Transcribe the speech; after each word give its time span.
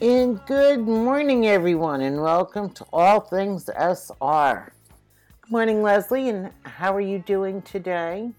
And 0.00 0.40
good 0.46 0.86
morning, 0.86 1.48
everyone, 1.48 2.02
and 2.02 2.22
welcome 2.22 2.70
to 2.74 2.86
All 2.92 3.18
Things 3.18 3.68
SR. 3.68 4.72
Good 5.42 5.50
morning, 5.50 5.82
Leslie, 5.82 6.28
and 6.28 6.52
how 6.62 6.94
are 6.94 7.00
you 7.00 7.18
doing 7.18 7.62
today? 7.62 8.30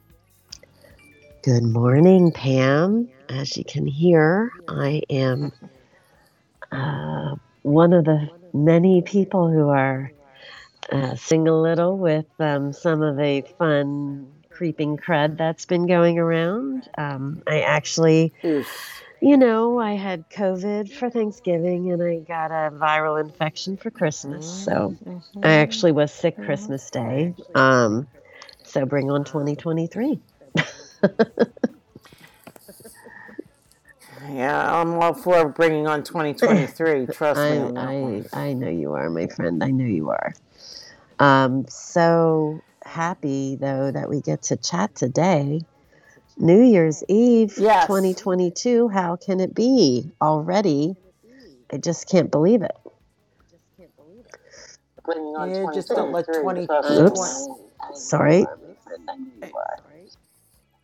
Good 1.43 1.63
morning, 1.63 2.31
Pam. 2.31 3.09
As 3.27 3.57
you 3.57 3.65
can 3.65 3.85
hear, 3.85 4.53
I 4.69 5.01
am 5.09 5.51
uh, 6.71 7.35
one 7.63 7.91
of 7.91 8.05
the 8.05 8.29
many 8.53 9.01
people 9.01 9.51
who 9.51 9.67
are 9.67 10.13
uh, 10.93 11.15
sing 11.15 11.45
a 11.49 11.61
little 11.61 11.97
with 11.97 12.27
um, 12.39 12.71
some 12.71 13.01
of 13.01 13.17
the 13.17 13.43
fun 13.57 14.31
creeping 14.49 14.95
crud 14.95 15.37
that's 15.37 15.65
been 15.65 15.87
going 15.87 16.19
around. 16.19 16.87
Um, 16.97 17.43
I 17.47 17.59
actually 17.63 18.31
Oof. 18.45 19.03
You 19.21 19.37
know, 19.37 19.79
I 19.79 19.93
had 19.93 20.29
COVID 20.29 20.91
for 20.91 21.09
Thanksgiving 21.09 21.91
and 21.91 22.01
I 22.01 22.19
got 22.19 22.51
a 22.51 22.71
viral 22.71 23.19
infection 23.19 23.77
for 23.77 23.91
Christmas. 23.91 24.45
So 24.45 24.95
I 25.43 25.53
actually 25.53 25.91
was 25.91 26.11
sick 26.11 26.37
Christmas 26.37 26.89
Day. 26.89 27.33
Um, 27.55 28.07
so 28.63 28.85
bring 28.85 29.11
on 29.11 29.23
2023. 29.23 30.19
Yeah, 34.31 34.81
I'm 34.81 34.93
all 34.95 35.13
for 35.13 35.49
bringing 35.49 35.87
on 35.87 36.03
2023. 36.03 37.07
Trust 37.11 37.37
me 37.37 37.43
I, 37.43 37.57
on 37.57 37.73
that 37.73 37.87
one. 37.87 38.25
I, 38.33 38.47
I 38.47 38.53
know 38.53 38.69
you 38.69 38.93
are, 38.93 39.09
my 39.09 39.27
friend. 39.27 39.63
I 39.63 39.71
know 39.71 39.85
you 39.85 40.09
are. 40.09 40.33
Um, 41.19 41.65
so 41.67 42.61
happy, 42.83 43.55
though, 43.55 43.91
that 43.91 44.09
we 44.09 44.21
get 44.21 44.43
to 44.43 44.57
chat 44.57 44.93
today. 44.95 45.61
New 46.39 46.61
Year's 46.63 47.03
Eve 47.07 47.53
Yes. 47.57 47.85
2022. 47.87 48.87
How 48.87 49.15
can 49.17 49.39
it 49.39 49.53
be 49.53 50.09
already? 50.21 50.95
I 51.71 51.77
just 51.77 52.09
can't 52.09 52.31
believe 52.31 52.61
it. 52.61 52.75
Yeah, 55.07 55.65
just 55.73 55.89
don't 55.89 56.11
let 56.11 56.25
20. 56.41 56.67
Oops. 56.91 57.47
Sorry. 57.93 58.45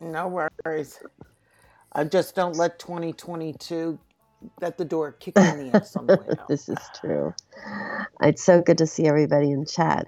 No 0.00 0.48
worries. 0.64 1.00
I 1.92 2.04
just 2.04 2.34
don't 2.34 2.56
let 2.56 2.78
2022 2.78 3.98
at 4.60 4.76
the 4.76 4.84
door 4.84 5.12
kick 5.12 5.36
me 5.36 5.48
in 5.48 5.70
the 5.70 5.76
ass 5.78 5.96
on 5.96 6.06
the 6.06 6.16
way 6.16 6.36
out. 6.38 6.48
this 6.48 6.68
is 6.68 6.78
true. 7.00 7.34
It's 8.20 8.42
so 8.44 8.60
good 8.60 8.78
to 8.78 8.86
see 8.86 9.06
everybody 9.06 9.50
in 9.50 9.64
chat. 9.64 10.06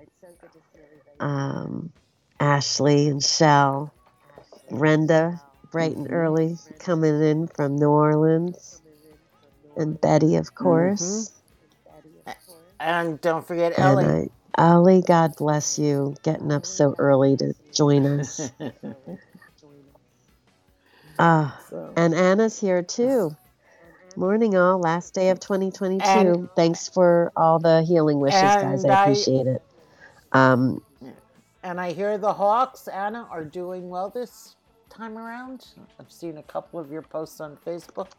Um, 1.21 1.91
Ashley 2.39 3.09
and 3.09 3.23
Shell, 3.23 3.93
Brenda, 4.71 5.41
bright 5.71 5.97
and 5.97 6.11
early, 6.11 6.57
coming 6.79 7.23
in 7.23 7.49
from 7.49 7.77
New 7.77 7.89
Orleans, 7.89 8.81
and 9.77 10.01
Betty, 10.01 10.37
of 10.37 10.55
course. 10.55 11.33
And 12.81 13.21
don't 13.21 13.47
forget 13.47 13.79
Ellie. 13.79 14.05
And 14.05 14.31
I, 14.57 14.63
Ollie, 14.73 15.03
God 15.03 15.35
bless 15.37 15.79
you, 15.79 16.15
getting 16.23 16.53
up 16.53 16.65
so 16.67 16.95
early 16.99 17.37
to 17.39 17.55
join 17.73 18.07
us. 18.21 18.53
Ah, 21.19 21.61
So- 21.69 21.93
and 21.97 22.15
Anna's 22.15 22.61
here 22.61 22.83
too. 22.83 23.35
Morning, 24.17 24.57
all. 24.57 24.79
Last 24.81 25.15
day 25.15 25.31
of 25.31 25.39
2022. 25.41 26.05
And- 26.05 26.49
Thanks 26.57 26.89
for 26.89 27.33
all 27.37 27.59
the 27.59 27.83
healing 27.83 28.19
wishes, 28.21 28.41
guys. 28.41 28.85
I 28.85 28.89
I- 28.89 29.03
appreciate 29.03 29.47
it. 29.47 29.63
Um, 30.33 30.83
And 31.63 31.81
I 31.81 31.93
hear 31.93 32.19
the 32.19 32.33
Hawks, 32.33 32.87
Anna, 32.89 33.27
are 33.31 33.45
doing 33.45 33.89
well 33.91 34.11
this 34.11 34.55
time 34.89 35.19
around. 35.19 35.67
I've 35.99 36.11
seen 36.11 36.39
a 36.39 36.43
couple 36.43 36.79
of 36.81 36.91
your 36.91 37.03
posts 37.03 37.41
on 37.41 37.57
Facebook. 37.67 38.13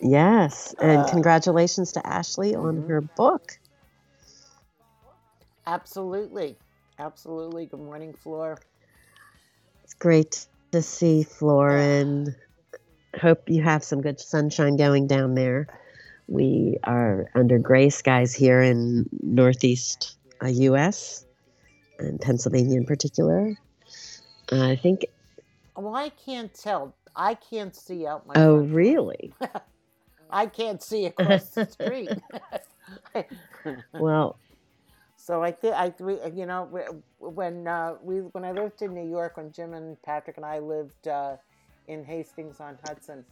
yes, 0.00 0.74
and 0.80 1.02
Uh, 1.02 1.08
congratulations 1.08 1.92
to 1.92 2.06
Ashley 2.06 2.54
on 2.54 2.82
her 2.88 3.00
book. 3.00 3.58
Absolutely. 5.66 6.56
Absolutely. 6.98 7.66
Good 7.66 7.80
morning, 7.80 8.12
Floor. 8.12 8.58
It's 9.84 9.94
great 9.94 10.46
to 10.72 10.82
see 10.82 11.22
Florin. 11.22 12.34
Hope 13.20 13.48
you 13.48 13.62
have 13.62 13.82
some 13.84 14.00
good 14.00 14.20
sunshine 14.20 14.76
going 14.76 15.06
down 15.06 15.34
there. 15.34 15.66
We 16.28 16.78
are 16.84 17.28
under 17.34 17.58
gray 17.58 17.90
skies 17.90 18.32
here 18.32 18.62
in 18.62 19.08
northeast 19.22 20.16
U.S. 20.44 21.26
and 21.98 22.20
Pennsylvania 22.20 22.78
in 22.78 22.86
particular. 22.86 23.56
Uh, 24.52 24.66
I 24.68 24.76
think. 24.76 25.06
Well, 25.76 25.94
I 25.94 26.10
can't 26.10 26.52
tell. 26.54 26.94
I 27.16 27.34
can't 27.34 27.74
see 27.74 28.06
out 28.06 28.26
my. 28.26 28.36
Oh, 28.36 28.58
door. 28.58 28.62
really? 28.62 29.34
I 30.30 30.46
can't 30.46 30.82
see 30.82 31.06
across 31.06 31.50
the 31.50 31.66
street. 31.66 32.10
Well, 33.92 34.38
so 35.16 35.42
I 35.42 35.52
think 35.52 35.74
I, 35.74 35.94
we, 36.00 36.18
you 36.34 36.46
know, 36.46 36.68
when 37.18 37.66
uh, 37.66 37.94
we 38.02 38.18
when 38.20 38.44
I 38.44 38.52
lived 38.52 38.82
in 38.82 38.94
New 38.94 39.08
York, 39.08 39.36
when 39.36 39.52
Jim 39.52 39.74
and 39.74 40.00
Patrick 40.02 40.36
and 40.38 40.46
I 40.46 40.58
lived 40.60 41.08
uh, 41.08 41.36
in 41.88 42.04
Hastings 42.04 42.60
on 42.60 42.78
Hudson, 42.86 43.24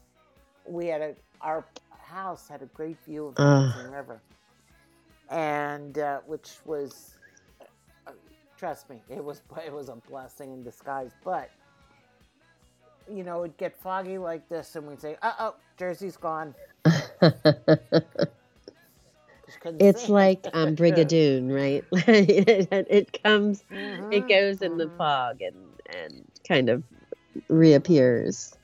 we 0.66 0.86
had 0.88 1.02
a 1.02 1.14
our 1.40 1.66
house 1.90 2.48
had 2.48 2.62
a 2.62 2.66
great 2.66 2.98
view 3.04 3.26
of 3.26 3.40
the 3.40 3.44
Ah. 3.44 3.68
Hudson 3.72 3.90
River, 3.90 4.22
and 5.30 5.98
uh, 5.98 6.20
which 6.26 6.58
was, 6.64 7.16
uh, 7.16 7.17
trust 8.58 8.90
me, 8.90 9.02
it 9.08 9.24
was 9.24 9.42
it 9.66 9.72
was 9.72 9.88
a 9.88 9.96
blessing 9.96 10.52
in 10.52 10.64
disguise. 10.64 11.14
But 11.24 11.50
you 13.10 13.24
know, 13.24 13.44
it'd 13.44 13.56
get 13.58 13.76
foggy 13.76 14.18
like 14.18 14.48
this, 14.48 14.76
and 14.76 14.86
we'd 14.88 15.00
say, 15.00 15.16
"Uh 15.22 15.32
oh, 15.38 15.54
Jersey's 15.78 16.16
gone." 16.16 16.54
It's 19.78 20.08
like 20.08 20.48
um, 20.52 20.76
Brigadoon, 20.76 21.50
right? 21.54 21.84
it, 21.92 22.86
it 22.90 23.22
comes, 23.22 23.64
it 24.10 24.26
Mhm, 24.26 24.28
goes 24.28 24.62
in 24.62 24.76
the 24.76 24.88
mhm. 24.88 24.98
fog 24.98 25.40
and 25.42 25.80
and 25.88 26.24
kind 26.46 26.68
of 26.68 26.84
reappears. 27.48 28.54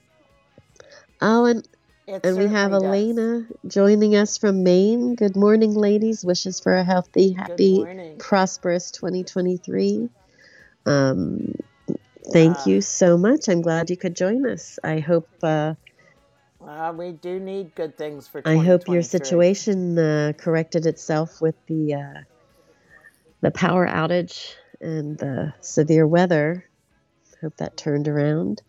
Oh, 1.21 1.45
and 1.45 1.67
It 2.07 2.21
And 2.23 2.37
we 2.37 2.49
have 2.49 2.71
does. 2.71 2.83
Elena 2.83 3.47
joining 3.67 4.15
us 4.15 4.37
from 4.37 4.63
Maine. 4.63 5.15
Good 5.15 5.37
morning, 5.37 5.73
ladies. 5.75 6.23
Wishes 6.23 6.61
for 6.61 6.75
a 6.75 6.85
healthy, 6.85 7.33
happy, 7.33 7.87
prosperous 8.19 8.91
2023. 8.91 10.11
Um, 10.85 11.55
thank 12.31 12.67
you 12.67 12.83
so 12.83 13.17
much. 13.17 13.49
I'm 13.49 13.63
glad 13.63 13.89
you 13.89 13.97
could 13.97 14.15
join 14.15 14.45
us. 14.47 14.79
I 14.85 14.99
hope 14.99 15.29
uh, 15.43 15.75
Uh, 16.61 16.93
we 16.95 17.13
do 17.13 17.41
need 17.41 17.75
good 17.75 17.97
things 17.97 18.29
for. 18.29 18.43
I 18.45 18.57
hope 18.59 18.87
your 18.87 19.03
situation 19.03 19.99
uh, 19.99 20.33
corrected 20.37 20.85
itself 20.85 21.41
with 21.41 21.55
the 21.69 21.95
uh, 21.95 22.21
the 23.41 23.51
power 23.51 23.87
outage 23.87 24.53
and 24.79 25.17
the 25.17 25.55
severe 25.63 26.07
weather. 26.07 26.65
Hope 27.41 27.57
that 27.57 27.79
turned 27.79 28.09
around. 28.09 28.61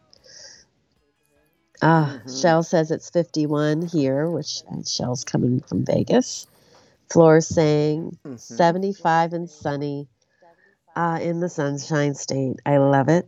Ah, 1.88 2.20
Mhm. 2.26 2.42
Shell 2.42 2.64
says 2.64 2.90
it's 2.90 3.12
51 3.12 3.84
here, 3.84 4.28
which 4.28 4.64
Shell's 4.88 5.24
coming 5.24 5.60
from 5.60 5.86
Vegas. 5.86 6.48
Floor's 7.12 7.48
saying 7.48 8.18
Mhm. 8.26 8.40
75 8.40 9.34
and 9.34 9.48
sunny 9.48 10.08
uh, 10.96 11.20
in 11.22 11.42
the 11.42 11.50
Sunshine 11.50 12.16
State. 12.16 12.60
I 12.66 12.78
love 12.78 13.08
it. 13.08 13.28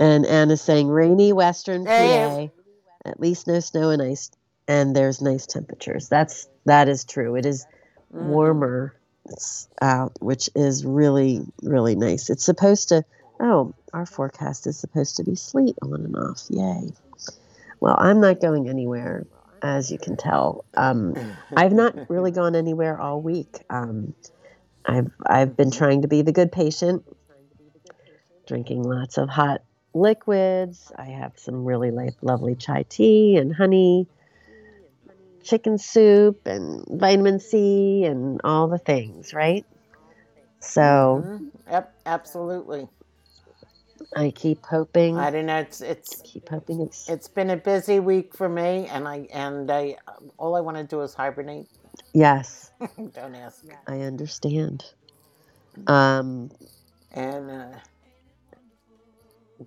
And 0.00 0.26
Anna's 0.26 0.62
saying 0.62 0.88
rainy 0.88 1.32
Western 1.32 1.86
Hey. 1.86 2.48
PA. 2.48 3.08
At 3.08 3.20
least 3.20 3.46
no 3.46 3.60
snow 3.60 3.90
and 3.90 4.02
ice, 4.02 4.32
and 4.66 4.96
there's 4.96 5.20
nice 5.22 5.46
temperatures. 5.46 6.08
That's 6.08 6.48
that 6.64 6.88
is 6.88 7.04
true. 7.04 7.36
It 7.36 7.46
is 7.46 7.66
Mhm. 8.12 8.26
warmer 8.26 8.94
it's 9.26 9.68
out, 9.80 10.20
which 10.20 10.50
is 10.56 10.84
really 10.84 11.46
really 11.62 11.94
nice. 11.94 12.30
It's 12.30 12.44
supposed 12.44 12.88
to. 12.88 13.04
Oh, 13.38 13.74
our 13.94 14.06
forecast 14.06 14.66
is 14.66 14.76
supposed 14.76 15.16
to 15.18 15.24
be 15.24 15.36
sleet 15.36 15.76
on 15.82 15.94
and 15.94 16.16
off. 16.16 16.46
Yay! 16.50 16.92
Well, 17.80 17.96
I'm 17.98 18.20
not 18.20 18.40
going 18.40 18.68
anywhere, 18.68 19.26
as 19.62 19.90
you 19.90 19.98
can 19.98 20.16
tell. 20.16 20.64
Um, 20.76 21.14
I've 21.56 21.72
not 21.72 21.94
really 22.10 22.30
gone 22.30 22.54
anywhere 22.54 23.00
all 23.00 23.20
week. 23.20 23.58
Um, 23.70 24.14
I've 24.84 25.10
I've 25.26 25.56
been 25.56 25.70
trying 25.70 26.02
to 26.02 26.08
be 26.08 26.22
the 26.22 26.32
good 26.32 26.52
patient, 26.52 27.04
drinking 28.46 28.82
lots 28.82 29.18
of 29.18 29.28
hot 29.28 29.62
liquids. 29.94 30.92
I 30.96 31.06
have 31.06 31.32
some 31.36 31.64
really 31.64 31.90
lovely 32.22 32.54
chai 32.54 32.84
tea 32.88 33.36
and 33.36 33.54
honey, 33.54 34.06
chicken 35.42 35.78
soup 35.78 36.46
and 36.46 36.84
vitamin 36.88 37.40
C 37.40 38.04
and 38.04 38.40
all 38.44 38.68
the 38.68 38.78
things, 38.78 39.32
right? 39.32 39.64
So 40.60 41.24
Mhm. 41.24 41.50
Yep, 41.70 41.94
absolutely. 42.06 42.88
I 44.16 44.30
keep 44.32 44.66
hoping, 44.66 45.18
I 45.18 45.30
don't 45.30 45.46
know. 45.46 45.58
It's 45.58 45.80
it's 45.82 46.24
keep 46.24 46.48
hoping 46.50 46.80
it's 46.82 47.12
it's 47.12 47.28
been 47.28 47.50
a 47.50 47.56
busy 47.58 48.00
week 48.00 48.36
for 48.36 48.48
me, 48.48 48.86
and 48.88 49.08
I 49.08 49.28
and 49.32 49.70
I 49.70 49.96
all 50.38 50.56
I 50.56 50.60
want 50.60 50.78
to 50.78 50.84
do 50.84 51.02
is 51.02 51.14
hibernate. 51.14 51.68
yes, 52.14 52.70
don't 53.14 53.34
ask. 53.36 53.64
I 53.88 54.00
understand. 54.02 54.84
Um, 55.86 56.50
And 57.12 57.50
uh, 57.50 57.78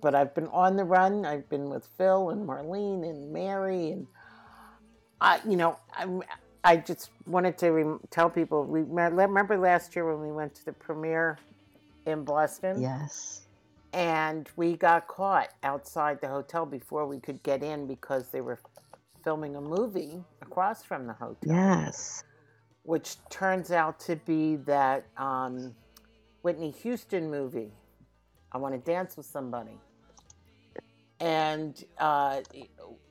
but 0.00 0.14
I've 0.14 0.34
been 0.34 0.48
on 0.48 0.76
the 0.76 0.84
run. 0.84 1.26
I've 1.26 1.48
been 1.50 1.70
with 1.70 1.88
Phil 1.98 2.30
and 2.30 2.46
Marlene 2.48 3.08
and 3.08 3.32
Mary, 3.32 3.90
and 3.92 4.08
I, 5.20 5.40
you 5.48 5.56
know, 5.56 5.78
I, 5.94 6.06
I 6.64 6.76
just 6.78 7.10
wanted 7.26 7.58
to 7.58 7.70
rem- 7.72 8.00
tell 8.10 8.30
people. 8.30 8.64
We 8.66 8.82
remember 8.82 9.58
last 9.58 9.96
year 9.96 10.10
when 10.12 10.26
we 10.26 10.32
went 10.34 10.54
to 10.56 10.64
the 10.66 10.72
premiere 10.74 11.40
in 12.06 12.24
Boston. 12.24 12.82
Yes. 12.82 13.43
And 13.94 14.48
we 14.56 14.76
got 14.76 15.06
caught 15.06 15.50
outside 15.62 16.20
the 16.20 16.28
hotel 16.28 16.66
before 16.66 17.06
we 17.06 17.20
could 17.20 17.42
get 17.44 17.62
in 17.62 17.86
because 17.86 18.30
they 18.30 18.40
were 18.40 18.58
filming 19.22 19.54
a 19.56 19.60
movie 19.60 20.22
across 20.42 20.82
from 20.82 21.06
the 21.06 21.12
hotel. 21.12 21.38
Yes. 21.54 22.24
Which 22.82 23.16
turns 23.30 23.70
out 23.70 24.00
to 24.00 24.16
be 24.16 24.56
that 24.56 25.06
um, 25.16 25.74
Whitney 26.42 26.72
Houston 26.82 27.30
movie. 27.30 27.72
I 28.52 28.58
want 28.58 28.74
to 28.74 28.80
dance 28.80 29.16
with 29.16 29.26
somebody 29.26 29.78
and 31.20 31.84
uh, 31.98 32.40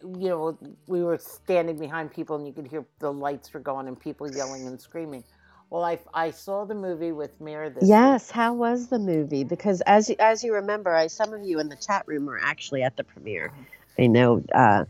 you 0.02 0.30
know 0.30 0.58
we 0.88 1.02
were 1.04 1.18
standing 1.18 1.78
behind 1.78 2.14
people 2.14 2.36
and 2.36 2.46
you 2.46 2.54
could 2.54 2.68
hear 2.68 2.86
the 3.00 3.12
lights 3.12 3.54
were 3.54 3.60
going 3.60 3.88
and 3.88 4.00
people 4.00 4.32
yelling 4.32 4.68
and 4.68 4.80
screaming 4.80 5.24
well 5.74 5.86
i, 5.86 6.00
I 6.14 6.32
saw 6.32 6.66
the 6.66 6.76
movie 6.76 7.14
with 7.14 7.42
Mir 7.42 7.72
this 7.72 7.90
yes 7.90 8.30
week. 8.30 8.36
how 8.36 8.54
was 8.54 8.90
the 8.90 9.00
movie? 9.00 9.44
Because 9.44 9.82
as 9.82 10.10
you, 10.10 10.16
as 10.20 10.44
you 10.44 10.54
remember 10.56 10.96
I, 10.96 11.08
some 11.08 11.34
of 11.34 11.44
you 11.44 11.60
in 11.60 11.70
the 11.70 11.78
chat 11.78 12.04
room 12.08 12.28
were 12.28 12.40
actually 12.40 12.84
at 12.84 12.98
the 12.98 13.04
premiere. 13.04 13.52
I 14.00 14.08
know 14.08 14.44
uh, 14.56 14.86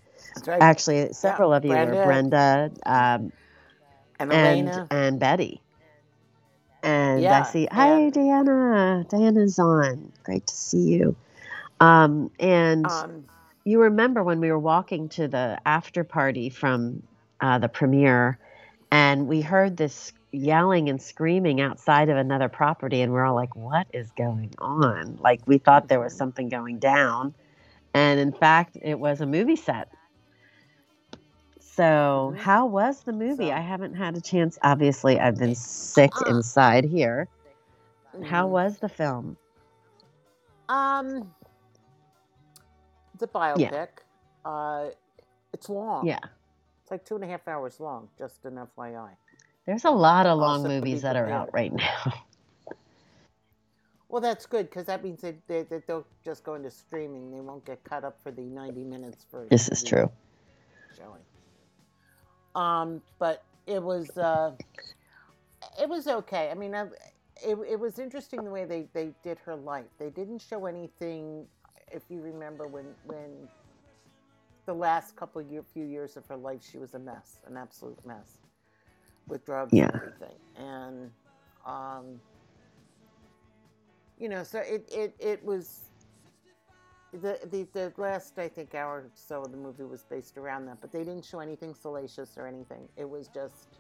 right. 0.47 0.61
actually 0.61 1.13
several 1.13 1.51
yeah, 1.51 1.57
of 1.57 1.65
you 1.65 1.71
brenda, 1.71 1.95
were 1.95 2.03
brenda. 2.03 2.71
Um, 2.85 3.33
and, 4.19 4.33
and, 4.33 4.87
and 4.91 5.19
betty. 5.19 5.61
And 6.83 7.21
yeah, 7.21 7.39
i 7.41 7.43
see 7.43 7.67
hi 7.71 8.09
diana. 8.09 9.05
Diana's 9.09 9.59
on. 9.59 10.11
Great 10.23 10.47
to 10.47 10.55
see 10.55 10.81
you. 10.81 11.15
Um, 11.79 12.31
and 12.39 12.85
um, 12.85 13.25
you 13.65 13.81
remember 13.81 14.23
when 14.23 14.41
we 14.41 14.51
were 14.51 14.59
walking 14.59 15.09
to 15.09 15.29
the 15.29 15.59
after 15.65 16.03
party 16.03 16.49
from 16.49 17.03
uh, 17.41 17.59
the 17.59 17.69
premiere, 17.69 18.37
and 18.93 19.27
we 19.27 19.41
heard 19.41 19.75
this 19.75 20.13
yelling 20.31 20.87
and 20.87 21.01
screaming 21.01 21.59
outside 21.59 22.09
of 22.09 22.17
another 22.17 22.47
property, 22.47 23.01
and 23.01 23.11
we're 23.11 23.25
all 23.25 23.33
like, 23.33 23.55
"What 23.55 23.87
is 23.91 24.11
going 24.11 24.53
on?" 24.59 25.17
Like 25.19 25.41
we 25.47 25.57
thought 25.57 25.87
there 25.87 25.99
was 25.99 26.15
something 26.15 26.47
going 26.47 26.77
down, 26.77 27.33
and 27.95 28.19
in 28.19 28.31
fact, 28.31 28.77
it 28.79 28.99
was 28.99 29.19
a 29.19 29.25
movie 29.25 29.55
set. 29.55 29.91
So, 31.59 32.35
how 32.37 32.67
was 32.67 33.01
the 33.01 33.13
movie? 33.13 33.51
I 33.51 33.61
haven't 33.61 33.95
had 33.95 34.15
a 34.15 34.21
chance. 34.21 34.59
Obviously, 34.61 35.19
I've 35.19 35.39
been 35.39 35.55
sick 35.55 36.11
uh, 36.21 36.29
inside 36.29 36.85
here. 36.85 37.27
How 38.23 38.43
mm-hmm. 38.43 38.53
was 38.53 38.77
the 38.77 38.89
film? 38.89 39.37
Um, 40.69 41.33
it's 43.15 43.23
a 43.23 43.27
biopic. 43.27 43.57
Yeah. 43.59 43.85
Uh, 44.45 44.91
it's 45.51 45.67
long. 45.67 46.05
Yeah. 46.05 46.19
Like 46.93 47.05
two 47.05 47.15
and 47.15 47.23
a 47.23 47.27
half 47.27 47.47
hours 47.47 47.79
long, 47.79 48.07
just 48.19 48.45
an 48.45 48.59
FYI. 48.77 49.09
There's 49.65 49.83
a 49.83 49.89
lot 49.89 50.27
of 50.27 50.37
long 50.37 50.61
movies 50.61 51.01
that 51.01 51.15
are 51.15 51.27
out 51.27 51.49
right 51.51 51.73
now. 51.73 52.13
Well, 54.09 54.21
that's 54.21 54.45
good 54.45 54.69
because 54.69 54.85
that 54.85 55.03
means 55.03 55.21
they, 55.21 55.33
they, 55.47 55.63
they, 55.63 55.81
will 55.87 56.05
just 56.23 56.43
go 56.43 56.53
into 56.53 56.69
streaming. 56.69 57.31
They 57.31 57.39
won't 57.39 57.65
get 57.65 57.83
cut 57.83 58.03
up 58.03 58.19
for 58.21 58.29
the 58.29 58.43
90 58.43 58.83
minutes 58.83 59.25
for. 59.31 59.47
This 59.49 59.69
is 59.69 59.81
true. 59.83 60.07
Showing. 60.95 61.23
Um, 62.53 63.01
but 63.17 63.43
it 63.65 63.81
was 63.81 64.15
uh, 64.15 64.51
it 65.81 65.89
was 65.89 66.07
okay. 66.07 66.51
I 66.51 66.53
mean, 66.53 66.75
I, 66.75 66.83
it, 67.43 67.57
it 67.67 67.79
was 67.79 67.97
interesting 67.97 68.43
the 68.43 68.51
way 68.51 68.65
they, 68.65 68.85
they 68.93 69.13
did 69.23 69.39
her 69.39 69.55
life. 69.55 69.89
They 69.97 70.11
didn't 70.11 70.43
show 70.47 70.67
anything 70.67 71.47
if 71.91 72.03
you 72.07 72.21
remember 72.21 72.67
when 72.67 72.85
when 73.05 73.31
the 74.65 74.73
last 74.73 75.15
couple 75.15 75.41
of 75.41 75.51
year, 75.51 75.63
few 75.73 75.85
years 75.85 76.17
of 76.17 76.25
her 76.27 76.37
life, 76.37 76.61
she 76.69 76.77
was 76.77 76.93
a 76.93 76.99
mess, 76.99 77.39
an 77.47 77.57
absolute 77.57 77.99
mess, 78.05 78.39
with 79.27 79.45
drugs 79.45 79.73
yeah. 79.73 79.85
and 79.85 79.95
everything, 79.95 80.37
and 80.57 81.11
um, 81.65 82.19
you 84.19 84.29
know, 84.29 84.43
so 84.43 84.59
it 84.59 84.89
it 84.91 85.15
it 85.19 85.43
was. 85.43 85.81
The, 87.21 87.37
the 87.51 87.67
the 87.73 87.93
last 87.97 88.39
I 88.39 88.47
think 88.47 88.73
hour 88.73 89.01
or 89.01 89.11
so 89.13 89.41
of 89.43 89.51
the 89.51 89.57
movie 89.57 89.83
was 89.83 90.03
based 90.03 90.35
around 90.35 90.65
that, 90.65 90.81
but 90.81 90.91
they 90.91 91.03
didn't 91.03 91.23
show 91.23 91.41
anything 91.41 91.75
salacious 91.75 92.39
or 92.39 92.47
anything. 92.47 92.89
It 92.97 93.07
was 93.07 93.27
just 93.27 93.77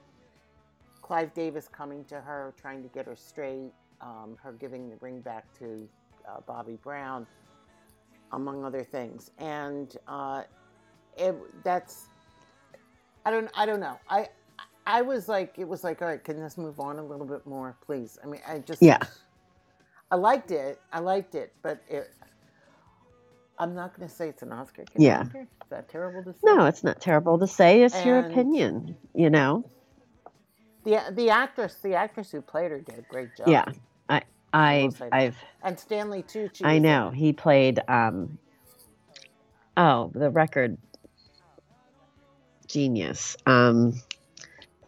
Clive 1.03 1.33
Davis 1.33 1.67
coming 1.67 2.05
to 2.05 2.21
her, 2.21 2.53
trying 2.57 2.81
to 2.81 2.89
get 2.89 3.05
her 3.05 3.15
straight, 3.15 3.71
um, 4.01 4.37
her 4.41 4.53
giving 4.53 4.89
the 4.89 4.95
ring 5.01 5.19
back 5.19 5.45
to 5.59 5.87
uh, 6.27 6.39
Bobby 6.47 6.77
Brown, 6.81 7.27
among 8.31 8.63
other 8.63 8.83
things. 8.83 9.31
And 9.37 9.95
uh, 10.07 10.43
it, 11.17 11.35
that's 11.63 12.05
I 13.25 13.31
don't 13.31 13.49
I 13.55 13.65
don't 13.65 13.79
know. 13.79 13.99
I 14.09 14.29
I 14.85 15.01
was 15.01 15.29
like 15.29 15.55
it 15.57 15.67
was 15.67 15.83
like 15.83 16.01
all 16.01 16.07
right, 16.07 16.23
can 16.23 16.39
this 16.39 16.57
move 16.57 16.79
on 16.79 16.99
a 16.99 17.03
little 17.03 17.25
bit 17.25 17.45
more, 17.45 17.75
please? 17.85 18.17
I 18.23 18.27
mean, 18.27 18.41
I 18.47 18.59
just 18.59 18.81
yeah. 18.81 18.99
I 20.11 20.15
liked 20.15 20.51
it. 20.51 20.79
I 20.91 20.99
liked 20.99 21.35
it, 21.35 21.53
but 21.61 21.81
it. 21.89 22.11
I'm 23.59 23.75
not 23.75 23.95
going 23.95 24.07
to 24.07 24.13
say 24.13 24.29
it's 24.29 24.41
an 24.41 24.51
Oscar. 24.51 24.83
yeah. 24.97 25.23
Is 25.23 25.47
that 25.69 25.87
terrible 25.87 26.23
to 26.23 26.33
say? 26.33 26.39
No, 26.43 26.65
it's 26.65 26.83
not 26.83 26.99
terrible 26.99 27.37
to 27.37 27.47
say. 27.47 27.83
It's 27.83 27.95
and 27.95 28.05
your 28.05 28.19
opinion, 28.19 28.95
you 29.13 29.29
know. 29.29 29.63
The 30.83 31.01
the 31.11 31.29
actress, 31.29 31.75
the 31.81 31.93
actress 31.93 32.31
who 32.31 32.41
played 32.41 32.71
her 32.71 32.79
did 32.79 32.99
a 32.99 33.01
great 33.03 33.29
job. 33.37 33.47
Yeah. 33.47 33.65
I've 34.53 35.01
I've 35.11 35.35
and 35.63 35.79
Stanley 35.79 36.23
Tucci. 36.23 36.63
I 36.63 36.77
know 36.77 37.09
he 37.09 37.33
played. 37.33 37.79
um 37.87 38.37
Oh, 39.75 40.11
the 40.13 40.29
record 40.29 40.77
genius. 42.73 43.37
Um, 43.45 43.93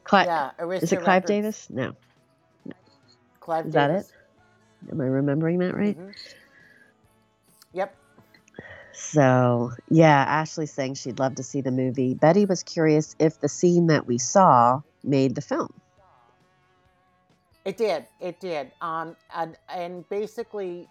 Cli- 0.04 0.25
yeah, 0.25 0.51
Arista 0.60 0.84
is 0.84 0.92
it 0.92 0.98
Clive 0.98 1.24
Records. 1.24 1.27
Davis? 1.27 1.70
No. 1.70 1.96
Clive 3.39 3.68
is 3.68 3.74
Davis. 3.74 4.08
that 4.08 4.89
it? 4.89 4.92
Am 4.92 5.01
I 5.01 5.06
remembering 5.06 5.60
that 5.60 5.75
right? 5.75 5.98
Mm-hmm. 5.98 6.12
Yep. 7.74 7.96
So, 8.94 9.72
yeah, 9.89 10.24
Ashley's 10.27 10.72
saying 10.72 10.96
she'd 10.96 11.20
love 11.20 11.36
to 11.36 11.44
see 11.44 11.62
the 11.62 11.72
movie. 11.72 12.13
Betty 12.13 12.46
was 12.46 12.63
curious 12.63 13.15
if 13.20 13.39
the 13.39 13.50
scene 13.50 13.88
that 13.88 14.08
we 14.08 14.18
saw 14.18 14.82
made 15.04 15.36
the 15.36 15.42
film. 15.42 15.74
It 17.65 17.77
did. 17.77 18.06
It 18.22 18.39
did. 18.39 18.72
Um, 18.80 19.15
and, 19.36 19.58
and 19.70 20.08
basically, 20.10 20.88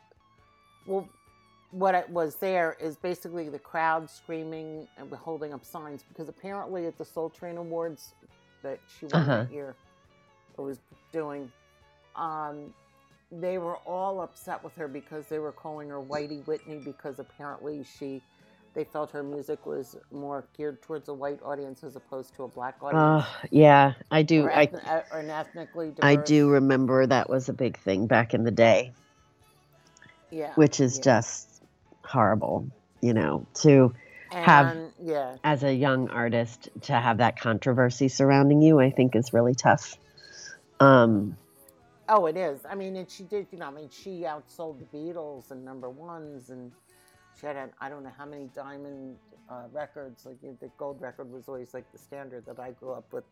well, 0.86 1.08
what 1.74 1.96
it 1.96 2.08
was 2.08 2.36
there 2.36 2.76
is 2.80 2.94
basically 2.94 3.48
the 3.48 3.58
crowd 3.58 4.08
screaming 4.08 4.86
and 4.96 5.12
holding 5.12 5.52
up 5.52 5.64
signs 5.64 6.04
because 6.08 6.28
apparently 6.28 6.86
at 6.86 6.96
the 6.96 7.04
Soul 7.04 7.28
Train 7.28 7.56
Awards 7.56 8.14
that 8.62 8.78
she 8.86 9.06
won 9.06 9.22
uh-huh. 9.22 9.36
that 9.42 9.52
year 9.52 9.74
or 10.56 10.66
was 10.66 10.78
doing, 11.12 11.50
um, 12.14 12.72
they 13.32 13.58
were 13.58 13.76
all 13.78 14.20
upset 14.20 14.62
with 14.62 14.72
her 14.76 14.86
because 14.86 15.26
they 15.26 15.40
were 15.40 15.50
calling 15.50 15.88
her 15.88 16.00
Whitey 16.00 16.46
Whitney 16.46 16.80
because 16.84 17.18
apparently 17.18 17.84
she 17.98 18.22
they 18.74 18.84
felt 18.84 19.10
her 19.10 19.22
music 19.22 19.66
was 19.66 19.96
more 20.12 20.44
geared 20.56 20.80
towards 20.82 21.08
a 21.08 21.14
white 21.14 21.40
audience 21.44 21.82
as 21.84 21.96
opposed 21.96 22.34
to 22.34 22.42
a 22.42 22.48
black 22.48 22.76
audience. 22.82 23.24
Uh, 23.24 23.46
yeah, 23.50 23.94
I 24.10 24.22
do. 24.22 24.44
Or, 24.44 24.52
I, 24.52 24.68
or 25.12 25.20
ethnically 25.20 25.90
diverse. 25.90 26.02
I 26.02 26.16
do 26.16 26.48
remember 26.48 27.06
that 27.06 27.30
was 27.30 27.48
a 27.48 27.52
big 27.52 27.78
thing 27.78 28.08
back 28.08 28.34
in 28.34 28.42
the 28.42 28.50
day. 28.50 28.92
Yeah. 30.32 30.52
Which 30.54 30.80
is 30.80 30.96
yeah. 30.96 31.04
just 31.04 31.53
horrible, 32.04 32.68
you 33.00 33.14
know, 33.14 33.46
to 33.54 33.94
and, 34.32 34.44
have 34.44 34.76
yeah. 35.02 35.36
as 35.44 35.62
a 35.62 35.72
young 35.72 36.08
artist 36.08 36.68
to 36.82 36.92
have 36.92 37.18
that 37.18 37.38
controversy 37.40 38.08
surrounding 38.08 38.62
you, 38.62 38.80
I 38.80 38.90
think 38.90 39.16
is 39.16 39.32
really 39.32 39.54
tough. 39.54 39.96
Um, 40.80 41.36
oh, 42.08 42.26
it 42.26 42.36
is. 42.36 42.60
I 42.68 42.74
mean, 42.74 42.96
and 42.96 43.10
she 43.10 43.22
did, 43.24 43.46
you 43.50 43.58
know, 43.58 43.66
I 43.66 43.70
mean, 43.70 43.88
she 43.90 44.22
outsold 44.22 44.78
the 44.78 44.96
Beatles 44.96 45.50
and 45.50 45.64
number 45.64 45.88
ones 45.88 46.50
and 46.50 46.72
she 47.40 47.46
had 47.46 47.70
I 47.80 47.88
don't 47.88 48.04
know 48.04 48.12
how 48.16 48.26
many 48.26 48.48
diamond 48.54 49.16
uh, 49.48 49.64
records. 49.72 50.26
Like 50.26 50.40
the 50.40 50.70
gold 50.78 51.00
record 51.00 51.30
was 51.30 51.48
always 51.48 51.74
like 51.74 51.90
the 51.92 51.98
standard 51.98 52.46
that 52.46 52.60
I 52.60 52.72
grew 52.72 52.92
up 52.92 53.12
with 53.12 53.24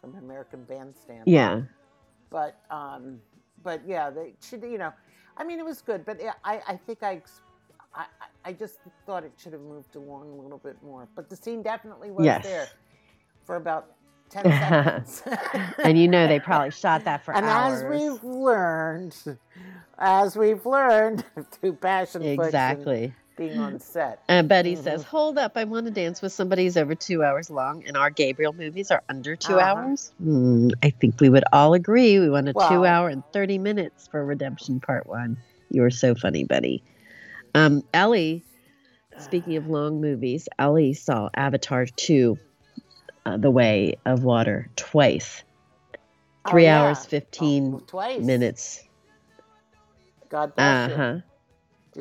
from 0.00 0.16
American 0.16 0.64
Bandstand. 0.64 1.24
Yeah. 1.26 1.62
But 2.30 2.60
um, 2.70 3.20
but 3.62 3.82
yeah, 3.86 4.10
they 4.10 4.34
should 4.40 4.62
you 4.62 4.78
know, 4.78 4.92
I 5.36 5.44
mean 5.44 5.58
it 5.58 5.64
was 5.64 5.82
good, 5.82 6.04
but 6.04 6.20
I 6.44 6.60
I 6.66 6.76
think 6.76 7.02
I. 7.02 7.22
I, 7.94 8.06
I 8.44 8.52
just 8.52 8.78
thought 9.06 9.24
it 9.24 9.32
should 9.36 9.52
have 9.52 9.62
moved 9.62 9.96
along 9.96 10.30
a 10.30 10.42
little 10.42 10.58
bit 10.58 10.76
more, 10.82 11.08
but 11.14 11.28
the 11.28 11.36
scene 11.36 11.62
definitely 11.62 12.10
was 12.10 12.26
yes. 12.26 12.44
there 12.44 12.68
for 13.44 13.56
about 13.56 13.94
10 14.30 14.44
seconds. 14.44 15.22
and 15.82 15.98
you 15.98 16.08
know 16.08 16.26
they 16.26 16.40
probably 16.40 16.70
shot 16.70 17.04
that 17.04 17.24
for 17.24 17.34
and 17.34 17.44
hours. 17.46 17.82
as 17.82 17.84
we've 17.84 18.24
learned, 18.24 19.38
as 19.98 20.36
we've 20.36 20.64
learned 20.66 21.24
through 21.52 21.74
passion 21.74 22.22
exactly 22.22 23.14
being 23.36 23.58
on 23.58 23.80
set. 23.80 24.22
And 24.28 24.48
Betty 24.48 24.74
mm-hmm. 24.74 24.84
says, 24.84 25.02
"Hold 25.04 25.38
up! 25.38 25.52
I 25.56 25.64
want 25.64 25.86
to 25.86 25.92
dance 25.92 26.22
with 26.22 26.32
somebody 26.32 26.64
who's 26.64 26.76
over 26.76 26.94
two 26.94 27.22
hours 27.24 27.50
long, 27.50 27.84
and 27.86 27.96
our 27.96 28.10
Gabriel 28.10 28.52
movies 28.52 28.90
are 28.90 29.02
under 29.08 29.36
2 29.36 29.54
uh-huh. 29.54 29.64
hours. 29.64 30.12
Mm, 30.22 30.72
I 30.82 30.90
think 30.90 31.20
we 31.20 31.28
would 31.28 31.44
all 31.52 31.74
agree 31.74 32.18
we 32.18 32.30
want 32.30 32.48
a 32.48 32.52
well, 32.54 32.68
two 32.68 32.84
hour 32.84 33.08
and 33.08 33.22
thirty 33.32 33.58
minutes 33.58 34.06
for 34.06 34.24
Redemption 34.24 34.80
Part 34.80 35.06
One. 35.06 35.36
You 35.70 35.82
are 35.84 35.90
so 35.90 36.14
funny, 36.14 36.44
Betty. 36.44 36.82
Um, 37.54 37.82
Ellie, 37.94 38.44
speaking 39.18 39.56
of 39.56 39.66
long 39.68 40.00
movies, 40.00 40.48
Ellie 40.58 40.94
saw 40.94 41.30
Avatar 41.34 41.86
two 41.86 42.38
uh, 43.26 43.36
the 43.36 43.50
way 43.50 43.94
of 44.06 44.24
water 44.24 44.68
twice. 44.76 45.42
Oh, 46.44 46.50
Three 46.50 46.64
yeah. 46.64 46.80
hours, 46.86 47.06
15 47.06 47.72
Oh, 47.74 47.80
twice. 47.86 48.26
minutes. 48.26 48.82
God 50.28 50.54
bless 50.56 50.86
Uh 50.86 50.88
you. 50.88 50.96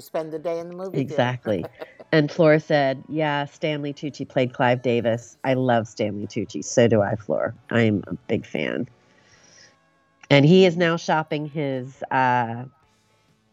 spend 0.01 0.31
the 0.31 0.39
day 0.39 0.59
in 0.59 0.69
the 0.69 0.75
movie. 0.75 0.99
Exactly. 0.99 1.65
and 2.11 2.31
Flora 2.31 2.59
said, 2.59 3.03
Yeah, 3.09 3.45
Stanley 3.45 3.93
Tucci 3.93 4.27
played 4.27 4.53
Clive 4.53 4.81
Davis. 4.81 5.37
I 5.43 5.53
love 5.55 5.87
Stanley 5.87 6.27
Tucci. 6.27 6.63
So 6.63 6.87
do 6.87 7.01
I, 7.01 7.15
Flora. 7.15 7.53
I'm 7.69 8.03
a 8.07 8.13
big 8.13 8.45
fan. 8.45 8.87
And 10.29 10.45
he 10.45 10.65
is 10.65 10.77
now 10.77 10.97
shopping 10.97 11.45
his 11.47 12.03
uh, 12.11 12.65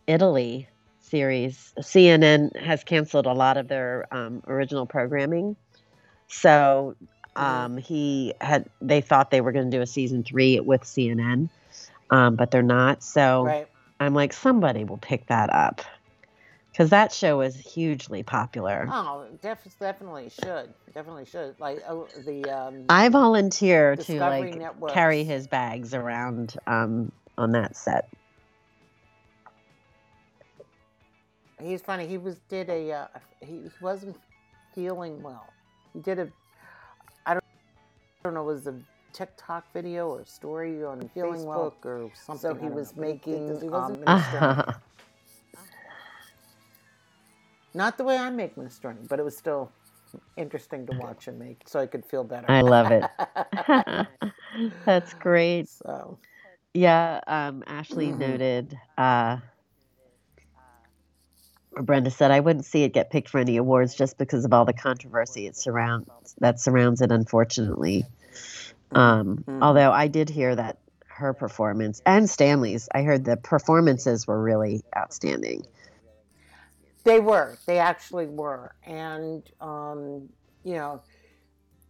Italy 0.07 0.69
series. 1.11 1.73
CNN 1.81 2.57
has 2.57 2.85
canceled 2.85 3.27
a 3.27 3.33
lot 3.33 3.57
of 3.57 3.69
their 3.69 4.07
um, 4.13 4.43
original 4.47 4.87
programming. 4.87 5.57
So 6.29 6.95
um, 7.37 7.77
he 7.77 8.35
had, 8.41 8.69
they 8.81 9.01
thought 9.01 9.31
they 9.31 9.41
were 9.41 9.53
going 9.53 9.71
to 9.71 9.77
do 9.77 9.83
a 9.83 9.87
season 9.87 10.23
three 10.23 10.61
with 10.61 10.83
CNN, 10.83 11.49
um, 12.11 12.37
but 12.37 12.51
they're 12.51 12.63
not. 12.63 13.03
So 13.03 13.45
Right. 13.45 13.67
I'm 13.99 14.15
like, 14.15 14.33
somebody 14.33 14.85
will 14.85 14.99
pick 14.99 15.27
that 15.27 15.53
up 15.53 15.83
because 16.73 16.91
that 16.91 17.13
show 17.13 17.41
is 17.41 17.57
hugely 17.57 18.23
popular. 18.23 18.89
Oh, 18.91 19.27
def- 19.43 19.79
definitely 19.79 20.31
should. 20.31 20.73
Definitely 20.95 21.27
should. 21.27 21.59
Like 21.59 21.83
oh, 21.89 22.09
the 22.25 22.49
um, 22.51 22.85
I 22.89 23.09
volunteer 23.09 23.97
to 23.97 24.21
like 24.21 24.55
Networks. 24.55 24.95
carry 24.95 25.25
his 25.25 25.47
bags 25.47 25.95
around 25.95 26.57
um, 26.67 27.13
on 27.37 27.53
that 27.53 27.77
set. 27.77 28.09
He's 31.63 31.83
funny. 31.83 32.07
He 32.07 32.19
was 32.19 32.41
did 32.49 32.71
a 32.71 32.93
uh, 32.93 33.07
he, 33.41 33.63
he 33.65 33.73
wasn't 33.81 34.17
feeling 34.75 35.23
well. 35.23 35.55
He 35.93 36.01
did 36.01 36.19
a 36.19 36.29
I 37.27 37.35
don't 37.35 37.43
I 38.25 38.29
don't 38.29 38.35
know 38.35 38.45
was 38.45 38.67
a 38.67 38.75
TikTok 39.13 39.73
video 39.73 40.09
or 40.09 40.25
story 40.25 40.85
on 40.85 41.09
Feeling 41.15 41.41
Facebook 41.41 41.47
well. 41.47 41.77
or 41.85 42.11
something. 42.15 42.51
So 42.51 42.55
he 42.55 42.69
was 42.69 42.95
know. 42.97 42.97
But 42.97 43.07
he 43.07 43.13
making, 43.13 43.61
he 43.61 43.67
um, 43.69 43.73
wasn't 43.73 44.01
minestrone. 44.01 44.43
Uh-huh. 44.43 44.73
Not 47.75 47.99
the 47.99 48.05
way 48.05 48.17
I 48.17 48.31
make 48.31 48.57
minestrone, 48.57 49.07
but 49.09 49.21
it 49.21 49.25
was 49.25 49.37
still 49.37 49.73
interesting 50.37 50.87
to 50.87 50.93
watch 50.93 51.29
and 51.29 51.39
make, 51.39 51.69
so 51.69 51.79
I 51.79 51.87
could 51.87 52.05
feel 52.05 52.25
better. 52.25 52.47
I 52.49 52.63
love 52.63 52.91
it. 52.91 53.05
That's 54.87 55.15
great. 55.15 55.69
so 55.69 56.19
Yeah, 56.75 57.21
um, 57.27 57.63
Ashley 57.67 58.13
Mhm. 58.13 58.19
noted. 58.19 58.79
Uh, 58.99 59.39
Brenda 61.83 62.11
said, 62.11 62.31
"I 62.31 62.41
wouldn't 62.41 62.65
see 62.65 62.85
it 62.85 62.93
get 62.93 63.11
picked 63.11 63.29
for 63.29 63.39
any 63.39 63.57
awards 63.57 63.95
just 63.95 64.19
because 64.19 64.45
of 64.45 64.53
all 64.53 64.65
the 64.65 64.73
controversy 64.73 65.47
it 65.47 65.57
surrounds 65.57 66.09
that 66.39 66.61
surrounds 66.61 67.01
it. 67.01 67.13
Unfortunately, 67.13 68.05
um, 68.93 69.45
Mhm. 69.49 69.63
although 69.63 69.93
I 69.93 70.09
did 70.09 70.29
hear 70.29 70.55
that 70.55 70.79
her 71.09 71.33
performance 71.35 72.01
and 72.07 72.29
Stanley's, 72.29 72.89
I 72.95 73.03
heard 73.03 73.25
the 73.25 73.37
performances 73.37 74.27
were 74.27 74.41
really 74.41 74.83
outstanding. 74.97 75.67
They 77.05 77.21
were. 77.21 77.59
They 77.67 77.79
actually 77.79 78.27
were. 78.27 78.75
And 78.85 79.43
um, 79.61 80.29
you 80.65 80.75
know, 80.75 81.03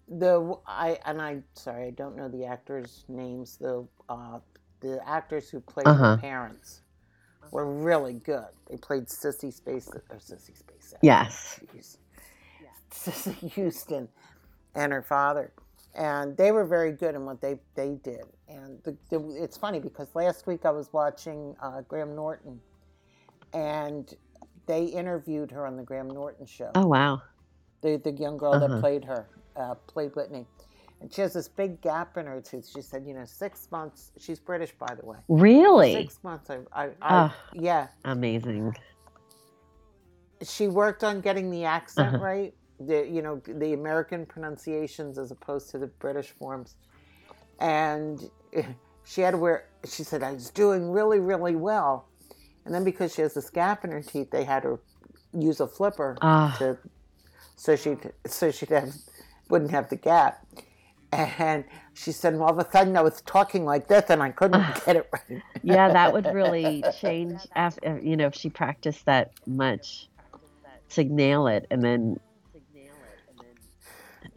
the 0.08 0.56
I 0.66 0.98
and 1.04 1.20
I 1.20 1.42
sorry, 1.54 1.86
I 1.88 1.90
don't 1.90 2.16
know 2.16 2.28
the 2.28 2.44
actors' 2.46 3.04
names. 3.08 3.56
The 3.56 3.86
uh, 4.08 4.40
the 4.80 5.00
actors 5.06 5.50
who 5.50 5.60
played 5.60 5.86
Uh-huh. 5.86 6.16
the 6.16 6.22
parents 6.22 6.82
were 7.50 7.66
really 7.66 8.14
good. 8.14 8.46
They 8.70 8.76
played 8.76 9.06
Sissy 9.06 9.52
Space 9.52 9.88
or 9.88 10.02
Sissy 10.18 10.56
Space. 10.56 10.94
Yes. 11.02 11.60
Jeez. 11.74 11.96
Cissy 12.90 13.32
Houston 13.48 14.08
and 14.74 14.92
her 14.92 15.02
father. 15.02 15.52
And 15.94 16.36
they 16.36 16.52
were 16.52 16.64
very 16.64 16.92
good 16.92 17.14
in 17.14 17.24
what 17.24 17.40
they, 17.40 17.58
they 17.74 17.96
did. 18.04 18.22
And 18.48 18.78
the, 18.84 18.96
the, 19.10 19.42
it's 19.42 19.56
funny 19.56 19.80
because 19.80 20.08
last 20.14 20.46
week 20.46 20.64
I 20.64 20.70
was 20.70 20.92
watching 20.92 21.56
uh, 21.62 21.82
Graham 21.82 22.14
Norton 22.14 22.60
and 23.52 24.12
they 24.66 24.84
interviewed 24.84 25.50
her 25.50 25.66
on 25.66 25.76
the 25.76 25.82
Graham 25.82 26.08
Norton 26.08 26.46
show. 26.46 26.70
Oh 26.74 26.86
wow. 26.86 27.22
The, 27.82 27.96
the 27.96 28.12
young 28.12 28.36
girl 28.36 28.54
Uh-huh. 28.54 28.68
that 28.68 28.80
played 28.80 29.04
her, 29.04 29.26
uh, 29.56 29.74
played 29.86 30.14
Whitney. 30.14 30.46
And 31.00 31.12
she 31.12 31.22
has 31.22 31.32
this 31.32 31.48
big 31.48 31.80
gap 31.80 32.16
in 32.18 32.26
her 32.26 32.40
tooth. 32.42 32.68
She 32.72 32.82
said, 32.82 33.04
you 33.06 33.14
know, 33.14 33.24
six 33.24 33.68
months, 33.70 34.12
she's 34.18 34.38
British, 34.38 34.72
by 34.72 34.94
the 34.94 35.06
way. 35.06 35.16
Really 35.28 35.94
Six 35.94 36.18
months, 36.22 36.50
I, 36.50 36.56
I, 36.72 36.84
I 36.84 36.90
Ah. 37.02 37.36
yeah. 37.54 37.86
amazing. 38.04 38.74
she 40.42 40.68
worked 40.68 41.04
on 41.04 41.20
getting 41.20 41.50
the 41.50 41.64
accent 41.64 42.14
Uh-huh. 42.16 42.24
right 42.24 42.54
the 42.78 43.06
you 43.06 43.20
know 43.20 43.42
the 43.46 43.74
american 43.74 44.24
pronunciations 44.24 45.18
as 45.18 45.30
opposed 45.30 45.68
to 45.68 45.76
the 45.76 45.86
british 45.86 46.30
forms 46.30 46.76
and 47.58 48.30
she 49.04 49.20
had 49.20 49.32
to 49.32 49.36
wear 49.36 49.66
she 49.86 50.02
said 50.02 50.22
i 50.22 50.32
was 50.32 50.48
doing 50.48 50.90
really 50.90 51.18
really 51.20 51.54
well 51.56 52.06
and 52.64 52.74
then 52.74 52.82
because 52.82 53.14
she 53.14 53.20
has 53.20 53.34
this 53.34 53.50
gap 53.50 53.84
in 53.84 53.90
her 53.90 54.00
teeth 54.00 54.30
they 54.30 54.44
had 54.44 54.64
her 54.64 54.80
use 55.38 55.60
a 55.60 55.66
flipper 55.68 56.16
Ah. 56.22 56.54
to 56.58 56.78
so 57.56 57.76
she 57.76 57.98
so 58.26 58.50
have 58.70 58.94
wouldn't 59.50 59.70
have 59.70 59.90
the 59.90 59.96
gap 59.96 60.46
and 61.12 61.64
she 61.94 62.12
said 62.12 62.34
all 62.34 62.50
of 62.50 62.58
a 62.58 62.70
sudden 62.70 62.96
i 62.96 63.02
was 63.02 63.20
talking 63.22 63.64
like 63.64 63.88
this 63.88 64.04
and 64.10 64.22
i 64.22 64.30
couldn't 64.30 64.64
get 64.86 64.96
it 64.96 65.08
right 65.12 65.42
yeah, 65.62 65.92
that 65.92 66.12
would 66.12 66.26
really 66.32 66.82
change. 67.00 67.40
After 67.54 68.00
you 68.02 68.16
know, 68.16 68.26
if 68.26 68.34
she 68.34 68.50
practiced 68.50 69.04
that 69.06 69.32
much 69.46 70.08
to 70.90 71.04
nail 71.04 71.46
it, 71.46 71.66
and 71.70 71.82
then 71.82 72.18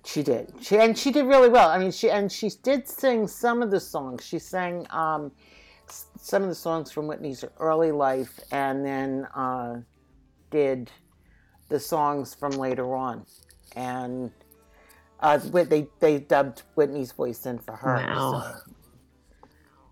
She 0.06 0.22
did. 0.22 0.53
She 0.62 0.77
and 0.77 0.98
she 0.98 1.12
did 1.12 1.25
really 1.25 1.50
well. 1.50 1.70
I 1.70 1.77
mean, 1.77 1.92
she 1.92 2.10
and 2.10 2.32
she 2.32 2.50
did 2.62 2.88
sing 2.88 3.27
some 3.27 3.62
of 3.62 3.72
the 3.72 3.80
songs. 3.80 4.25
She 4.25 4.38
sang 4.38 4.86
um, 4.89 5.32
some 5.88 6.44
of 6.44 6.50
the 6.50 6.56
songs 6.56 6.92
from 6.92 7.08
Whitney's 7.08 7.46
early 7.60 7.92
life, 7.92 8.38
and 8.51 8.86
then 8.86 9.25
uh, 9.34 9.77
did 10.51 10.92
the 11.70 11.80
songs 11.80 12.36
from 12.36 12.51
later 12.51 12.96
on. 12.96 13.25
And 13.77 14.32
uh, 15.24 15.38
they 15.38 15.88
they 16.00 16.20
dubbed 16.20 16.62
Whitney's 16.75 17.12
voice 17.13 17.46
in 17.46 17.58
for 17.58 17.75
her. 17.75 17.96
Wow. 17.96 18.44
so- 18.56 18.72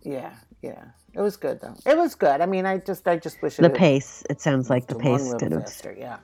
yeah, 0.03 0.33
yeah. 0.61 0.83
It 1.13 1.19
was 1.21 1.35
good 1.37 1.59
though. 1.61 1.75
It 1.85 1.97
was 1.97 2.15
good. 2.15 2.41
I 2.41 2.45
mean, 2.45 2.65
I 2.65 2.77
just 2.77 3.07
I 3.07 3.17
just 3.17 3.41
wish 3.41 3.57
it 3.59 3.61
the 3.63 3.69
pace. 3.69 4.23
It 4.29 4.39
sounds 4.41 4.69
like 4.69 4.87
the 4.87 4.95
moved 4.95 5.05
along 5.05 5.19
a 5.19 5.19
pace 5.23 5.33
could 5.41 5.51
have. 5.51 5.61
faster. 5.63 5.95
Yeah. 5.97 6.17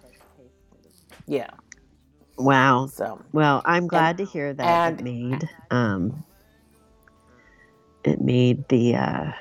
Yeah. 1.28 1.50
Wow. 2.38 2.88
So 2.88 3.22
Well, 3.34 3.62
I'm 3.66 3.88
glad 3.88 4.18
to 4.20 4.26
hear 4.26 4.54
that 4.54 4.66
and- 4.66 5.00
it 5.00 5.04
made 5.04 5.50
um 5.72 6.24
it 8.04 8.22
made 8.22 8.68
the 8.70 8.96
uh 8.96 9.32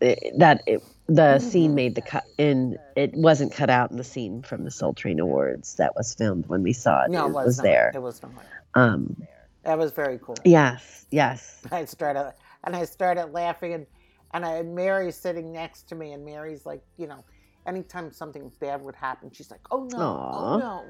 it- 0.00 0.38
that 0.38 0.62
it, 0.66 0.82
the 1.08 1.38
scene 1.38 1.74
made 1.74 1.94
the 1.94 2.02
cut 2.02 2.24
in 2.36 2.76
it 2.94 3.14
wasn't 3.14 3.52
cut 3.52 3.70
out 3.70 3.90
in 3.90 3.96
the 3.96 4.04
scene 4.04 4.42
from 4.42 4.64
the 4.64 4.70
Soul 4.70 4.92
Train 4.92 5.18
Awards 5.20 5.74
that 5.76 5.94
was 5.96 6.14
filmed 6.14 6.46
when 6.48 6.62
we 6.62 6.72
saw 6.74 7.04
it. 7.04 7.10
no, 7.10 7.24
it 7.26 7.28
it 7.28 7.32
was, 7.32 7.46
was 7.46 7.56
not. 7.58 7.62
there. 7.64 7.92
It 7.94 8.02
was 8.02 8.22
not. 8.22 8.32
Um 8.74 9.16
That 9.64 9.78
was 9.78 9.92
very 9.92 10.18
cool. 10.22 10.36
yes, 10.44 11.06
yes. 11.10 11.62
I 11.72 11.84
started 11.86 12.34
and 12.64 12.76
I 12.76 12.84
started 12.84 13.32
laughing 13.32 13.72
and 13.74 13.86
and 14.34 14.44
I 14.44 14.52
had 14.56 14.66
Mary 14.66 15.10
sitting 15.10 15.50
next 15.52 15.88
to 15.88 15.94
me 15.94 16.12
and 16.12 16.24
Mary's 16.24 16.66
like, 16.66 16.82
you 16.98 17.06
know, 17.06 17.24
anytime 17.66 18.12
something 18.12 18.52
bad 18.60 18.82
would 18.82 18.94
happen, 18.94 19.30
she's 19.32 19.50
like, 19.50 19.62
Oh 19.70 19.88
no, 19.90 19.98
Aw. 19.98 20.54
oh 20.54 20.58
no. 20.58 20.84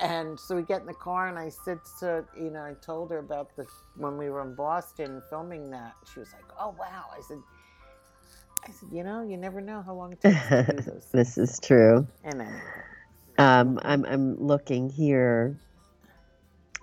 And 0.00 0.38
so 0.38 0.54
we 0.56 0.62
get 0.62 0.80
in 0.82 0.86
the 0.86 0.94
car 0.94 1.28
and 1.28 1.38
I 1.38 1.48
said 1.48 1.78
to 2.00 2.24
you 2.36 2.50
know, 2.50 2.62
I 2.62 2.74
told 2.84 3.10
her 3.12 3.18
about 3.18 3.54
the 3.56 3.66
when 3.96 4.18
we 4.18 4.28
were 4.30 4.42
in 4.42 4.54
Boston 4.56 5.22
filming 5.30 5.70
that. 5.70 5.94
She 6.12 6.18
was 6.18 6.32
like, 6.32 6.44
Oh 6.58 6.74
wow. 6.78 7.04
I 7.16 7.20
said 7.22 7.38
I 8.68 8.72
said, 8.72 8.90
you 8.92 9.02
know, 9.02 9.22
you 9.22 9.36
never 9.38 9.60
know 9.60 9.82
how 9.82 9.94
long 9.94 10.12
it 10.12 10.20
takes 10.20 10.46
to 10.46 11.00
this 11.12 11.38
is 11.38 11.58
true. 11.58 12.06
And 12.24 12.40
then 12.40 12.60
Um, 13.38 13.78
I'm 13.82 14.04
I'm 14.04 14.46
looking 14.46 14.90
here 14.90 15.56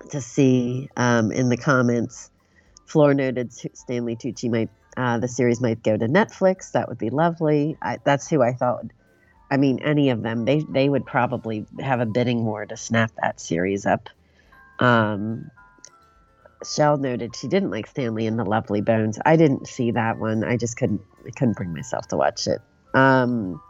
to 0.09 0.21
see 0.21 0.89
um, 0.97 1.31
in 1.31 1.49
the 1.49 1.57
comments. 1.57 2.31
Floor 2.87 3.13
noted 3.13 3.51
Stanley 3.53 4.15
Tucci 4.15 4.49
might 4.49 4.69
uh, 4.97 5.19
the 5.19 5.27
series 5.27 5.61
might 5.61 5.83
go 5.83 5.95
to 5.97 6.07
Netflix. 6.07 6.71
That 6.71 6.87
would 6.87 6.97
be 6.97 7.09
lovely. 7.09 7.77
I, 7.81 7.99
that's 8.03 8.29
who 8.29 8.41
I 8.41 8.53
thought. 8.53 8.85
I 9.51 9.57
mean, 9.57 9.79
any 9.83 10.09
of 10.09 10.23
them. 10.23 10.45
They 10.45 10.63
they 10.67 10.89
would 10.89 11.05
probably 11.05 11.65
have 11.79 11.99
a 11.99 12.05
bidding 12.05 12.45
war 12.45 12.65
to 12.65 12.77
snap 12.77 13.11
that 13.21 13.39
series 13.39 13.85
up. 13.85 14.09
Um, 14.79 15.51
Shell 16.65 16.97
noted 16.97 17.35
she 17.35 17.47
didn't 17.47 17.71
like 17.71 17.87
Stanley 17.87 18.27
and 18.27 18.37
the 18.39 18.43
Lovely 18.45 18.81
Bones. 18.81 19.19
I 19.25 19.35
didn't 19.35 19.67
see 19.67 19.91
that 19.91 20.17
one. 20.17 20.43
I 20.43 20.57
just 20.57 20.77
couldn't 20.77 21.01
I 21.25 21.31
couldn't 21.31 21.57
bring 21.57 21.73
myself 21.73 22.07
to 22.09 22.17
watch 22.17 22.47
it. 22.47 22.61
Um, 22.93 23.61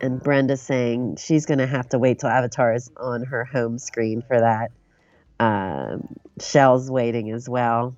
and 0.00 0.22
Brenda 0.22 0.56
saying 0.56 1.16
she's 1.16 1.46
going 1.46 1.58
to 1.58 1.66
have 1.66 1.88
to 1.90 1.98
wait 1.98 2.20
till 2.20 2.30
Avatar 2.30 2.74
is 2.74 2.90
on 2.96 3.24
her 3.24 3.44
home 3.44 3.78
screen 3.78 4.22
for 4.22 4.40
that. 4.40 4.70
Um, 5.38 6.08
Shell's 6.40 6.90
waiting 6.90 7.30
as 7.30 7.48
well. 7.48 7.94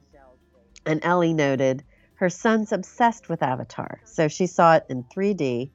And 0.86 1.04
Ellie 1.04 1.32
noted 1.34 1.82
her 2.16 2.28
son's 2.28 2.72
obsessed 2.72 3.28
with 3.28 3.42
Avatar. 3.42 4.00
So 4.04 4.28
she 4.28 4.46
saw 4.46 4.76
it 4.76 4.84
in 4.88 5.04
3D 5.04 5.70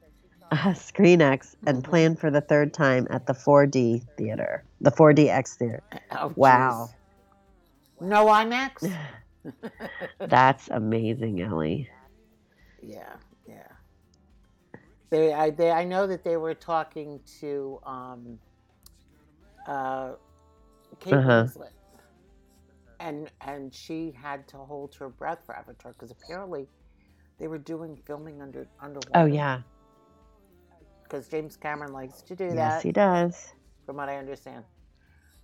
uh, 0.50 0.74
Screen 0.74 1.22
X 1.22 1.56
and 1.66 1.82
planned 1.84 2.18
for 2.18 2.30
the 2.30 2.40
third 2.40 2.74
time 2.74 3.06
at 3.10 3.26
the 3.26 3.32
4D 3.34 4.02
theater, 4.16 4.64
the 4.80 4.90
4DX 4.90 5.56
theater. 5.56 5.82
Oh, 6.12 6.32
Wow. 6.36 6.90
No 8.00 8.26
IMAX? 8.26 8.90
That's 10.26 10.68
amazing, 10.68 11.40
Ellie. 11.42 11.88
Yeah, 12.82 13.16
yeah. 13.46 13.68
They, 15.10 15.32
I, 15.34 15.50
they, 15.50 15.70
I 15.72 15.84
know 15.84 16.06
that 16.06 16.24
they 16.24 16.36
were 16.36 16.54
talking 16.54 17.20
to 17.40 17.80
um, 17.84 18.38
uh, 19.66 20.12
Kate 21.00 21.12
Uh-huh. 21.16 21.46
Winslet, 21.46 21.72
and 23.00 23.30
and 23.42 23.74
she 23.74 24.12
had 24.12 24.48
to 24.48 24.58
hold 24.58 24.94
her 24.96 25.08
breath 25.10 25.40
for 25.46 25.56
Avatar 25.56 25.92
because 25.92 26.10
apparently 26.10 26.68
they 27.40 27.48
were 27.48 27.58
doing 27.58 27.98
filming 28.06 28.42
under 28.42 28.68
underwater. 28.80 29.14
Oh, 29.14 29.26
yeah. 29.26 29.62
because 31.04 31.28
James 31.28 31.56
Cameron 31.56 31.92
likes 31.92 32.22
to 32.22 32.36
do 32.36 32.54
Yes, 32.54 32.56
that, 32.56 32.82
Yes, 32.82 32.82
he 32.82 32.92
does. 32.92 33.54
from 33.86 33.96
what 33.96 34.08
I 34.08 34.16
understand. 34.18 34.64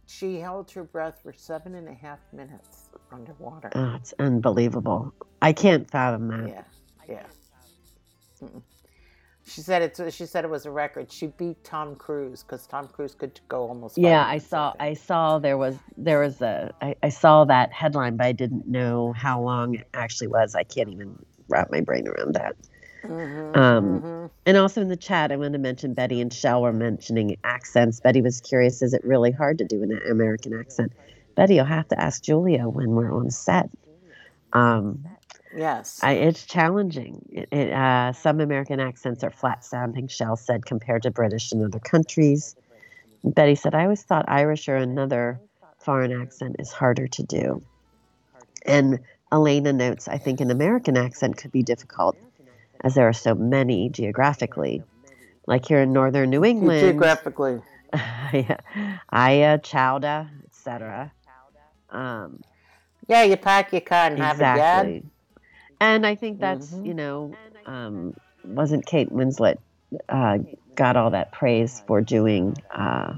She 0.07 0.39
held 0.39 0.71
her 0.73 0.85
breath 0.85 1.21
for 1.23 1.33
seven 1.33 1.75
and 1.75 1.89
a 1.89 1.95
half 1.95 2.21
minutes 2.33 2.91
underwater. 3.13 3.71
Oh, 3.75 3.95
it's 3.97 4.15
unbelievable. 4.19 5.13
I 5.43 5.53
can't 5.53 5.91
fathom 5.91 6.29
that. 6.29 6.49
Yeah, 6.49 6.63
yeah. 7.09 7.27
Mm-mm. 8.43 8.63
She 9.49 9.61
said 9.61 9.83
it's. 9.83 10.15
She 10.15 10.27
said 10.27 10.45
it 10.45 10.51
was 10.51 10.67
a 10.67 10.71
record. 10.73 11.11
She 11.13 11.29
beat 11.29 11.63
Tom 11.63 11.95
Cruise 11.95 12.43
because 12.43 12.67
Tom 12.67 12.89
Cruise 12.89 13.15
could 13.15 13.41
go 13.49 13.69
almost. 13.69 13.97
Yeah, 13.97 14.27
I 14.27 14.39
saw. 14.39 14.75
I 14.81 14.95
saw 14.95 15.39
there 15.39 15.57
was 15.57 15.77
there 15.97 16.19
was 16.19 16.43
a. 16.43 16.75
I, 16.83 16.97
I 17.03 17.09
saw 17.11 17.45
that 17.45 17.73
headline, 17.73 18.17
but 18.17 18.27
I 18.27 18.33
didn't 18.33 18.67
know 18.67 19.13
how 19.13 19.41
long 19.41 19.77
it 19.77 19.89
actually 19.95 20.27
was. 20.29 20.57
I 20.57 20.65
can't 20.65 20.89
even 20.89 21.25
wrap 21.49 21.71
my 21.71 21.81
brain 21.81 22.09
around 22.09 22.35
that. 22.35 22.57
Mhm, 23.09 23.57
Um, 23.57 24.01
mhm. 24.01 24.31
And 24.47 24.57
also 24.57 24.81
in 24.81 24.89
the 24.89 24.97
chat, 24.97 25.33
I 25.33 25.37
want 25.37 25.53
to 25.55 25.59
mention 25.59 25.95
Betty 25.95 26.21
and 26.21 26.33
Shell 26.33 26.63
were 26.63 26.73
mentioning 26.73 27.37
accents. 27.45 28.01
Betty 28.01 28.23
was 28.23 28.41
curious: 28.41 28.83
Is 28.83 28.95
it 28.95 29.03
really 29.05 29.33
hard 29.33 29.59
to 29.59 29.65
do 29.65 29.83
an 29.83 30.01
American 30.11 30.55
accent? 30.55 30.93
Betty, 31.35 31.57
you'll 31.57 31.65
have 31.65 31.89
to 31.89 32.01
ask 32.01 32.23
Julia 32.23 32.69
when 32.69 32.91
we're 32.91 33.13
on 33.13 33.31
set. 33.31 33.69
Um, 34.53 35.05
Yes. 35.57 36.01
I, 36.03 36.13
it's 36.13 36.45
challenging. 36.45 37.25
It, 37.33 37.49
it, 37.51 37.73
uh, 37.73 38.13
some 38.13 38.41
American 38.41 38.79
accents 38.79 39.25
are 39.25 39.31
flat 39.31 39.65
sounding, 39.65 40.07
Shell 40.09 40.37
said, 40.37 40.67
compared 40.67 41.03
to 41.05 41.11
British 41.11 41.53
in 41.53 41.65
other 41.65 41.79
countries. 41.79 42.55
Betty 43.25 43.55
said, 43.55 43.75
I 43.75 43.85
always 43.85 44.03
thought 44.03 44.27
Irish 44.29 44.69
or 44.69 44.77
another 44.77 45.41
foreign 45.79 46.13
accent 46.13 46.57
is 46.59 46.73
harder 46.73 47.09
to 47.09 47.23
do. 47.23 47.63
And 48.67 49.01
Elena 49.33 49.73
notes, 49.73 50.09
I 50.09 50.19
think 50.19 50.41
an 50.41 50.51
American 50.51 50.97
accent 50.97 51.37
could 51.39 51.53
be 51.53 51.63
difficult 51.63 52.17
as 52.83 52.95
there 52.95 53.09
are 53.09 53.13
so 53.13 53.35
many 53.35 53.89
geographically. 53.89 54.83
Like 55.47 55.67
here 55.67 55.81
in 55.83 55.93
northern 55.93 56.31
New 56.31 56.45
England, 56.45 56.81
Geographically. 56.81 57.61
yeah, 57.95 58.57
Aya, 59.11 59.59
Chowda, 59.59 60.29
etc. 60.45 61.13
Um, 61.91 62.43
Yeah, 63.07 63.23
you 63.23 63.37
pack 63.37 63.73
your 63.73 63.81
car 63.83 64.07
and 64.09 64.19
have 64.19 64.37
exactly. 64.37 64.97
it, 64.97 65.03
Dad. 65.03 65.11
And 65.81 66.07
I 66.07 66.15
think 66.17 66.41
that's 66.41 66.73
Mhm. 66.73 66.87
you 66.87 66.95
know, 66.95 67.37
um, 67.67 68.15
wasn't 68.43 68.87
Kate 68.87 69.11
Winslet 69.11 69.59
uh, 70.09 70.39
got 70.75 70.97
all 70.97 71.11
that 71.11 71.33
praise 71.33 71.83
for 71.87 72.01
doing 72.01 72.57
uh, 72.75 73.15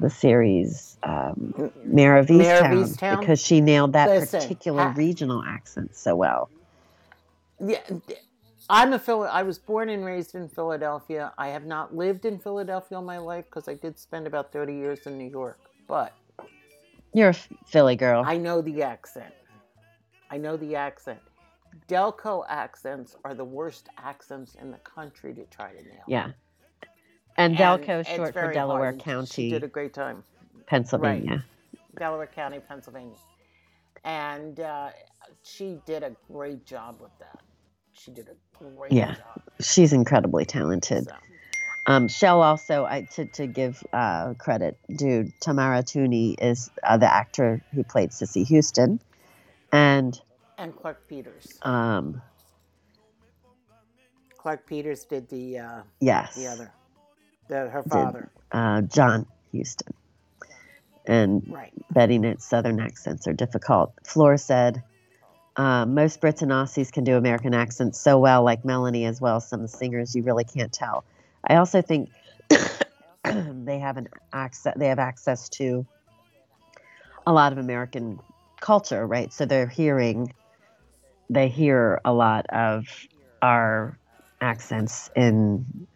the 0.00 0.10
series 0.10 0.96
um, 1.02 1.54
Mare 1.84 2.18
of 2.18 2.26
Easttown, 2.26 3.18
because 3.20 3.40
she 3.40 3.60
nailed 3.60 3.92
that 3.92 4.08
Listen, 4.08 4.40
particular 4.40 4.82
ha- 4.88 4.94
regional 4.96 5.42
accent 5.46 5.94
so 5.94 6.16
well. 6.16 6.50
Yeah, 7.60 7.80
I'm 8.68 8.92
a 8.94 8.98
Phil. 8.98 9.24
I 9.24 9.42
was 9.42 9.58
born 9.58 9.90
and 9.90 10.04
raised 10.04 10.34
in 10.34 10.48
Philadelphia. 10.48 11.32
I 11.36 11.48
have 11.48 11.66
not 11.66 11.94
lived 11.94 12.24
in 12.24 12.38
Philadelphia 12.38 12.98
all 12.98 13.04
my 13.04 13.18
life 13.18 13.44
because 13.44 13.68
I 13.68 13.74
did 13.74 13.98
spend 13.98 14.26
about 14.26 14.52
30 14.52 14.74
years 14.74 15.06
in 15.06 15.18
New 15.18 15.28
York. 15.28 15.58
But 15.86 16.14
You're 17.12 17.30
a 17.30 17.34
Philly 17.66 17.96
girl. 17.96 18.22
I 18.26 18.38
know 18.38 18.62
the 18.62 18.82
accent. 18.82 19.34
I 20.30 20.38
know 20.38 20.56
the 20.56 20.74
accent. 20.74 21.20
Delco 21.88 22.44
accents 22.48 23.16
are 23.24 23.34
the 23.34 23.44
worst 23.44 23.88
accents 23.98 24.54
in 24.54 24.70
the 24.70 24.78
country 24.78 25.34
to 25.34 25.44
try 25.44 25.72
to 25.72 25.82
nail. 25.82 26.04
yeah. 26.06 26.30
And 27.36 27.56
And 27.56 27.56
Delco 27.56 28.00
is 28.00 28.06
short 28.06 28.32
for 28.32 28.52
Delaware 28.52 28.92
hard. 28.92 29.00
She 29.00 29.04
County, 29.04 29.50
did 29.50 29.64
a 29.64 29.68
great 29.68 29.92
time. 29.92 30.22
Pennsylvania. 30.66 31.44
Delaware 31.98 32.28
County, 32.28 32.60
Pennsylvania. 32.60 33.16
And 34.04 34.60
uh, 34.60 34.90
she 35.42 35.78
did 35.84 36.02
a 36.02 36.14
great 36.30 36.64
job 36.64 37.00
with 37.00 37.10
that. 37.18 37.40
She 37.94 38.10
did 38.10 38.28
a 38.28 38.58
great 38.58 38.92
Yeah. 38.92 39.14
job. 39.14 39.42
She's 39.60 39.92
incredibly 39.92 40.44
talented. 40.44 41.06
So, 41.06 41.14
Um, 41.86 42.08
Shell 42.08 42.42
also, 42.42 42.84
I, 42.84 43.02
to, 43.12 43.26
to 43.26 43.46
give 43.46 43.82
uh, 43.92 44.34
credit, 44.34 44.78
dude, 44.88 45.32
Tamara 45.40 45.82
Tunie 45.82 46.34
is 46.40 46.70
uh, 46.82 46.96
the 46.96 47.12
actor 47.12 47.60
who 47.74 47.84
played 47.84 48.12
Cissy 48.12 48.44
Houston. 48.44 49.00
And 49.70 50.18
and 50.56 50.74
Clarke 50.74 51.06
Peters. 51.08 51.58
um, 51.62 52.22
Clarke 54.38 54.66
Peters 54.66 55.04
did 55.04 55.28
the 55.28 55.58
uh, 55.58 55.82
yes, 56.00 56.34
the 56.36 56.46
other, 56.46 56.72
the 57.48 57.68
her 57.70 57.82
father. 57.82 58.30
uh, 58.52 58.82
John 58.82 59.26
Houston. 59.52 59.92
And 61.06 61.42
Right. 61.48 61.72
Betty 61.90 62.18
notes 62.18 62.44
Southern 62.46 62.80
accents 62.80 63.26
are 63.26 63.32
difficult. 63.34 63.92
Floor 64.04 64.36
said, 64.38 64.82
uh, 65.56 65.86
most 65.86 66.20
Brits 66.20 66.42
and 66.42 66.50
Aussies 66.50 66.90
can 66.90 67.04
do 67.04 67.16
American 67.16 67.54
accents 67.54 68.00
so 68.00 68.18
well, 68.18 68.42
like 68.42 68.64
Melanie 68.64 69.04
as 69.04 69.20
well. 69.20 69.40
Some 69.40 69.66
singers 69.68 70.14
you 70.14 70.22
really 70.22 70.44
can't 70.44 70.72
tell. 70.72 71.04
I 71.48 71.56
also 71.56 71.80
think 71.80 72.10
they 73.24 73.78
have 73.78 73.96
an 73.96 74.08
access. 74.32 74.74
They 74.76 74.88
have 74.88 74.98
access 74.98 75.48
to 75.50 75.86
a 77.26 77.32
lot 77.32 77.52
of 77.52 77.58
American 77.58 78.18
culture, 78.60 79.06
right? 79.06 79.32
So 79.32 79.46
they're 79.46 79.68
hearing, 79.68 80.32
they 81.30 81.48
hear 81.48 82.00
a 82.04 82.12
lot 82.12 82.46
of 82.46 82.86
our 83.40 83.96
accents 84.40 85.10
in 85.14 85.86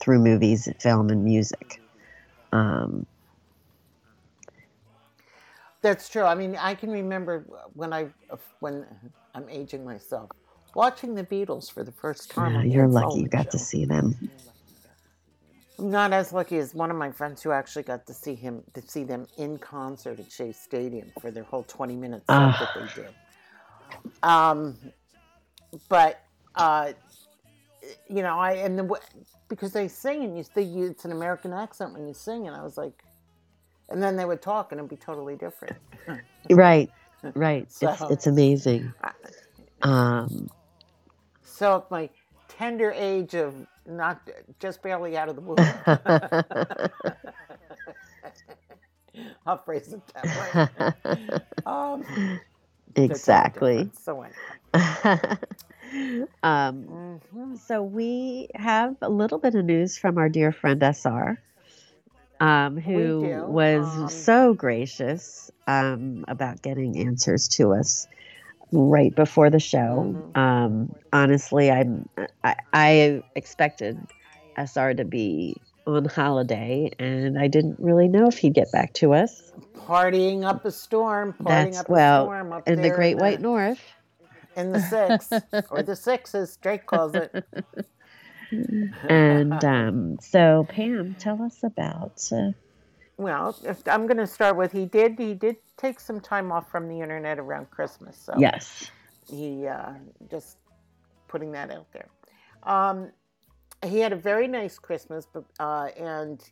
through 0.00 0.20
movies, 0.20 0.68
film, 0.78 1.10
and 1.10 1.24
music. 1.24 1.80
Um, 2.52 3.06
That's 5.88 6.08
true. 6.10 6.24
I 6.24 6.34
mean, 6.34 6.54
I 6.56 6.74
can 6.74 6.90
remember 6.90 7.46
when 7.72 7.94
I 7.94 8.08
when 8.60 8.84
I'm 9.34 9.48
aging 9.48 9.86
myself, 9.86 10.30
watching 10.74 11.14
the 11.14 11.24
Beatles 11.24 11.72
for 11.72 11.82
the 11.82 11.92
first 11.92 12.30
time. 12.30 12.54
yeah, 12.54 12.62
you're 12.62 12.86
lucky 12.88 13.20
you 13.20 13.28
got 13.28 13.50
to 13.52 13.58
see 13.58 13.86
them. 13.86 14.14
I'm 15.78 15.90
not 15.90 16.12
as 16.12 16.30
lucky 16.30 16.58
as 16.58 16.74
one 16.74 16.90
of 16.90 16.98
my 16.98 17.10
friends 17.10 17.42
who 17.42 17.52
actually 17.52 17.84
got 17.84 18.06
to 18.06 18.12
see 18.12 18.34
him 18.34 18.62
to 18.74 18.82
see 18.82 19.02
them 19.04 19.26
in 19.38 19.56
concert 19.56 20.20
at 20.20 20.30
Shea 20.30 20.52
Stadium 20.52 21.10
for 21.22 21.30
their 21.30 21.44
whole 21.44 21.62
20 21.62 21.96
minutes 21.96 22.26
set 22.26 22.36
Ah. 22.36 22.70
that 22.74 22.94
they 22.96 23.02
did. 23.02 23.14
Um, 24.22 24.76
but 25.88 26.20
uh, 26.54 26.92
you 28.10 28.22
know, 28.22 28.38
I 28.38 28.52
and 28.56 28.78
the 28.78 29.00
because 29.48 29.72
they 29.72 29.88
sing 29.88 30.22
and 30.24 30.36
you 30.36 30.44
think 30.44 30.76
it's 30.76 31.06
an 31.06 31.12
American 31.12 31.54
accent 31.54 31.94
when 31.94 32.06
you 32.06 32.12
sing, 32.12 32.46
and 32.46 32.54
I 32.54 32.62
was 32.62 32.76
like, 32.76 33.04
and 33.88 34.02
then 34.02 34.16
they 34.16 34.24
would 34.24 34.42
talk 34.42 34.72
and 34.72 34.78
it'd 34.78 34.90
be 34.90 34.96
totally 34.96 35.36
different. 35.36 35.76
Right, 36.50 36.90
right. 37.34 37.62
It's 37.66 37.78
So- 37.78 38.08
it's 38.10 38.26
amazing. 38.26 38.92
Um, 39.82 40.48
So 41.44 41.76
at 41.78 41.90
my 41.90 42.08
tender 42.48 42.92
age 42.92 43.34
of 43.34 43.54
not 43.86 44.20
just 44.60 44.82
barely 44.82 45.16
out 45.16 45.28
of 45.28 45.36
the 45.36 45.40
womb, 45.42 45.56
I'll 49.46 49.58
phrase 49.58 49.92
it 49.92 50.00
that 50.14 50.24
way. 51.10 51.40
Um, 51.66 52.04
exactly. 52.96 53.90
So 54.00 54.24
um, 56.42 57.20
Mhm. 57.34 57.58
so 57.58 57.82
we 57.82 58.48
have 58.54 58.96
a 59.02 59.08
little 59.10 59.38
bit 59.38 59.54
of 59.54 59.64
news 59.66 59.98
from 59.98 60.16
our 60.18 60.28
dear 60.30 60.50
friend 60.52 60.82
SR, 60.82 61.38
um, 62.40 62.76
who 62.76 63.44
was 63.48 63.84
um, 63.84 64.08
so 64.08 64.54
gracious 64.54 65.50
um, 65.66 66.24
about 66.28 66.62
getting 66.62 66.98
answers 66.98 67.48
to 67.48 67.72
us 67.72 68.06
right 68.72 69.14
before 69.14 69.50
the 69.50 69.60
show. 69.60 70.14
Mhm. 70.34 70.36
Um, 70.36 70.92
honestly, 71.12 71.70
I'm 71.70 72.08
I, 72.44 72.56
I 72.72 73.22
expected 73.34 73.98
SR 74.56 74.94
to 74.94 75.04
be 75.04 75.56
on 75.86 76.04
holiday, 76.04 76.90
and 76.98 77.38
I 77.38 77.48
didn't 77.48 77.76
really 77.78 78.08
know 78.08 78.26
if 78.28 78.38
he'd 78.38 78.54
get 78.54 78.70
back 78.72 78.92
to 78.94 79.14
us. 79.14 79.52
Partying 79.74 80.44
up 80.44 80.64
a 80.64 80.70
storm, 80.70 81.32
partying 81.32 81.72
That's 81.72 81.80
up 81.80 81.90
a 81.90 82.22
storm 82.22 82.52
up 82.52 82.68
in 82.68 82.82
the 82.82 82.90
Great 82.90 83.12
in 83.12 83.18
White 83.18 83.40
North. 83.40 83.80
in 84.54 84.72
the 84.72 84.80
six 84.80 85.32
or 85.70 85.82
the 85.82 85.96
sixes, 86.08 86.56
Drake 86.58 86.86
calls 86.86 87.14
it. 87.14 87.44
And 89.08 89.64
um, 89.64 90.18
so 90.20 90.66
Pam, 90.68 91.14
tell 91.18 91.42
us 91.42 91.62
about. 91.62 92.20
Uh, 92.32 92.52
Well, 93.16 93.56
if, 93.64 93.86
I'm 93.88 94.06
going 94.06 94.18
to 94.18 94.26
start 94.26 94.56
with 94.56 94.70
he 94.72 94.86
did 94.86 95.18
he 95.18 95.34
did 95.34 95.56
take 95.76 95.98
some 95.98 96.20
time 96.20 96.52
off 96.52 96.70
from 96.70 96.88
the 96.88 97.00
internet 97.00 97.38
around 97.38 97.70
Christmas, 97.70 98.16
so 98.16 98.34
yes, 98.38 98.90
he 99.28 99.66
uh, 99.66 99.92
just 100.30 100.58
putting 101.26 101.52
that 101.52 101.70
out 101.70 101.86
there. 101.92 102.08
Um, 102.62 103.10
he 103.86 104.00
had 104.00 104.12
a 104.12 104.16
very 104.16 104.48
nice 104.48 104.78
Christmas, 104.78 105.26
but 105.32 105.44
uh, 105.60 105.88
and 105.98 106.42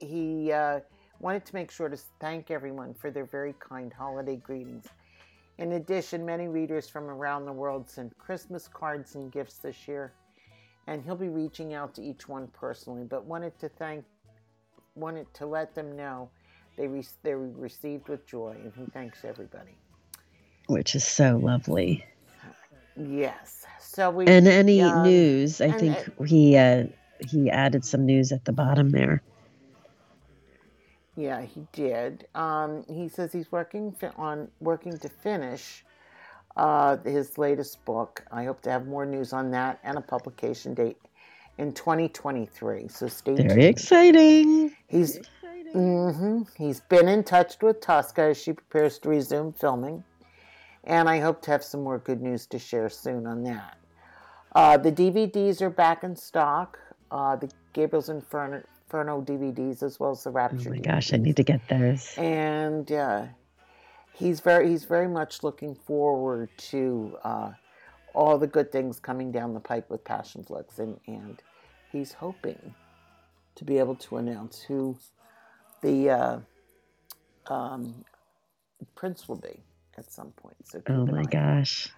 he 0.00 0.52
uh, 0.52 0.80
wanted 1.20 1.44
to 1.46 1.54
make 1.54 1.70
sure 1.70 1.88
to 1.88 1.98
thank 2.20 2.50
everyone 2.50 2.94
for 2.94 3.10
their 3.10 3.24
very 3.24 3.54
kind 3.60 3.92
holiday 3.92 4.36
greetings. 4.36 4.86
In 5.58 5.72
addition, 5.72 6.24
many 6.24 6.46
readers 6.46 6.88
from 6.88 7.04
around 7.04 7.44
the 7.44 7.52
world 7.52 7.88
sent 7.88 8.16
Christmas 8.16 8.68
cards 8.68 9.16
and 9.16 9.32
gifts 9.32 9.58
this 9.58 9.88
year, 9.88 10.12
and 10.88 11.04
he'll 11.04 11.14
be 11.14 11.28
reaching 11.28 11.74
out 11.74 11.94
to 11.94 12.02
each 12.02 12.28
one 12.28 12.48
personally. 12.48 13.04
But 13.04 13.24
wanted 13.24 13.56
to 13.60 13.68
thank, 13.68 14.04
wanted 14.96 15.32
to 15.34 15.46
let 15.46 15.74
them 15.74 15.94
know 15.94 16.30
they 16.76 16.88
re- 16.88 17.06
they 17.22 17.34
were 17.34 17.50
received 17.50 18.08
with 18.08 18.26
joy, 18.26 18.56
and 18.62 18.72
he 18.74 18.90
thanks 18.92 19.24
everybody. 19.24 19.76
Which 20.66 20.94
is 20.94 21.04
so 21.04 21.36
lovely. 21.36 22.04
Yes. 22.96 23.66
So 23.80 24.10
we 24.10 24.26
And 24.26 24.48
any 24.48 24.80
um, 24.80 25.02
news, 25.02 25.60
I 25.60 25.66
and, 25.66 25.80
think 25.80 25.96
uh, 26.18 26.24
he 26.24 26.56
uh, 26.56 26.84
he 27.20 27.50
added 27.50 27.84
some 27.84 28.06
news 28.06 28.32
at 28.32 28.44
the 28.44 28.52
bottom 28.52 28.90
there. 28.90 29.22
Yeah, 31.16 31.42
he 31.42 31.66
did. 31.72 32.28
Um, 32.34 32.84
he 32.88 33.08
says 33.08 33.32
he's 33.32 33.50
working 33.52 33.92
fi- 33.92 34.12
on 34.16 34.48
working 34.60 34.96
to 34.98 35.08
finish 35.08 35.84
uh, 36.56 36.96
his 37.04 37.38
latest 37.38 37.84
book. 37.84 38.24
I 38.32 38.44
hope 38.44 38.60
to 38.62 38.70
have 38.70 38.86
more 38.86 39.06
news 39.06 39.32
on 39.32 39.50
that 39.52 39.78
and 39.84 39.96
a 39.98 40.00
publication 40.00 40.74
date 40.74 40.98
in 41.58 41.72
2023. 41.72 42.88
So 42.88 43.06
stay 43.08 43.34
Very 43.34 43.48
tuned. 43.48 43.62
exciting. 43.62 44.72
He's 44.88 45.20
mm 45.74 46.14
hmm. 46.16 46.42
he's 46.56 46.80
been 46.80 47.08
in 47.08 47.22
touch 47.24 47.56
with 47.60 47.80
Tosca 47.80 48.22
as 48.22 48.40
she 48.40 48.52
prepares 48.54 48.98
to 49.00 49.08
resume 49.10 49.52
filming, 49.52 50.02
and 50.84 51.08
I 51.08 51.18
hope 51.20 51.42
to 51.42 51.50
have 51.50 51.62
some 51.62 51.82
more 51.82 51.98
good 51.98 52.22
news 52.22 52.46
to 52.46 52.58
share 52.58 52.88
soon 52.88 53.26
on 53.26 53.42
that. 53.44 53.76
Uh, 54.54 54.78
the 54.78 54.90
DVDs 54.90 55.60
are 55.60 55.70
back 55.70 56.04
in 56.04 56.16
stock. 56.16 56.78
Uh, 57.10 57.36
the 57.36 57.50
Gabriel's 57.74 58.08
Inferno, 58.08 58.62
Inferno 58.86 59.20
DVDs 59.20 59.82
as 59.82 60.00
well 60.00 60.12
as 60.12 60.24
the 60.24 60.30
Oh 60.30 60.32
Rapture. 60.32 60.70
my 60.70 60.78
gosh, 60.78 61.12
I 61.12 61.18
need 61.18 61.36
to 61.36 61.42
get 61.44 61.60
those. 61.68 62.14
and 62.16 62.90
uh, 62.90 63.26
he's 64.18 64.40
very 64.40 64.68
he's 64.68 64.84
very 64.84 65.08
much 65.08 65.42
looking 65.42 65.74
forward 65.74 66.50
to 66.58 67.16
uh, 67.24 67.50
all 68.14 68.38
the 68.38 68.46
good 68.46 68.72
things 68.72 68.98
coming 68.98 69.30
down 69.30 69.54
the 69.54 69.60
pipe 69.60 69.88
with 69.88 70.04
Passionflix, 70.04 70.78
and 70.78 70.98
and 71.06 71.40
he's 71.92 72.12
hoping 72.12 72.74
to 73.54 73.64
be 73.64 73.78
able 73.78 73.94
to 73.96 74.16
announce 74.16 74.60
who 74.60 74.96
the 75.82 76.10
uh, 76.10 76.38
um, 77.46 78.04
prince 78.94 79.28
will 79.28 79.36
be 79.36 79.62
at 79.96 80.10
some 80.10 80.32
point. 80.32 80.56
So 80.64 80.82
Oh 80.88 81.06
my 81.06 81.24
gosh. 81.24 81.88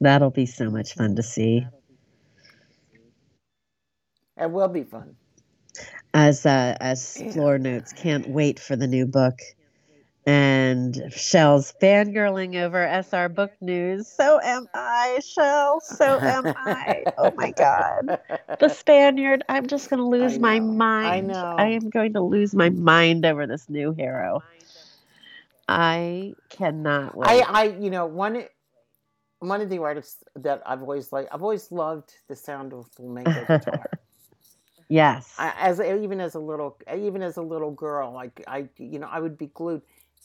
That'll 0.00 0.30
be 0.30 0.46
so 0.46 0.70
much 0.70 0.94
fun 0.94 1.16
to 1.16 1.22
see. 1.22 1.66
it 4.40 4.50
will 4.50 4.68
be 4.68 4.84
fun. 4.84 5.16
As 6.14 6.46
uh, 6.46 6.76
as. 6.80 7.16
Floor 7.32 7.58
notes, 7.58 7.92
can't 7.92 8.28
wait 8.28 8.60
for 8.60 8.76
the 8.76 8.86
new 8.86 9.06
book. 9.06 9.38
And 10.28 11.10
Shell's 11.10 11.72
fangirling 11.80 12.56
over 12.56 12.86
SR 12.86 13.30
book 13.30 13.50
news. 13.62 14.06
So 14.08 14.38
am 14.44 14.68
I, 14.74 15.20
Shell. 15.26 15.80
So 15.80 16.20
am 16.20 16.48
I. 16.48 17.02
Oh 17.16 17.32
my 17.34 17.50
God. 17.52 18.18
The 18.60 18.68
Spaniard. 18.68 19.42
I'm 19.48 19.66
just 19.66 19.88
going 19.88 20.00
to 20.00 20.06
lose 20.06 20.38
my 20.38 20.58
know. 20.58 20.66
I 20.66 20.76
mind. 20.76 21.28
know. 21.28 21.56
I 21.56 21.68
am 21.68 21.88
going 21.88 22.12
to 22.12 22.20
lose 22.20 22.54
my 22.54 22.68
mind 22.68 23.24
over 23.24 23.46
this 23.46 23.70
new 23.70 23.94
hero. 23.94 24.42
I 25.66 26.34
cannot 26.50 27.16
wait. 27.16 27.30
I, 27.30 27.38
I, 27.38 27.62
you 27.78 27.88
know, 27.88 28.04
one, 28.04 28.44
one 29.38 29.62
of 29.62 29.70
the 29.70 29.78
artists 29.78 30.22
that 30.36 30.60
I've 30.66 30.82
always 30.82 31.10
liked, 31.10 31.30
I've 31.32 31.42
always 31.42 31.72
loved 31.72 32.12
the 32.28 32.36
sound 32.36 32.74
of 32.74 32.86
flamenco 32.88 33.46
guitar. 33.46 33.88
yes. 34.90 35.34
I, 35.38 35.54
as 35.58 35.80
even 35.80 36.20
as 36.20 36.34
a 36.34 36.38
little, 36.38 36.76
even 36.94 37.22
as 37.22 37.38
a 37.38 37.42
little 37.42 37.70
girl, 37.70 38.12
like 38.12 38.44
I, 38.46 38.68
you 38.76 38.98
know, 38.98 39.08
I 39.10 39.20
would 39.20 39.38
be 39.38 39.46
glued 39.46 39.80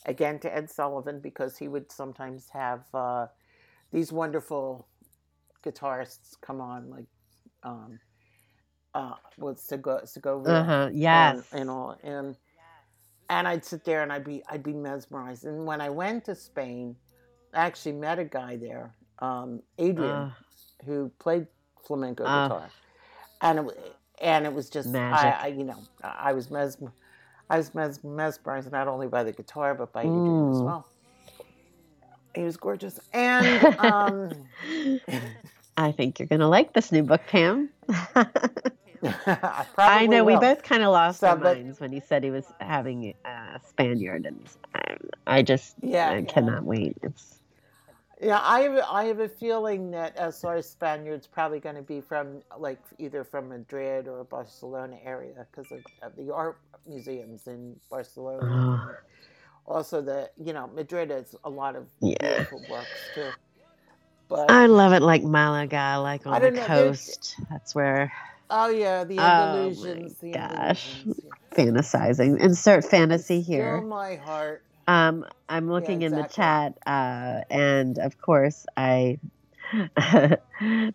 again 0.06 0.39
to 0.39 0.53
Ed 0.56 0.69
Sullivan 0.69 1.19
because 1.19 1.58
he 1.58 1.67
would 1.67 1.91
sometimes 1.91 2.49
have 2.49 2.84
uh, 2.93 3.27
these 3.91 4.12
wonderful 4.12 4.88
guitarists 5.63 6.36
come 6.41 6.60
on, 6.62 6.89
like, 6.89 7.06
um, 7.63 7.99
uh, 8.93 9.15
with 9.38 9.60
Sego- 9.60 10.06
Segovia 10.06 10.53
uh 10.53 10.63
huh. 10.63 10.89
Yes. 10.93 11.47
and, 11.51 11.62
and 11.62 11.69
all 11.69 11.97
and 12.03 12.36
and 13.29 13.47
I'd 13.47 13.63
sit 13.65 13.86
there 13.86 14.03
and 14.03 14.12
I'd 14.12 14.25
be 14.25 14.43
I'd 14.49 14.63
be 14.63 14.73
mesmerized. 14.73 15.45
And 15.45 15.65
when 15.65 15.82
I 15.82 15.89
went 15.89 16.25
to 16.25 16.36
Spain, 16.36 16.95
I 17.53 17.65
actually 17.65 17.93
met 17.93 18.19
a 18.19 18.25
guy 18.25 18.58
there, 18.58 18.93
um, 19.19 19.62
Adrian, 19.77 20.12
Uh, 20.12 20.32
who 20.86 21.10
played 21.19 21.47
flamenco 21.88 22.25
Ah. 22.25 22.47
guitar, 22.47 22.69
and 23.41 23.60
it, 23.60 23.95
and 24.21 24.45
it 24.45 24.53
was 24.53 24.69
just 24.69 24.89
Magic. 24.89 25.25
I, 25.25 25.45
I 25.45 25.47
you 25.47 25.63
know 25.63 25.79
I 26.03 26.29
I 26.29 26.34
was 26.34 26.51
mesmer 26.51 26.91
I 27.49 27.58
was 27.58 27.73
mes- 27.75 28.03
mesmerized 28.03 28.71
not 28.71 28.88
only 28.88 29.08
by 29.08 29.23
the 29.23 29.32
guitar 29.32 29.75
but 29.75 29.91
by 29.93 30.01
Adrian 30.03 30.49
as 30.49 30.62
Mm. 30.62 30.65
well. 30.65 30.88
He 32.36 32.41
was 32.43 32.58
gorgeous, 32.58 32.99
and 33.13 33.63
um, 33.79 34.32
I 35.77 35.91
think 35.91 36.17
you're 36.17 36.27
going 36.27 36.39
to 36.41 36.47
like 36.47 36.73
this 36.73 36.91
new 36.91 37.03
book, 37.03 37.21
Pam. 37.27 37.69
I, 38.15 38.25
I 39.77 40.08
know 40.08 40.23
we 40.23 40.36
both 40.38 40.63
kind 40.63 40.82
of 40.82 40.91
lost 40.91 41.19
So, 41.19 41.27
our 41.27 41.36
but- 41.38 41.58
minds 41.58 41.79
when 41.79 41.91
he 41.91 41.99
said 41.99 42.23
he 42.23 42.32
was 42.32 42.45
having 42.60 43.13
a 43.25 43.60
Spaniard, 43.67 44.25
and 44.25 44.39
I, 44.73 44.95
I 45.27 45.41
just 45.43 45.75
Yeah, 45.82 46.10
I 46.10 46.17
yeah. 46.17 46.21
cannot 46.25 46.63
wait. 46.63 46.97
It's 47.03 47.39
Yeah, 48.23 48.39
I 48.41 48.62
have, 48.62 48.86
I 48.89 49.05
have 49.05 49.19
a 49.19 49.27
feeling 49.27 49.91
that 49.91 50.15
SR 50.17 50.62
Spaniard's 50.62 51.27
probably 51.27 51.59
going 51.59 51.75
to 51.75 51.81
be 51.81 51.99
from 52.01 52.41
like 52.57 52.79
either 52.99 53.23
from 53.23 53.49
Madrid 53.49 54.07
or 54.07 54.23
Barcelona 54.23 54.97
area 55.03 55.45
because 55.51 55.71
of, 55.71 55.83
of 56.01 56.15
the 56.15 56.33
art 56.33 56.57
museums 56.88 57.47
in 57.47 57.75
Barcelona. 57.89 58.45
oh, 58.45 58.95
Also, 59.65 60.01
the 60.01 60.29
you 60.38 60.53
know 60.53 60.67
Madrid 60.73 61.09
has 61.09 61.36
a 61.43 61.49
lot 61.49 61.75
of 61.75 61.88
yeah. 62.01 62.15
beautiful 62.21 62.62
works 62.69 62.89
too. 63.13 63.29
But 64.29 64.49
I 64.49 64.67
love 64.67 64.93
it 64.93 65.01
like 65.01 65.23
Malaga, 65.23 65.99
like 66.01 66.25
on 66.25 66.41
the 66.41 66.51
know, 66.51 66.65
coast. 66.65 67.36
That's 67.49 67.75
where 67.75 68.12
oh 68.49 68.69
yeah, 68.69 69.03
the 69.03 69.17
Oh, 69.19 69.21
my 69.21 69.65
Andalusians, 69.71 70.19
the 70.19 70.31
gosh. 70.31 71.03
Andalusians, 71.05 71.23
yeah. 71.23 71.31
fantasizing. 71.57 72.39
Insert 72.39 72.86
fantasy 72.86 73.41
here. 73.41 73.81
my 73.81 74.15
heart. 74.15 74.63
Um, 74.87 75.25
I'm 75.47 75.69
looking 75.69 76.01
in 76.01 76.11
the 76.11 76.23
chat, 76.23 76.77
uh, 76.85 77.41
and 77.49 77.97
of 77.97 78.19
course, 78.19 78.65
I. 78.75 79.19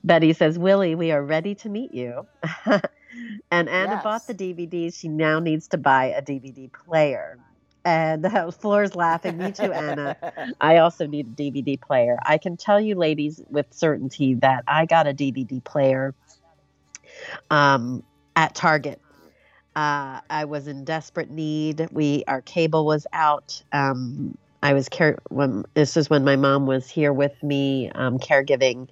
Betty 0.04 0.32
says, 0.34 0.58
"Willie, 0.58 0.94
we 0.94 1.10
are 1.10 1.22
ready 1.22 1.54
to 1.56 1.68
meet 1.68 1.92
you." 1.94 2.26
and 3.50 3.68
Anna 3.68 4.00
bought 4.02 4.26
the 4.26 4.34
DVDs. 4.34 4.94
She 4.94 5.08
now 5.08 5.40
needs 5.40 5.68
to 5.68 5.78
buy 5.78 6.06
a 6.06 6.22
DVD 6.22 6.70
player. 6.72 7.38
And 7.84 8.24
the 8.24 8.28
uh, 8.28 8.50
Floor's 8.50 8.94
laughing. 8.94 9.38
Me 9.38 9.52
too, 9.52 9.72
Anna. 9.72 10.16
I 10.60 10.78
also 10.78 11.06
need 11.06 11.26
a 11.26 11.42
DVD 11.42 11.80
player. 11.80 12.18
I 12.24 12.38
can 12.38 12.56
tell 12.56 12.80
you, 12.80 12.94
ladies, 12.94 13.40
with 13.48 13.66
certainty 13.70 14.34
that 14.34 14.64
I 14.68 14.86
got 14.86 15.06
a 15.06 15.14
DVD 15.14 15.62
player 15.64 16.14
um, 17.50 18.02
at 18.36 18.54
Target. 18.54 19.00
Uh, 19.78 20.20
I 20.28 20.44
was 20.44 20.66
in 20.66 20.84
desperate 20.84 21.30
need. 21.30 21.86
We 21.92 22.24
our 22.26 22.40
cable 22.40 22.84
was 22.84 23.06
out. 23.12 23.62
Um, 23.70 24.36
I 24.60 24.72
was 24.72 24.88
care 24.88 25.18
when 25.28 25.66
this 25.74 25.96
is 25.96 26.10
when 26.10 26.24
my 26.24 26.34
mom 26.34 26.66
was 26.66 26.90
here 26.90 27.12
with 27.12 27.40
me 27.44 27.88
um, 27.94 28.18
caregiving. 28.18 28.88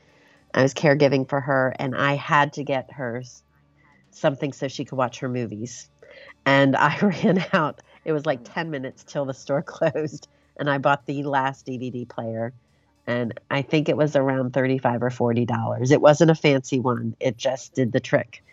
I 0.54 0.62
was 0.62 0.74
caregiving 0.74 1.28
for 1.28 1.40
her, 1.40 1.74
and 1.80 1.96
I 1.96 2.14
had 2.14 2.52
to 2.52 2.62
get 2.62 2.92
her 2.92 3.24
something 4.12 4.52
so 4.52 4.68
she 4.68 4.84
could 4.84 4.96
watch 4.96 5.18
her 5.18 5.28
movies. 5.28 5.90
And 6.44 6.76
I 6.76 6.96
ran 7.02 7.44
out. 7.52 7.80
It 8.04 8.12
was 8.12 8.24
like 8.24 8.44
ten 8.44 8.70
minutes 8.70 9.02
till 9.02 9.24
the 9.24 9.34
store 9.34 9.62
closed, 9.66 10.28
and 10.56 10.70
I 10.70 10.78
bought 10.78 11.04
the 11.06 11.24
last 11.24 11.66
DVD 11.66 12.08
player. 12.08 12.52
And 13.08 13.40
I 13.50 13.62
think 13.62 13.88
it 13.88 13.96
was 13.96 14.14
around 14.14 14.52
thirty-five 14.52 15.02
or 15.02 15.10
forty 15.10 15.46
dollars. 15.46 15.90
It 15.90 16.00
wasn't 16.00 16.30
a 16.30 16.36
fancy 16.36 16.78
one. 16.78 17.16
It 17.18 17.36
just 17.36 17.74
did 17.74 17.90
the 17.90 17.98
trick. 17.98 18.44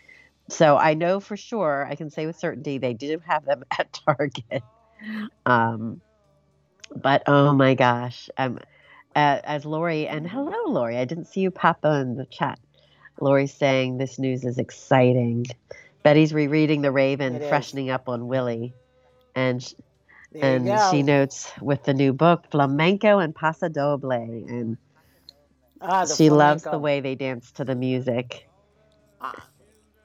So 0.48 0.76
I 0.76 0.94
know 0.94 1.20
for 1.20 1.36
sure, 1.36 1.86
I 1.90 1.94
can 1.94 2.10
say 2.10 2.26
with 2.26 2.38
certainty, 2.38 2.78
they 2.78 2.94
do 2.94 3.20
have 3.26 3.44
them 3.44 3.64
at 3.78 3.92
Target. 4.06 4.62
Um, 5.46 6.00
but 6.94 7.22
oh 7.26 7.52
my 7.54 7.74
gosh, 7.74 8.28
um, 8.36 8.58
uh, 9.16 9.40
as 9.44 9.64
Lori 9.64 10.06
and 10.06 10.28
hello, 10.28 10.56
Lori, 10.66 10.96
I 10.96 11.04
didn't 11.04 11.26
see 11.26 11.40
you 11.40 11.50
pop 11.50 11.84
in 11.84 12.16
the 12.16 12.26
chat. 12.26 12.58
Lori's 13.20 13.54
saying 13.54 13.98
this 13.98 14.18
news 14.18 14.44
is 14.44 14.58
exciting. 14.58 15.46
Betty's 16.02 16.34
rereading 16.34 16.82
The 16.82 16.90
Raven, 16.90 17.36
It 17.36 17.42
is. 17.42 17.48
freshening 17.48 17.90
up 17.90 18.08
on 18.08 18.26
Willie, 18.26 18.74
and 19.34 19.62
There 20.32 20.42
and 20.42 20.80
she 20.90 21.02
notes 21.02 21.50
with 21.60 21.84
the 21.84 21.94
new 21.94 22.12
book 22.12 22.46
Flamenco 22.50 23.18
and 23.18 23.34
Pasodoble, 23.34 24.48
and 24.48 24.76
Ah, 25.80 26.06
she 26.06 26.30
loves 26.30 26.62
the 26.62 26.78
way 26.78 27.00
they 27.00 27.14
dance 27.14 27.52
to 27.52 27.64
the 27.64 27.74
music. 27.74 28.46
Ah. 29.20 29.46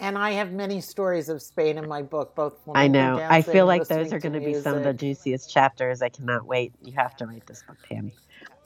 And 0.01 0.17
I 0.17 0.31
have 0.31 0.53
many 0.53 0.79
stories 0.79 1.27
of 1.27 1.41
Spain 1.41 1.77
in 1.77 1.87
my 1.87 2.01
book, 2.01 2.33
both 2.33 2.55
I 2.73 2.87
know. 2.87 3.25
I 3.29 3.41
feel 3.41 3.65
like 3.65 3.87
those 3.87 4.13
are 4.13 4.19
going 4.19 4.33
to 4.33 4.39
be 4.39 4.53
some 4.53 4.75
of 4.75 4.83
the 4.83 4.93
juiciest 4.93 5.51
chapters. 5.51 6.01
I 6.01 6.07
cannot 6.07 6.45
wait. 6.45 6.71
You 6.81 6.93
have 6.93 7.17
to 7.17 7.25
write 7.25 7.45
this 7.47 7.63
book, 7.63 7.77
Pam. 7.83 8.11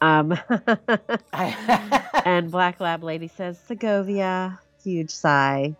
Um, 0.04 0.38
and 2.26 2.52
Black 2.52 2.80
Lab 2.82 3.04
Lady 3.04 3.30
says 3.30 3.58
Segovia, 3.67 4.60
huge 4.84 5.10
sigh. 5.10 5.76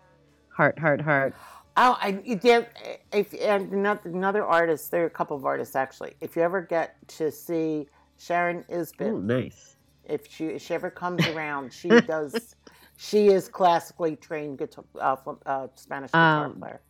Heart, 0.48 0.78
heart, 0.78 1.00
heart. 1.00 1.34
Oh, 1.76 1.98
I 2.00 2.12
there. 2.40 2.68
If 3.12 3.34
and 3.34 3.72
another, 3.72 4.08
another 4.08 4.44
artist, 4.44 4.92
there 4.92 5.02
are 5.02 5.06
a 5.06 5.10
couple 5.10 5.36
of 5.36 5.44
artists 5.44 5.74
actually. 5.74 6.14
If 6.20 6.36
you 6.36 6.42
ever 6.42 6.60
get 6.60 6.94
to 7.18 7.32
see 7.32 7.88
Sharon 8.16 8.64
Isbin, 8.68 9.12
Ooh, 9.14 9.20
nice. 9.20 9.74
if 10.04 10.30
she 10.30 10.46
if 10.46 10.62
she 10.62 10.72
ever 10.72 10.88
comes 10.88 11.26
around, 11.26 11.72
she 11.72 11.88
does. 12.06 12.54
She 12.96 13.28
is 13.28 13.48
classically 13.48 14.16
trained 14.16 14.58
guitar, 14.58 14.84
uh, 15.00 15.16
uh, 15.46 15.68
Spanish 15.74 16.10
guitar 16.10 16.46
Um, 16.46 16.58
player. 16.60 16.80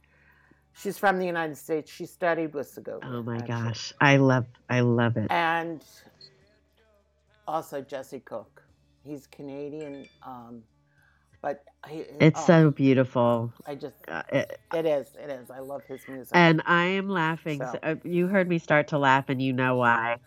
She's 0.75 0.99
from 0.99 1.19
the 1.19 1.27
United 1.27 1.57
States. 1.57 1.91
She 1.91 2.05
studied 2.05 2.53
with 2.55 2.69
Segovia. 2.69 3.09
Oh 3.09 3.23
my 3.23 3.37
actually. 3.37 3.49
gosh, 3.49 3.93
I 4.01 4.17
love, 4.17 4.47
I 4.69 4.81
love 4.81 5.17
it. 5.17 5.31
And 5.31 5.83
also 7.47 7.81
Jesse 7.81 8.21
Cook. 8.21 8.63
He's 9.05 9.27
Canadian, 9.27 10.07
um, 10.27 10.63
but 11.43 11.65
he, 11.89 11.99
It's 12.21 12.41
oh, 12.41 12.47
so 12.47 12.71
beautiful. 12.71 13.53
I 13.67 13.75
just 13.75 13.97
Uh, 14.09 14.23
it- 14.33 14.61
it 14.75 14.87
is 14.87 15.15
it 15.15 15.31
is. 15.31 15.51
I 15.51 15.59
love 15.61 15.85
his 15.85 16.07
music. 16.09 16.31
and 16.35 16.63
I 16.67 16.85
am 16.85 17.09
laughing. 17.09 17.59
So- 17.61 17.73
So, 17.73 17.79
uh, 17.83 17.95
you 18.03 18.27
heard 18.29 18.49
me 18.49 18.59
start 18.59 18.89
to 18.89 18.99
laugh, 18.99 19.29
and 19.29 19.41
you 19.43 19.53
know 19.53 19.77
why. 19.77 20.19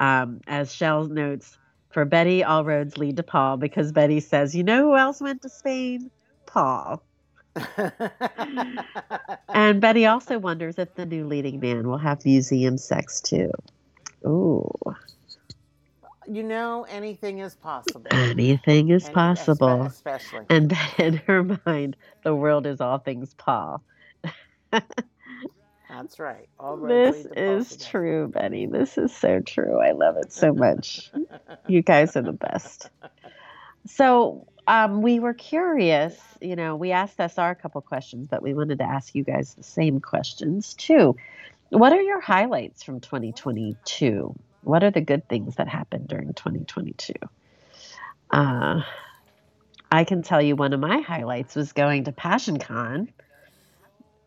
Um, 0.00 0.40
as 0.48 0.74
Shell 0.74 1.06
notes, 1.06 1.58
for 1.94 2.04
Betty, 2.04 2.44
all 2.44 2.64
roads 2.64 2.98
lead 2.98 3.16
to 3.16 3.22
Paul 3.22 3.56
because 3.56 3.92
Betty 3.92 4.20
says, 4.20 4.54
"You 4.54 4.64
know 4.64 4.82
who 4.82 4.96
else 4.96 5.20
went 5.22 5.42
to 5.42 5.48
Spain? 5.48 6.10
Paul." 6.46 7.02
And 9.54 9.80
Betty 9.80 10.06
also 10.06 10.38
wonders 10.38 10.78
if 10.78 10.94
the 10.96 11.06
new 11.06 11.26
leading 11.26 11.60
man 11.60 11.88
will 11.88 11.98
have 11.98 12.24
museum 12.24 12.76
sex 12.78 13.20
too. 13.20 13.50
Ooh, 14.26 14.68
you 16.26 16.42
know, 16.42 16.84
anything 16.90 17.38
is 17.38 17.54
possible. 17.54 18.06
anything 18.10 18.90
is 18.90 19.04
Any- 19.04 19.14
possible. 19.14 19.82
especially. 19.82 20.46
And 20.50 20.76
in 20.98 21.14
her 21.28 21.58
mind, 21.66 21.96
the 22.24 22.34
world 22.34 22.66
is 22.66 22.80
all 22.80 22.98
things 22.98 23.34
Paul. 23.34 23.82
That's 25.96 26.18
right. 26.18 26.48
All 26.58 26.76
This 26.76 27.24
is 27.36 27.76
true, 27.86 28.28
Betty. 28.28 28.66
This 28.66 28.98
is 28.98 29.14
so 29.14 29.40
true. 29.40 29.78
I 29.78 29.92
love 29.92 30.16
it 30.16 30.32
so 30.32 30.52
much. 30.52 31.10
you 31.68 31.82
guys 31.82 32.16
are 32.16 32.22
the 32.22 32.32
best. 32.32 32.90
So, 33.86 34.46
um, 34.66 35.02
we 35.02 35.20
were 35.20 35.34
curious. 35.34 36.18
You 36.40 36.56
know, 36.56 36.74
we 36.74 36.90
asked 36.90 37.18
SR 37.18 37.50
a 37.50 37.54
couple 37.54 37.80
questions, 37.80 38.26
but 38.28 38.42
we 38.42 38.54
wanted 38.54 38.78
to 38.78 38.84
ask 38.84 39.14
you 39.14 39.22
guys 39.22 39.54
the 39.54 39.62
same 39.62 40.00
questions 40.00 40.74
too. 40.74 41.16
What 41.68 41.92
are 41.92 42.02
your 42.02 42.20
highlights 42.20 42.82
from 42.82 43.00
2022? 43.00 44.34
What 44.62 44.82
are 44.82 44.90
the 44.90 45.00
good 45.00 45.28
things 45.28 45.56
that 45.56 45.68
happened 45.68 46.08
during 46.08 46.32
2022? 46.32 47.12
Uh, 48.30 48.80
I 49.92 50.04
can 50.04 50.22
tell 50.22 50.42
you 50.42 50.56
one 50.56 50.72
of 50.72 50.80
my 50.80 51.00
highlights 51.00 51.54
was 51.54 51.72
going 51.72 52.04
to 52.04 52.12
Passion 52.12 52.58
PassionCon 52.58 53.08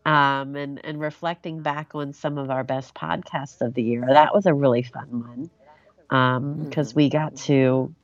um, 0.08 0.56
and, 0.56 0.80
and 0.84 1.00
reflecting 1.00 1.62
back 1.62 1.94
on 1.94 2.12
some 2.14 2.38
of 2.38 2.50
our 2.50 2.64
best 2.64 2.94
podcasts 2.94 3.60
of 3.60 3.74
the 3.74 3.82
year. 3.82 4.06
That 4.08 4.34
was 4.34 4.46
a 4.46 4.54
really 4.54 4.82
fun 4.82 5.50
one 6.10 6.66
because 6.68 6.94
Mhm. 6.94 6.94
we 6.94 7.10
got 7.10 7.36
to 7.36 7.94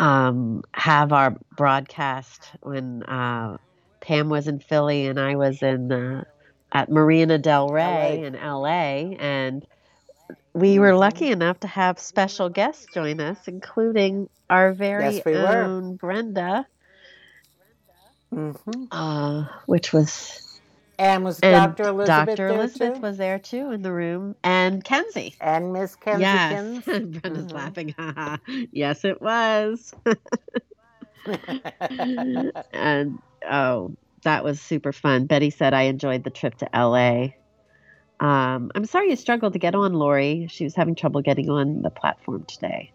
um, 0.00 0.62
have 0.74 1.12
our 1.12 1.36
broadcast 1.56 2.50
when 2.62 3.02
uh, 3.04 3.58
Pam 4.00 4.28
was 4.28 4.48
in 4.48 4.60
Philly 4.60 5.06
and 5.06 5.20
I 5.20 5.36
was 5.36 5.62
in 5.62 5.92
uh, 5.92 6.24
at 6.72 6.90
Marina 6.90 7.38
Del 7.38 7.70
Rey 7.70 8.22
LA. 8.22 8.24
in 8.24 8.34
LA, 8.36 9.16
and 9.18 9.64
we 10.54 10.78
were 10.78 10.94
Mhm. 10.94 10.96
lucky 10.96 11.30
enough 11.30 11.60
to 11.60 11.68
have 11.68 11.98
special 11.98 12.48
guests 12.50 12.86
join 12.92 13.20
us, 13.20 13.48
including 13.48 14.28
our 14.50 14.72
very 14.72 15.04
Yes, 15.04 15.24
we 15.24 15.36
were. 15.36 15.74
own 15.74 15.96
Brenda, 15.96 16.66
Mhm. 18.34 18.88
uh, 18.92 19.44
which 19.66 19.92
was 19.92 20.60
And 20.98 21.24
was 21.24 21.40
and 21.42 21.76
Dr. 21.76 21.84
Elizabeth 21.88 22.36
Dr. 22.36 22.48
Elizabeth 22.48 22.94
too? 22.96 23.02
was 23.02 23.16
there 23.18 23.38
too 23.38 23.70
in 23.72 23.82
the 23.82 23.92
room, 23.92 24.36
and 24.44 24.84
Kenzie. 24.84 25.34
and 25.40 25.72
Miss 25.72 25.96
Kenzie 25.96 26.20
Yes, 26.22 26.50
Kins? 26.50 26.84
Brenda's 27.20 27.46
Mhm. 27.46 27.54
laughing. 27.54 27.94
yes, 28.72 29.04
it 29.04 29.20
was. 29.22 29.94
and 32.72 33.22
oh, 33.50 33.94
that 34.24 34.44
was 34.44 34.60
super 34.60 34.92
fun. 34.92 35.26
Betty 35.26 35.50
said 35.50 35.74
I 35.74 35.82
enjoyed 35.82 36.24
the 36.24 36.30
trip 36.30 36.56
to 36.58 36.68
LA. 36.74 37.28
Um, 38.20 38.70
I'm 38.74 38.84
sorry 38.84 39.10
you 39.10 39.16
struggled 39.16 39.54
to 39.54 39.58
get 39.58 39.74
on, 39.74 39.94
Lori. 39.94 40.48
She 40.50 40.64
was 40.64 40.74
having 40.74 40.94
trouble 40.94 41.22
getting 41.22 41.48
on 41.50 41.82
the 41.82 41.90
platform 41.90 42.44
today. 42.46 42.92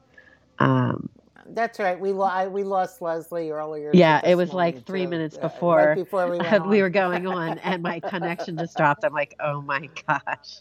Um, 0.59 1.09
That's 1.55 1.79
right. 1.79 1.99
We 1.99 2.11
lo- 2.11 2.25
I, 2.25 2.47
we 2.47 2.63
lost 2.63 3.01
Leslie 3.01 3.49
earlier. 3.49 3.91
Yeah, 3.93 4.21
it 4.25 4.35
was 4.35 4.53
like 4.53 4.85
three 4.85 5.07
minutes 5.07 5.37
Uh, 5.37 5.47
before 5.47 5.77
Right 5.77 5.95
before 5.95 6.29
we 6.29 6.59
we 6.67 6.81
were 6.81 6.89
going 6.89 7.25
on, 7.25 7.57
and 7.63 7.81
my 7.81 8.01
connection 8.01 8.57
just 8.57 8.75
dropped. 8.77 9.03
I'm 9.05 9.13
like, 9.13 9.35
oh 9.39 9.61
my 9.61 9.89
gosh. 10.07 10.59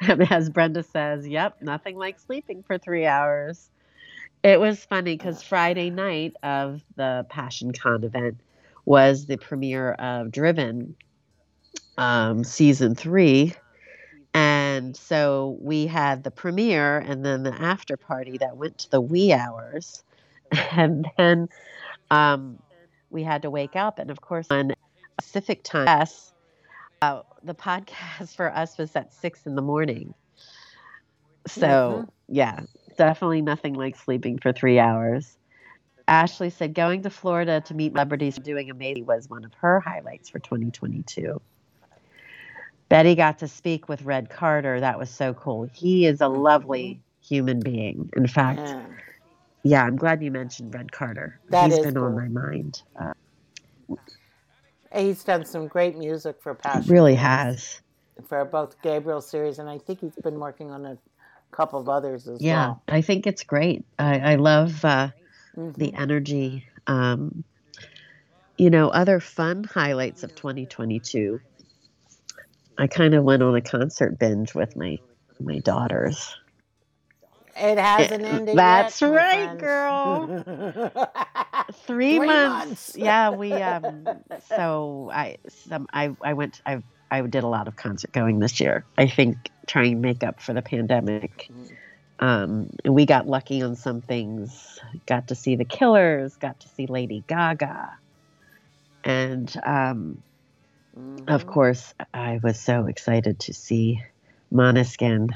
As 0.30 0.48
Brenda 0.48 0.82
says, 0.82 1.26
yep, 1.26 1.56
nothing 1.60 1.96
like 1.96 2.18
sleeping 2.20 2.62
for 2.62 2.78
three 2.78 3.04
hours. 3.04 3.68
It 4.42 4.58
was 4.58 4.84
funny 4.84 5.16
because 5.16 5.42
Friday 5.42 5.90
night 5.90 6.34
of 6.42 6.82
the 6.96 7.26
PassionCon 7.30 8.04
event 8.04 8.38
was 8.84 9.26
the 9.26 9.36
premiere 9.36 9.92
of 9.92 10.32
Driven 10.32 10.96
um, 11.98 12.44
season 12.44 12.94
three. 12.94 13.54
And 14.34 14.96
so 14.96 15.58
we 15.60 15.86
had 15.86 16.24
the 16.24 16.30
premiere 16.30 16.98
and 16.98 17.24
then 17.24 17.42
the 17.42 17.52
after 17.54 17.96
party 17.96 18.38
that 18.38 18.56
went 18.56 18.78
to 18.78 18.90
the 18.90 19.00
wee 19.00 19.32
hours. 19.32 20.02
And 20.72 21.06
then 21.16 21.48
um, 22.10 22.58
we 23.10 23.22
had 23.22 23.42
to 23.42 23.50
wake 23.50 23.76
up. 23.76 23.98
And 23.98 24.10
of 24.10 24.20
course, 24.20 24.46
on 24.50 24.72
Pacific 25.18 25.64
time, 25.64 25.86
uh, 27.02 27.22
the 27.42 27.54
podcast 27.54 28.34
for 28.36 28.52
us 28.54 28.78
was 28.78 28.94
at 28.96 29.12
six 29.12 29.46
in 29.46 29.54
the 29.54 29.62
morning. 29.62 30.14
So, 31.46 32.06
yeah, 32.28 32.60
definitely 32.96 33.42
nothing 33.42 33.74
like 33.74 33.96
sleeping 33.96 34.38
for 34.38 34.52
three 34.52 34.78
hours. 34.78 35.36
Ashley 36.06 36.50
said 36.50 36.74
going 36.74 37.02
to 37.02 37.10
Florida 37.10 37.60
to 37.62 37.74
meet 37.74 37.92
celebrities 37.92 38.36
and 38.36 38.44
doing 38.44 38.70
amazing 38.70 39.06
was 39.06 39.28
one 39.28 39.44
of 39.44 39.52
her 39.54 39.80
highlights 39.80 40.28
for 40.28 40.38
2022. 40.38 41.40
Betty 42.88 43.14
got 43.14 43.38
to 43.38 43.48
speak 43.48 43.88
with 43.88 44.02
Red 44.02 44.28
Carter. 44.28 44.80
That 44.80 44.98
was 44.98 45.08
so 45.08 45.32
cool. 45.32 45.68
He 45.72 46.06
is 46.06 46.20
a 46.20 46.28
lovely 46.28 47.00
human 47.22 47.60
being. 47.60 48.10
In 48.16 48.26
fact, 48.26 48.60
Yeah. 48.60 48.82
Yeah, 49.64 49.84
I'm 49.84 49.96
glad 49.96 50.22
you 50.22 50.30
mentioned 50.30 50.74
Red 50.74 50.92
Carter. 50.92 51.40
That 51.50 51.70
He's 51.70 51.78
is 51.78 51.86
been 51.86 51.96
on 51.96 52.16
my 52.16 52.28
mind. 52.28 52.82
Uh, 53.00 53.12
He's 54.94 55.24
done 55.24 55.44
some 55.44 55.68
great 55.68 55.96
music 55.96 56.36
for 56.42 56.54
Passion. 56.54 56.92
really 56.92 57.14
has. 57.14 57.80
For 58.28 58.44
both 58.44 58.80
Gabriel 58.82 59.20
series, 59.20 59.58
and 59.58 59.68
I 59.70 59.78
think 59.78 60.00
he's 60.00 60.16
been 60.16 60.38
working 60.38 60.70
on 60.70 60.84
a 60.84 60.98
couple 61.52 61.80
of 61.80 61.88
others 61.88 62.28
as 62.28 62.40
Yeah, 62.40 62.66
well. 62.66 62.82
I 62.88 63.00
think 63.02 63.26
it's 63.26 63.44
great. 63.44 63.84
I, 63.98 64.18
I 64.18 64.34
love 64.36 64.84
uh, 64.84 65.08
Mhm. 65.56 65.74
the 65.76 65.94
energy. 65.94 66.66
Um, 66.86 67.44
you 68.58 68.70
know, 68.70 68.88
other 68.88 69.20
fun 69.20 69.64
highlights 69.64 70.22
of 70.24 70.34
2022. 70.34 71.40
I 72.78 72.86
kind 72.86 73.14
of 73.14 73.24
went 73.24 73.42
on 73.42 73.54
a 73.56 73.60
concert 73.62 74.18
binge 74.18 74.54
with 74.54 74.76
my 74.76 74.98
my 75.40 75.58
daughters. 75.60 76.34
It 77.56 77.78
hasn't 77.78 78.24
Yeah, 78.24 78.38
ended 78.38 78.56
that's 78.56 79.02
yet, 79.02 79.02
right, 79.02 79.58
friends. 79.58 80.42
Three, 81.86 82.18
Three 82.18 82.18
months. 82.20 82.92
months. 82.96 82.96
yeah, 82.96 83.30
we 83.30 83.60
um. 83.62 84.22
So 84.56 85.10
I 85.12 85.36
some 85.48 85.86
I 85.92 86.10
I 86.22 86.34
went 86.34 86.60
I 86.66 86.82
I 87.10 87.22
did 87.22 87.44
a 87.44 87.48
lot 87.48 87.68
of 87.68 87.76
concert 87.76 88.12
going 88.12 88.38
this 88.40 88.60
year. 88.60 88.86
I 88.98 89.08
think 89.08 89.50
trying 89.66 89.92
to 89.92 89.98
make 90.00 90.22
up 90.24 90.40
for 90.40 90.52
the 90.54 90.62
pandemic. 90.62 91.50
Um, 92.20 92.68
and 92.84 92.94
we 92.94 93.06
got 93.06 93.26
lucky 93.28 93.62
on 93.62 93.76
some 93.76 94.00
things. 94.02 94.78
Got 95.06 95.28
to 95.28 95.34
see 95.34 95.56
the 95.56 95.64
Killers. 95.64 96.36
Got 96.36 96.60
to 96.60 96.68
see 96.68 96.86
Lady 96.86 97.24
Gaga. 97.28 97.90
And 99.04 99.52
um, 99.66 100.22
of 101.28 101.44
Mhm. 101.44 101.46
course, 101.46 101.94
I 102.14 102.40
was 102.42 102.60
so 102.60 102.86
excited 102.86 103.40
to 103.40 103.54
see 103.54 104.02
Måneskin. 104.52 105.28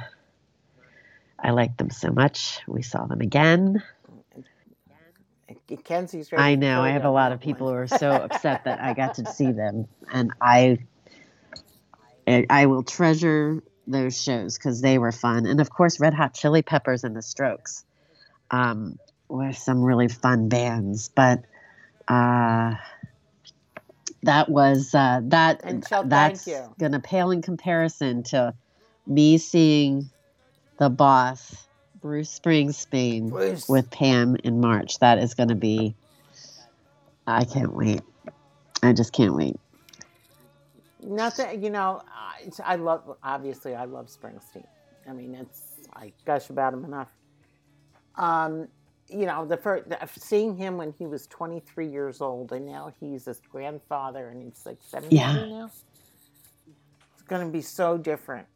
I 1.47 1.51
like 1.51 1.77
them 1.77 1.91
so 1.91 2.11
much. 2.11 2.59
We 2.67 2.83
saw 2.83 3.07
them 3.07 3.21
again. 3.21 3.81
Kenzie's 5.85 6.33
I 6.37 6.57
know. 6.57 6.83
I 6.83 6.91
have 6.91 7.05
a 7.05 7.11
lot 7.11 7.31
of 7.31 7.39
people 7.41 7.69
who 7.69 7.75
are 7.75 7.87
so 7.87 8.11
upset 8.25 8.65
that 8.65 8.81
I 8.81 8.95
got 8.95 9.15
to 9.15 9.27
see 9.27 9.53
them, 9.53 9.87
and 10.13 10.33
I, 10.41 10.79
I 12.27 12.47
I 12.51 12.67
will 12.67 12.83
treasure 12.83 13.63
those 13.87 14.21
shows 14.21 14.59
because 14.59 14.81
they 14.81 14.99
were 14.99 15.13
fun. 15.13 15.47
And 15.47 15.61
of 15.61 15.71
course, 15.71 16.01
Red 16.01 16.15
Hot 16.15 16.35
Chili 16.35 16.63
Peppers 16.63 17.05
and 17.05 17.15
the 17.15 17.23
Strokes, 17.23 17.85
um, 18.51 18.99
were 19.29 19.53
some 19.53 19.85
really 19.85 20.09
fun 20.09 20.49
bands. 20.49 21.11
But 21.15 21.45
uh, 22.09 22.75
that 24.25 24.49
was 24.49 24.93
uh, 24.97 25.21
that. 25.27 25.61
And 25.63 25.87
Shel, 25.87 26.03
thank 26.03 26.11
that's 26.11 26.47
you. 26.49 26.75
gonna 26.81 26.99
pale 26.99 27.31
in 27.31 27.41
comparison 27.41 28.25
to 28.25 28.53
me 29.07 29.39
seeing 29.39 30.11
the 30.79 30.91
boss 30.91 31.67
Bruce 32.01 32.39
Springsteen 32.39 33.31
Bruce. 33.31 33.69
with 33.69 33.91
Pam 33.91 34.37
in 34.45 34.61
March. 34.61 34.99
That 35.01 35.19
is 35.19 35.35
going 35.35 35.49
to 35.49 35.55
be. 35.55 35.95
I 37.27 37.45
can't 37.45 37.75
wait. 37.75 38.03
I 38.83 38.93
just 38.93 39.13
can't 39.13 39.35
wait. 39.35 39.57
Nothing, 41.03 41.63
you 41.63 41.71
know. 41.71 42.03
I, 42.09 42.51
I 42.65 42.77
love. 42.77 43.17
Obviously, 43.23 43.75
I 43.75 43.85
love 43.85 44.07
Springsteen. 44.09 44.67
I 45.09 45.13
mean, 45.13 45.35
it's 45.35 45.63
I 45.95 46.13
gush 46.25 46.51
about 46.51 46.75
him 46.75 46.85
enough. 46.85 47.11
Um, 48.17 48.69
you 49.09 49.27
know, 49.27 49.45
the 49.45 49.57
first 49.57 49.87
seeing 50.21 50.57
him 50.57 50.77
when 50.77 50.93
he 50.99 51.07
was 51.07 51.27
23 51.29 51.89
years 51.89 52.21
old, 52.21 52.53
and 52.53 52.67
now 52.67 52.93
he's 52.99 53.25
his 53.27 53.41
grandfather, 53.51 54.29
and 54.29 54.43
he's 54.43 54.65
like 54.67 54.79
70 54.83 55.15
Yeah. 55.15 55.33
now. 55.47 55.71
It's 57.15 57.23
going 57.29 57.47
to 57.47 57.53
be 57.53 57.63
so 57.63 57.97
different. 57.99 58.47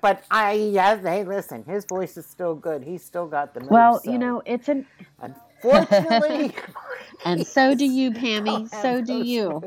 But 0.00 0.24
I, 0.30 0.52
yeah, 0.52 0.96
hey, 1.00 1.24
listen, 1.24 1.64
his 1.64 1.84
voice 1.84 2.16
is 2.16 2.26
still 2.26 2.54
good. 2.54 2.82
He's 2.82 3.04
still 3.04 3.26
got 3.26 3.54
the 3.54 3.60
moves. 3.60 3.70
Well, 3.70 4.00
so 4.00 4.10
you 4.10 4.18
know, 4.18 4.42
it's 4.46 4.68
an 4.68 4.86
unfortunately, 5.20 6.54
and 7.24 7.46
so 7.46 7.74
do 7.74 7.84
you, 7.84 8.10
Pammy. 8.12 8.68
So 8.82 9.00
do 9.00 9.22
you. 9.24 9.62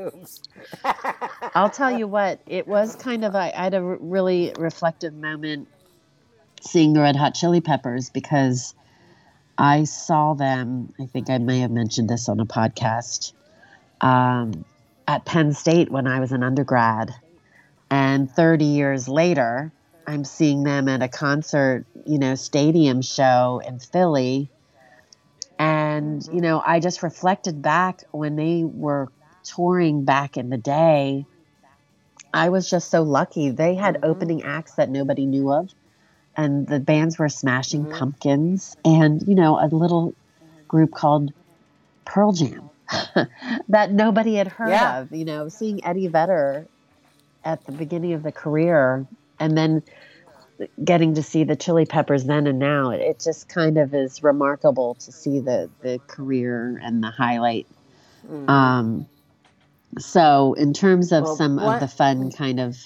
I'll 1.54 1.70
tell 1.70 1.96
you 1.96 2.06
what, 2.08 2.40
it 2.46 2.66
was 2.66 2.96
kind 2.96 3.24
of 3.24 3.34
I 3.34 3.52
had 3.54 3.74
a 3.74 3.82
really 3.82 4.52
reflective 4.58 5.14
moment 5.14 5.68
seeing 6.60 6.92
the 6.92 7.00
Red 7.00 7.16
Hot 7.16 7.34
Chili 7.34 7.60
Peppers 7.60 8.10
because 8.10 8.74
I 9.58 9.84
saw 9.84 10.34
them. 10.34 10.92
I 10.98 11.06
think 11.06 11.28
I 11.28 11.38
may 11.38 11.60
have 11.60 11.70
mentioned 11.70 12.08
this 12.08 12.28
on 12.28 12.40
a 12.40 12.46
podcast 12.46 13.32
um, 14.00 14.64
at 15.06 15.24
Penn 15.24 15.52
State 15.52 15.90
when 15.90 16.06
I 16.06 16.20
was 16.20 16.32
an 16.32 16.42
undergrad, 16.42 17.14
and 17.90 18.30
30 18.30 18.64
years 18.64 19.08
later, 19.08 19.72
I'm 20.10 20.24
seeing 20.24 20.64
them 20.64 20.88
at 20.88 21.04
a 21.04 21.08
concert, 21.08 21.86
you 22.04 22.18
know, 22.18 22.34
stadium 22.34 23.00
show 23.00 23.62
in 23.64 23.78
Philly. 23.78 24.50
And, 25.56 26.20
you 26.32 26.40
know, 26.40 26.60
I 26.66 26.80
just 26.80 27.04
reflected 27.04 27.62
back 27.62 28.00
when 28.10 28.34
they 28.34 28.64
were 28.64 29.08
touring 29.44 30.04
back 30.04 30.36
in 30.36 30.50
the 30.50 30.58
day. 30.58 31.26
I 32.34 32.48
was 32.48 32.68
just 32.68 32.90
so 32.90 33.02
lucky. 33.02 33.50
They 33.50 33.76
had 33.76 33.98
Mhm. 33.98 34.02
opening 34.02 34.42
acts 34.42 34.74
that 34.74 34.90
nobody 34.90 35.26
knew 35.26 35.52
of, 35.52 35.70
and 36.36 36.66
the 36.66 36.80
bands 36.80 37.16
were 37.16 37.28
Smashing 37.28 37.84
Mhm. 37.84 37.90
Pumpkins 37.96 38.76
and, 38.84 39.22
you 39.28 39.36
know, 39.36 39.60
a 39.60 39.68
little 39.68 40.16
group 40.66 40.90
called 40.90 41.32
Pearl 42.04 42.32
Jam 42.32 42.70
that 43.68 43.92
nobody 43.92 44.34
had 44.34 44.48
heard 44.48 44.70
Yeah. 44.70 45.02
of. 45.02 45.12
You 45.12 45.24
know, 45.24 45.48
seeing 45.48 45.84
Eddie 45.84 46.08
Vedder 46.08 46.66
at 47.44 47.64
the 47.64 47.72
beginning 47.72 48.14
of 48.14 48.22
the 48.24 48.32
career 48.32 49.06
and 49.40 49.56
then 49.56 49.82
getting 50.84 51.14
to 51.14 51.22
see 51.22 51.44
the 51.44 51.56
Chili 51.56 51.86
Peppers 51.86 52.24
then 52.24 52.46
and 52.46 52.58
now, 52.58 52.90
it, 52.90 53.00
it 53.00 53.20
just 53.20 53.48
kind 53.48 53.78
of 53.78 53.94
is 53.94 54.22
remarkable 54.22 54.94
to 54.96 55.12
see 55.12 55.40
the, 55.40 55.70
the 55.82 56.00
career 56.06 56.80
and 56.82 57.02
the 57.02 57.10
highlight 57.10 57.66
Mhm. 58.24 58.48
um, 58.48 59.06
so, 59.98 60.54
in 60.54 60.72
terms 60.72 61.12
of 61.12 61.24
Well, 61.24 61.36
some 61.36 61.58
of 61.58 61.80
the 61.80 61.88
fun 61.88 62.30
kind 62.30 62.60
of 62.60 62.76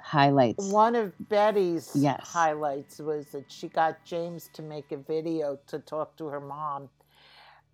highlights, 0.00 0.70
One 0.72 0.96
of 0.96 1.12
Betty's 1.28 1.94
Yes. 1.94 2.30
highlights 2.32 2.98
was 2.98 3.30
that 3.30 3.50
she 3.50 3.68
got 3.68 4.04
James 4.04 4.48
to 4.54 4.62
make 4.62 4.90
a 4.92 4.96
video 4.96 5.58
to 5.68 5.78
talk 5.78 6.16
to 6.16 6.26
her 6.26 6.40
mom. 6.40 6.90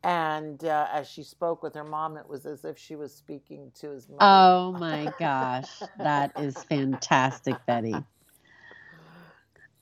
And 0.02 0.62
uh, 0.64 0.88
as 0.92 1.08
she 1.08 1.22
spoke 1.22 1.62
with 1.62 1.74
her 1.74 1.84
mom, 1.84 2.18
it 2.18 2.28
was 2.28 2.44
as 2.44 2.64
if 2.64 2.78
she 2.78 2.94
was 2.94 3.14
speaking 3.14 3.72
to 3.76 3.90
his 3.90 4.08
mother. 4.08 4.20
oh 4.20 4.72
my 4.72 5.06
gosh, 5.18 5.80
that 5.98 6.32
is 6.38 6.62
fantastic, 6.64 7.56
Betty. 7.66 8.04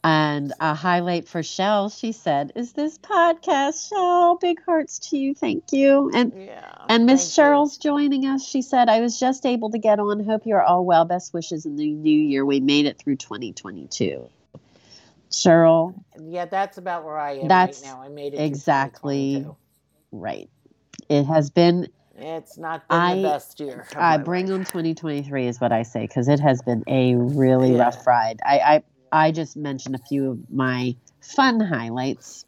And 0.05 0.53
a 0.59 0.75
highlight 0.75 1.29
for 1.29 1.45
Shell, 1.45 1.91
she 1.91 2.11
said, 2.11 2.51
"Is 2.57 2.73
this 2.73 2.99
podcast, 2.99 3.89
Shell? 3.89 4.37
Big 4.41 4.61
hearts 4.65 4.99
to 5.11 5.17
you, 5.17 5.33
thank 5.33 5.73
you." 5.73 6.11
And 6.13 6.33
yeah. 6.37 6.75
and 6.89 7.07
Miss 7.07 7.37
thank 7.37 7.47
you. 7.49 7.53
Cheryl's 7.55 7.79
joining 7.79 8.27
us. 8.27 8.45
She 8.45 8.63
said, 8.63 8.89
"I 8.89 9.01
was 9.01 9.21
just 9.21 9.47
able 9.47 9.71
to 9.71 9.79
get 9.79 10.01
on. 10.01 10.25
Hope 10.25 10.43
you're 10.45 10.63
all 10.63 10.85
well. 10.85 11.05
Best 11.05 11.33
wishes 11.33 11.67
in 11.67 11.77
the 11.77 11.93
new 11.93 12.19
year. 12.21 12.45
We 12.45 12.59
made 12.59 12.87
it 12.87 12.99
through 12.99 13.17
2022." 13.17 14.29
Cheryl, 15.31 15.95
Yeah, 16.21 16.45
that's 16.45 16.77
about 16.79 17.05
where 17.05 17.17
I 17.17 17.39
am 17.39 17.49
That's 17.49 17.81
right 17.83 17.89
now. 17.95 18.03
I 18.03 18.09
made 18.09 18.35
it 18.35 18.39
exactly 18.39 19.47
right. 20.11 20.51
It 21.09 21.25
has 21.25 21.49
been 21.49 21.89
It's 22.19 22.59
not 22.59 22.87
been 22.89 22.99
I- 22.99 23.15
the 23.17 23.23
best 23.23 23.59
year. 23.61 23.87
I 23.97 24.19
bring 24.19 24.49
life. 24.49 24.55
on 24.59 24.65
2023 24.67 25.47
is 25.47 25.59
what 25.61 25.73
I 25.73 25.85
say 25.85 26.03
because 26.03 26.29
it 26.29 26.39
has 26.41 26.61
been 26.61 26.85
a 26.87 27.15
really 27.15 27.73
Yeah. 27.77 27.85
rough 27.85 28.07
ride. 28.07 28.41
I, 28.45 28.59
I 28.59 28.83
I 29.13 29.31
just 29.33 29.57
mentioned 29.57 29.95
a 29.95 29.99
few 29.99 30.31
of 30.33 30.51
my 30.51 30.97
fun 31.21 31.61
highlights 31.61 32.45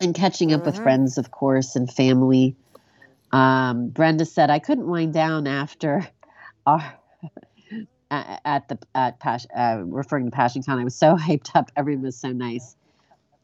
and 0.00 0.14
catching 0.14 0.52
up 0.52 0.66
with 0.66 0.76
Mhm. 0.76 0.82
friends, 0.82 1.18
of 1.18 1.30
course, 1.30 1.76
and 1.76 1.90
family. 1.92 2.56
Um, 3.32 3.88
Brenda 3.88 4.24
said 4.24 4.50
I 4.50 4.58
couldn't 4.60 4.88
wind 4.88 5.12
down 5.14 5.46
after 5.46 6.06
our 6.66 6.94
at 8.10 8.40
at 8.44 8.68
the 8.68 8.78
at 8.94 9.20
Pas- 9.20 9.46
uh, 9.56 9.82
referring 9.84 10.30
to 10.30 10.36
PassionCon. 10.36 10.80
I 10.80 10.84
was 10.84 10.96
so 10.96 11.16
hyped 11.18 11.54
up. 11.54 11.70
Everyone 11.76 12.04
was 12.04 12.16
so 12.18 12.32
nice, 12.32 12.76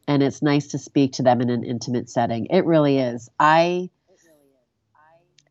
and 0.09 0.23
it's 0.23 0.43
nice 0.43 0.69
to 0.69 0.79
speak 0.79 1.13
to 1.15 1.23
them 1.23 1.41
in 1.41 1.51
an 1.51 1.65
intimate 1.65 2.09
setting. 2.11 2.47
It 2.47 2.65
really 2.67 2.99
is. 2.99 3.29
I 3.39 3.91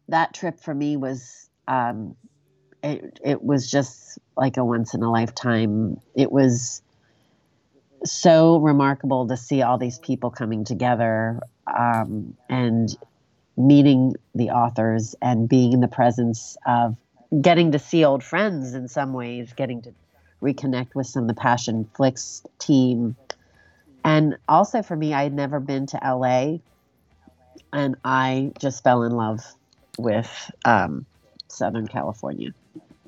that 0.07 0.33
trip 0.33 0.59
for 0.59 0.73
me 0.73 0.97
was 0.97 1.49
um, 1.67 2.15
it, 2.83 3.19
it 3.23 3.43
was 3.43 3.69
just 3.69 4.19
like 4.37 4.57
a 4.57 4.65
once 4.65 4.93
in 4.93 5.01
a 5.03 5.11
lifetime 5.11 5.99
it 6.15 6.31
was 6.31 6.81
so 8.05 8.57
remarkable 8.57 9.27
to 9.27 9.35
see 9.35 9.61
all 9.61 9.77
these 9.77 9.99
people 9.99 10.29
coming 10.29 10.63
together 10.63 11.39
um, 11.67 12.35
and 12.47 12.95
meeting 13.57 14.15
the 14.33 14.49
authors 14.49 15.15
and 15.21 15.49
being 15.49 15.73
in 15.73 15.81
the 15.81 15.87
presence 15.87 16.55
of 16.65 16.95
getting 17.41 17.73
to 17.73 17.79
see 17.79 18.05
old 18.05 18.23
friends 18.23 18.73
in 18.73 18.87
some 18.87 19.13
ways 19.13 19.51
getting 19.53 19.81
to 19.81 19.93
reconnect 20.41 20.95
with 20.95 21.05
some 21.05 21.23
of 21.23 21.35
the 21.35 21.41
Passionflix 21.41 22.45
team 22.57 23.17
and 24.05 24.37
also 24.47 24.81
for 24.81 24.95
me 24.95 25.13
i 25.13 25.23
had 25.23 25.33
never 25.33 25.59
been 25.59 25.85
to 25.85 25.99
la 26.01 26.57
and 27.73 27.97
i 28.05 28.49
just 28.57 28.81
fell 28.81 29.03
in 29.03 29.11
love 29.11 29.41
with 29.99 30.51
um, 30.63 31.05
Southern 31.49 31.87
California. 31.87 32.51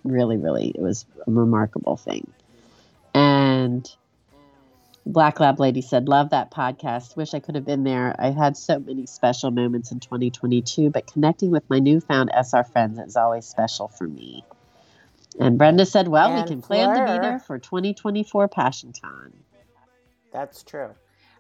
Really, 0.04 0.38
really, 0.38 0.70
it 0.70 0.82
was 0.82 1.06
a 1.28 1.32
remarkable 1.32 1.98
thing. 1.98 2.32
And 3.14 3.90
Black 5.06 5.40
Lab 5.40 5.60
Lady 5.60 5.82
said, 5.82 6.08
Love 6.08 6.30
that 6.30 6.52
podcast. 6.52 7.16
Wish 7.16 7.34
I 7.34 7.40
could 7.40 7.56
have 7.56 7.66
been 7.66 7.84
there. 7.84 8.16
I 8.20 8.32
had 8.32 8.56
so 8.56 8.80
many 8.80 9.06
special 9.06 9.52
moments 9.52 9.92
in 9.92 10.00
2022, 10.00 10.90
but 10.90 11.12
connecting 11.12 11.52
with 11.52 11.70
my 11.70 11.80
newfound 11.80 12.32
SR 12.34 12.64
friends 12.64 13.00
is 13.00 13.16
always 13.16 13.46
special 13.46 13.88
for 13.88 14.08
me. 14.08 14.44
And 15.40 15.58
Brenda 15.58 15.86
said, 15.86 16.08
Well, 16.08 16.42
we 16.42 16.48
can 16.48 16.62
plan 16.62 16.90
to 16.90 17.02
be 17.02 17.06
Fleur- 17.08 17.22
there 17.22 17.40
for 17.40 17.58
2024 17.58 18.50
PassionCon. 18.50 19.32
That's 20.32 20.64
true. 20.64 20.90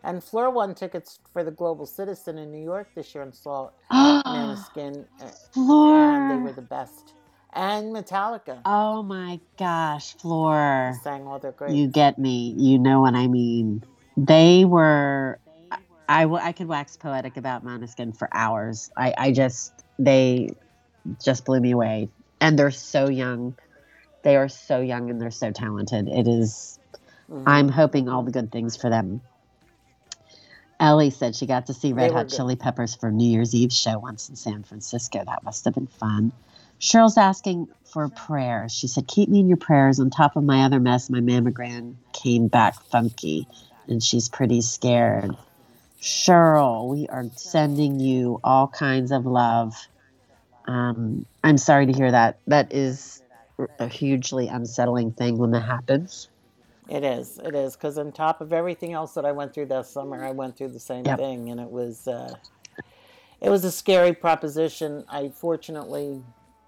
And 0.03 0.23
Fleur 0.23 0.49
won 0.49 0.73
tickets 0.73 1.19
for 1.31 1.43
the 1.43 1.51
Global 1.51 1.85
Citizen 1.85 2.37
in 2.37 2.51
New 2.51 2.63
York 2.63 2.89
this 2.95 3.13
year 3.13 3.23
and 3.23 3.33
saw 3.33 3.69
Måneskin, 3.91 5.05
uh, 5.21 5.29
and 5.55 6.31
they 6.31 6.43
were 6.43 6.53
the 6.53 6.61
best. 6.61 7.13
And 7.53 7.93
Metallica 7.93 8.59
Oh 8.65 9.03
my 9.03 9.39
gosh, 9.57 10.15
Floor. 10.17 10.97
sang 11.03 11.27
all 11.27 11.39
their 11.39 11.51
great. 11.51 11.75
You 11.75 11.87
get 11.87 12.17
me. 12.17 12.53
You 12.57 12.79
know 12.79 13.01
what 13.01 13.15
I 13.15 13.27
mean. 13.27 13.83
They 14.17 14.65
were. 14.65 15.39
I, 15.71 15.77
I, 16.07 16.25
I 16.25 16.51
could 16.51 16.67
wax 16.67 16.97
poetic 16.97 17.37
about 17.37 17.65
Måneskin 17.65 18.15
for 18.15 18.29
hours. 18.31 18.89
I, 18.95 19.13
I 19.17 19.31
just 19.31 19.73
they 19.97 20.49
just 21.23 21.45
blew 21.45 21.59
me 21.59 21.71
away, 21.71 22.09
and 22.39 22.57
they're 22.57 22.71
so 22.71 23.09
young. 23.09 23.55
They 24.23 24.35
are 24.35 24.49
so 24.49 24.79
young 24.81 25.09
and 25.09 25.19
they're 25.19 25.31
so 25.31 25.51
talented. 25.51 26.07
It 26.07 26.27
is. 26.27 26.79
Mhm. 27.29 27.43
I'm 27.47 27.69
hoping 27.69 28.07
all 28.09 28.23
the 28.23 28.31
good 28.31 28.51
things 28.51 28.77
for 28.77 28.89
them. 28.89 29.21
Ellie 30.79 31.11
said 31.11 31.35
she 31.35 31.45
got 31.45 31.67
to 31.67 31.73
see 31.73 31.93
Red 31.93 32.11
Hot 32.11 32.27
good. 32.27 32.35
Chili 32.35 32.55
Peppers 32.55 32.95
for 32.95 33.11
New 33.11 33.29
Year's 33.29 33.53
Eve 33.53 33.71
show 33.71 33.99
once 33.99 34.29
in 34.29 34.35
San 34.35 34.63
Francisco. 34.63 35.23
That 35.23 35.43
must 35.43 35.65
have 35.65 35.75
been 35.75 35.87
fun. 35.87 36.31
Cheryl's 36.81 37.17
asking 37.17 37.67
for 37.85 38.09
prayers. 38.09 38.71
She 38.73 38.87
said, 38.87 39.07
Keep 39.07 39.29
me 39.29 39.39
in 39.39 39.47
your 39.47 39.57
prayers. 39.57 39.99
On 39.99 40.09
top 40.09 40.35
of 40.35 40.43
my 40.43 40.63
other 40.63 40.79
mess, 40.79 41.09
my 41.09 41.19
mammogram 41.19 41.95
came 42.13 42.47
back 42.47 42.81
funky, 42.85 43.47
and 43.87 44.01
she's 44.03 44.27
pretty 44.27 44.61
scared. 44.61 45.31
Cheryl, 46.01 46.87
we 46.87 47.07
are 47.07 47.25
sending 47.35 47.99
you 47.99 48.39
all 48.43 48.67
kinds 48.67 49.11
of 49.11 49.27
love. 49.27 49.75
Um, 50.65 51.25
I'm 51.43 51.59
sorry 51.59 51.85
to 51.85 51.93
hear 51.93 52.09
that. 52.09 52.39
That 52.47 52.73
is 52.73 53.21
a 53.77 53.87
hugely 53.87 54.47
unsettling 54.47 55.11
thing 55.11 55.37
when 55.37 55.51
that 55.51 55.61
happens. 55.61 56.29
It 56.89 57.03
is. 57.03 57.37
It 57.37 57.53
is 57.53 57.75
because 57.75 57.99
on 57.99 58.11
top 58.11 58.41
of 58.41 58.51
everything 58.51 58.93
else 58.93 59.13
that 59.13 59.25
I 59.25 59.31
went 59.31 59.53
through 59.53 59.67
this 59.67 59.89
summer, 59.89 60.25
I 60.25 60.31
went 60.31 60.57
through 60.57 60.69
the 60.69 60.79
same 60.79 61.05
Yep. 61.05 61.19
thing, 61.19 61.49
and 61.51 61.59
it 61.59 61.69
was 61.69 62.07
uh, 62.07 62.35
it 63.39 63.49
was 63.49 63.63
a 63.63 63.71
scary 63.71 64.13
proposition. 64.13 65.05
I 65.07 65.29
fortunately, 65.29 66.23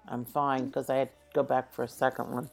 I'm 0.08 0.24
fine 0.24 0.66
because 0.66 0.90
I 0.90 0.96
had 0.96 1.08
to 1.08 1.14
go 1.34 1.42
back 1.42 1.72
for 1.72 1.84
a 1.84 1.88
second 1.88 2.30
one. 2.30 2.50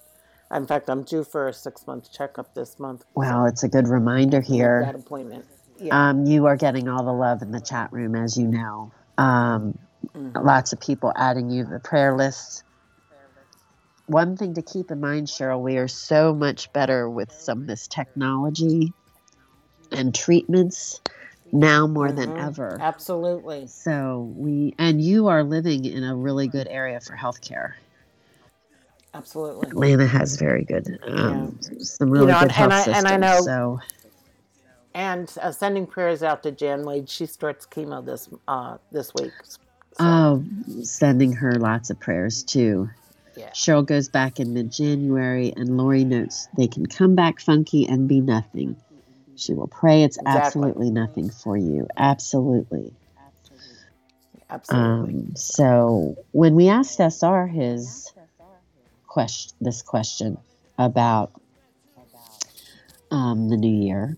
In 0.53 0.67
fact, 0.67 0.89
I'm 0.89 1.03
due 1.03 1.23
for 1.23 1.47
a 1.47 1.53
six 1.53 1.87
month 1.87 2.11
checkup 2.11 2.53
this 2.53 2.79
month. 2.79 3.05
Well, 3.15 3.45
it's 3.45 3.63
a 3.63 3.69
good 3.69 3.87
reminder 3.87 4.41
here. 4.41 4.83
that 4.85 4.95
appointment. 4.95 5.45
Yeah. 5.79 6.09
Um, 6.09 6.25
you 6.25 6.45
are 6.45 6.57
getting 6.57 6.87
all 6.87 7.03
the 7.03 7.13
love 7.13 7.41
in 7.41 7.51
the 7.51 7.61
chat 7.61 7.91
room, 7.91 8.15
as 8.15 8.37
you 8.37 8.47
know. 8.47 8.91
Um, 9.17 9.77
mm-hmm. 10.13 10.37
lots 10.45 10.73
of 10.73 10.79
people 10.79 11.13
adding 11.15 11.49
you 11.49 11.63
the 11.63 11.79
prayer 11.79 12.15
lists. 12.15 12.63
One 14.07 14.35
thing 14.35 14.55
to 14.55 14.61
keep 14.61 14.91
in 14.91 14.99
mind, 14.99 15.27
Cheryl, 15.27 15.61
we 15.61 15.77
are 15.77 15.87
so 15.87 16.33
much 16.33 16.73
better 16.73 17.09
with 17.09 17.31
some 17.31 17.61
of 17.61 17.67
this 17.67 17.87
technology 17.87 18.93
and 19.91 20.13
treatments 20.13 20.99
now 21.51 21.87
more 21.87 22.07
mm-hmm. 22.07 22.17
than 22.17 22.37
ever. 22.37 22.77
Absolutely. 22.79 23.67
So 23.67 24.31
we 24.35 24.75
and 24.77 25.01
you 25.01 25.27
are 25.27 25.43
living 25.43 25.85
in 25.85 26.03
a 26.03 26.15
really 26.15 26.47
good 26.47 26.67
area 26.67 26.99
for 26.99 27.15
healthcare. 27.15 27.73
Absolutely. 29.13 29.69
Atlanta 29.69 30.07
has 30.07 30.37
very 30.37 30.63
good, 30.63 30.99
um, 31.05 31.59
yeah. 31.61 31.77
some 31.79 32.09
really 32.09 32.27
you 32.27 32.31
know, 32.31 32.39
good 32.39 32.51
health 32.51 32.71
and 32.71 32.83
systems. 32.85 33.05
I, 33.05 33.13
and 33.13 33.23
I 33.25 33.27
know, 33.33 33.41
so. 33.41 33.79
And 34.93 35.33
uh, 35.41 35.51
sending 35.51 35.85
prayers 35.85 36.23
out 36.23 36.43
to 36.43 36.51
Jan 36.51 36.85
Wade. 36.85 37.09
She 37.09 37.25
starts 37.25 37.65
chemo 37.65 38.05
this 38.05 38.29
uh, 38.47 38.77
this 38.91 39.13
week. 39.13 39.31
So. 39.43 39.59
Oh, 39.99 40.43
sending 40.83 41.33
her 41.33 41.55
lots 41.55 41.89
of 41.89 41.99
prayers 41.99 42.43
too. 42.43 42.89
Yeah. 43.35 43.49
Cheryl 43.49 43.85
goes 43.85 44.09
back 44.09 44.39
in 44.39 44.53
mid 44.53 44.71
January, 44.71 45.53
and 45.55 45.77
Lori 45.77 46.03
notes 46.03 46.47
they 46.57 46.67
can 46.67 46.85
come 46.85 47.15
back 47.15 47.39
funky 47.39 47.85
and 47.85 48.07
be 48.07 48.21
nothing. 48.21 48.75
She 49.41 49.53
will 49.53 49.67
pray 49.67 50.03
it's 50.03 50.17
exactly. 50.17 50.41
absolutely 50.41 50.91
nothing 50.91 51.29
for 51.31 51.57
you. 51.57 51.87
Absolutely. 51.97 52.93
Absolutely. 54.51 55.13
Um, 55.13 55.35
so 55.35 56.15
when 56.31 56.55
we 56.55 56.67
asked 56.67 56.99
SR 56.99 57.47
his 57.47 58.13
question, 59.07 59.57
this 59.59 59.81
question 59.81 60.37
about 60.77 61.31
um, 63.09 63.49
the 63.49 63.57
new 63.57 63.85
year, 63.85 64.17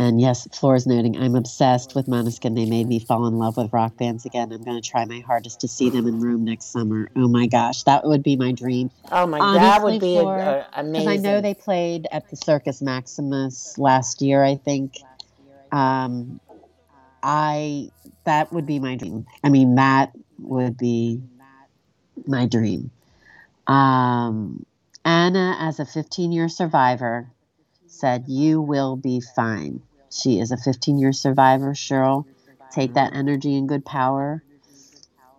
and 0.00 0.18
yes, 0.18 0.48
Flora's 0.58 0.86
noting, 0.86 1.18
I'm 1.18 1.34
obsessed 1.34 1.94
with 1.94 2.06
Måneskin. 2.06 2.54
They 2.54 2.64
made 2.64 2.88
me 2.88 3.00
fall 3.00 3.26
in 3.26 3.34
love 3.34 3.58
with 3.58 3.70
rock 3.70 3.98
bands 3.98 4.24
again. 4.24 4.50
I'm 4.50 4.64
going 4.64 4.80
to 4.80 4.88
try 4.88 5.04
my 5.04 5.20
hardest 5.20 5.60
to 5.60 5.68
see 5.68 5.90
them 5.90 6.06
in 6.06 6.18
Rome 6.22 6.42
next 6.42 6.72
summer. 6.72 7.10
Oh 7.16 7.28
my 7.28 7.46
gosh, 7.46 7.82
that 7.82 8.06
would 8.06 8.22
be 8.22 8.34
my 8.34 8.52
dream. 8.52 8.90
Oh 9.12 9.26
my, 9.26 9.38
Honestly, 9.38 9.60
that 9.60 9.82
would 9.82 10.00
be 10.00 10.14
Flora, 10.14 10.66
amazing. 10.72 10.92
Because 11.06 11.06
I 11.06 11.16
know 11.16 11.40
they 11.42 11.52
played 11.52 12.06
at 12.10 12.30
the 12.30 12.36
Circus 12.36 12.80
Maximus 12.80 13.76
last 13.76 14.22
year, 14.22 14.42
I 14.42 14.54
think. 14.54 14.94
Um, 15.70 16.40
I 17.22 17.90
that 18.24 18.54
would 18.54 18.64
be 18.64 18.78
my 18.78 18.96
dream. 18.96 19.26
I 19.44 19.50
mean, 19.50 19.74
that 19.74 20.12
would 20.38 20.78
be 20.78 21.20
my 22.26 22.46
dream. 22.46 22.90
Um, 23.66 24.64
Anna, 25.04 25.58
as 25.60 25.78
a 25.78 25.84
15 25.84 26.32
year 26.32 26.48
survivor, 26.48 27.28
said, 27.86 28.24
You 28.28 28.62
will 28.62 28.96
be 28.96 29.20
fine. 29.20 29.82
She 30.10 30.40
is 30.40 30.50
a 30.50 30.56
15 30.56 30.98
year 30.98 31.12
survivor, 31.12 31.72
Cheryl. 31.72 32.26
Take 32.72 32.94
that 32.94 33.14
energy 33.14 33.56
and 33.56 33.68
good 33.68 33.84
power. 33.84 34.42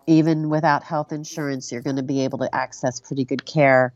Even 0.06 0.48
without 0.48 0.82
health 0.82 1.12
insurance, 1.12 1.70
you're 1.70 1.82
going 1.82 1.96
to 1.96 2.02
be 2.02 2.24
able 2.24 2.38
to 2.38 2.54
access 2.54 3.00
pretty 3.00 3.24
good 3.24 3.44
care. 3.44 3.92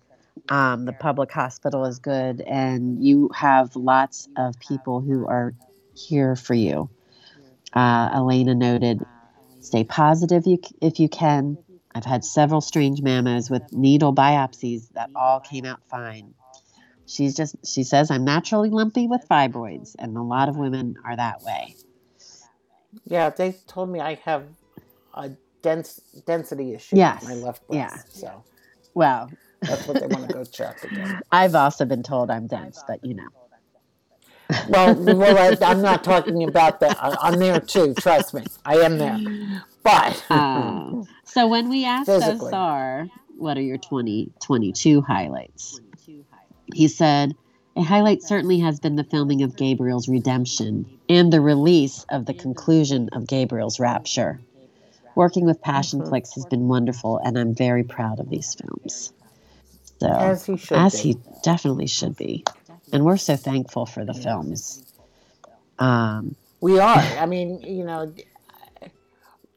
Um, 0.48 0.84
the 0.84 0.92
public 0.92 1.32
hospital 1.32 1.86
is 1.86 1.98
good, 1.98 2.40
and 2.42 3.02
you 3.02 3.30
have 3.34 3.74
lots 3.74 4.28
of 4.36 4.58
people 4.60 5.00
who 5.00 5.26
are 5.26 5.54
here 5.94 6.36
for 6.36 6.54
you. 6.54 6.90
Uh, 7.72 8.10
Elena 8.14 8.54
noted, 8.54 9.04
stay 9.60 9.82
positive 9.82 10.44
if 10.80 11.00
you 11.00 11.08
can. 11.08 11.58
I've 11.94 12.04
had 12.04 12.24
several 12.24 12.60
strange 12.60 13.00
mammos 13.00 13.50
with 13.50 13.72
needle 13.72 14.14
biopsies 14.14 14.90
that 14.92 15.10
all 15.16 15.40
came 15.40 15.64
out 15.64 15.80
fine 15.88 16.34
she's 17.06 17.34
just 17.36 17.56
she 17.66 17.82
says 17.82 18.10
i'm 18.10 18.24
naturally 18.24 18.70
lumpy 18.70 19.06
with 19.06 19.26
fibroids 19.28 19.94
and 19.98 20.16
a 20.16 20.22
lot 20.22 20.48
of 20.48 20.56
women 20.56 20.96
are 21.04 21.16
that 21.16 21.42
way. 21.42 21.74
Yeah 23.04 23.30
they 23.30 23.52
told 23.66 23.88
me 23.88 24.00
i 24.00 24.14
have 24.24 24.44
a 25.14 25.30
dense 25.62 26.00
density 26.26 26.74
issue. 26.74 26.96
Yes. 26.96 27.24
My 27.24 27.34
left 27.34 27.66
breast 27.66 28.08
yeah. 28.12 28.30
so. 28.30 28.44
Well. 28.94 29.30
That's 29.62 29.86
what 29.88 30.00
they 30.00 30.06
want 30.06 30.28
to 30.28 30.34
go 30.34 30.44
check 30.58 30.84
again. 30.84 31.20
I've 31.32 31.54
also 31.54 31.84
been 31.84 32.02
told 32.02 32.30
i'm 32.30 32.46
dense 32.46 32.82
but 32.86 33.04
you 33.04 33.14
know. 33.14 33.28
Well, 34.68 34.94
well 34.94 35.58
I, 35.64 35.72
am 35.72 35.82
not 35.82 36.04
talking 36.04 36.44
about 36.48 36.80
that 36.80 36.96
i'm 37.00 37.38
there 37.38 37.60
too 37.60 37.94
trust 37.94 38.34
me. 38.34 38.44
I 38.64 38.76
am 38.78 38.98
there. 38.98 39.18
But 39.82 40.24
uh, 40.30 41.02
so 41.24 41.48
when 41.48 41.68
we 41.68 41.84
asked 41.84 42.08
SR, 42.08 43.08
what 43.36 43.58
are 43.58 43.62
your 43.62 43.78
2022 43.78 45.02
highlights 45.02 45.80
he 46.74 46.88
said, 46.88 47.34
A 47.76 47.82
highlight 47.82 48.22
certainly 48.22 48.58
has 48.60 48.80
been 48.80 48.96
the 48.96 49.04
filming 49.04 49.42
of 49.42 49.56
Gabriel's 49.56 50.08
redemption 50.08 50.86
and 51.08 51.32
the 51.32 51.40
release 51.40 52.04
of 52.10 52.26
the 52.26 52.34
conclusion 52.34 53.08
of 53.12 53.26
Gabriel's 53.26 53.78
rapture. 53.78 54.40
Working 55.14 55.46
with 55.46 55.62
passion 55.62 56.00
Passionflix 56.00 56.34
has 56.34 56.44
been 56.44 56.68
wonderful, 56.68 57.18
and 57.18 57.38
I'm 57.38 57.54
very 57.54 57.84
proud 57.84 58.20
of 58.20 58.28
these 58.28 58.54
films. 58.54 59.12
So, 59.98 60.08
as 60.08 60.44
he 60.44 60.58
should, 60.58 60.76
as 60.76 60.92
be. 60.92 61.12
he 61.12 61.18
definitely 61.42 61.86
should 61.86 62.16
be, 62.16 62.44
and 62.92 63.02
we're 63.02 63.16
so 63.16 63.34
thankful 63.34 63.86
for 63.86 64.04
the 64.04 64.12
films. 64.12 64.84
Um, 65.78 66.36
we 66.60 66.78
are. 66.78 66.98
I 66.98 67.24
mean, 67.24 67.62
you 67.62 67.84
know, 67.84 68.12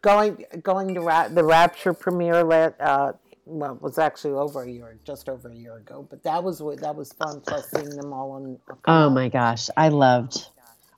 going 0.01 0.45
going 0.64 0.93
to 0.93 1.01
ra- 1.01 1.28
the 1.28 1.43
Rapture 1.43 1.93
premiere 1.93 2.74
uh, 2.80 3.14
well, 3.50 3.74
it 3.74 3.82
was 3.82 3.97
actually 3.97 4.34
over 4.34 4.64
a 4.64 4.70
year, 4.70 4.97
just 5.04 5.28
over 5.28 5.50
a 5.50 5.56
year 5.56 5.78
ago. 5.78 6.06
But 6.10 6.24
that 6.24 6.43
was 6.43 6.60
that 6.60 6.95
was 6.95 7.14
fun. 7.14 7.41
Plus 7.41 7.70
seeing 7.72 7.89
them 7.89 8.14
all 8.14 8.32
on. 8.32 8.58
Oh 8.86 9.10
my 9.10 9.30
gosh, 9.30 9.70
I 9.76 9.89
loved. 9.89 10.47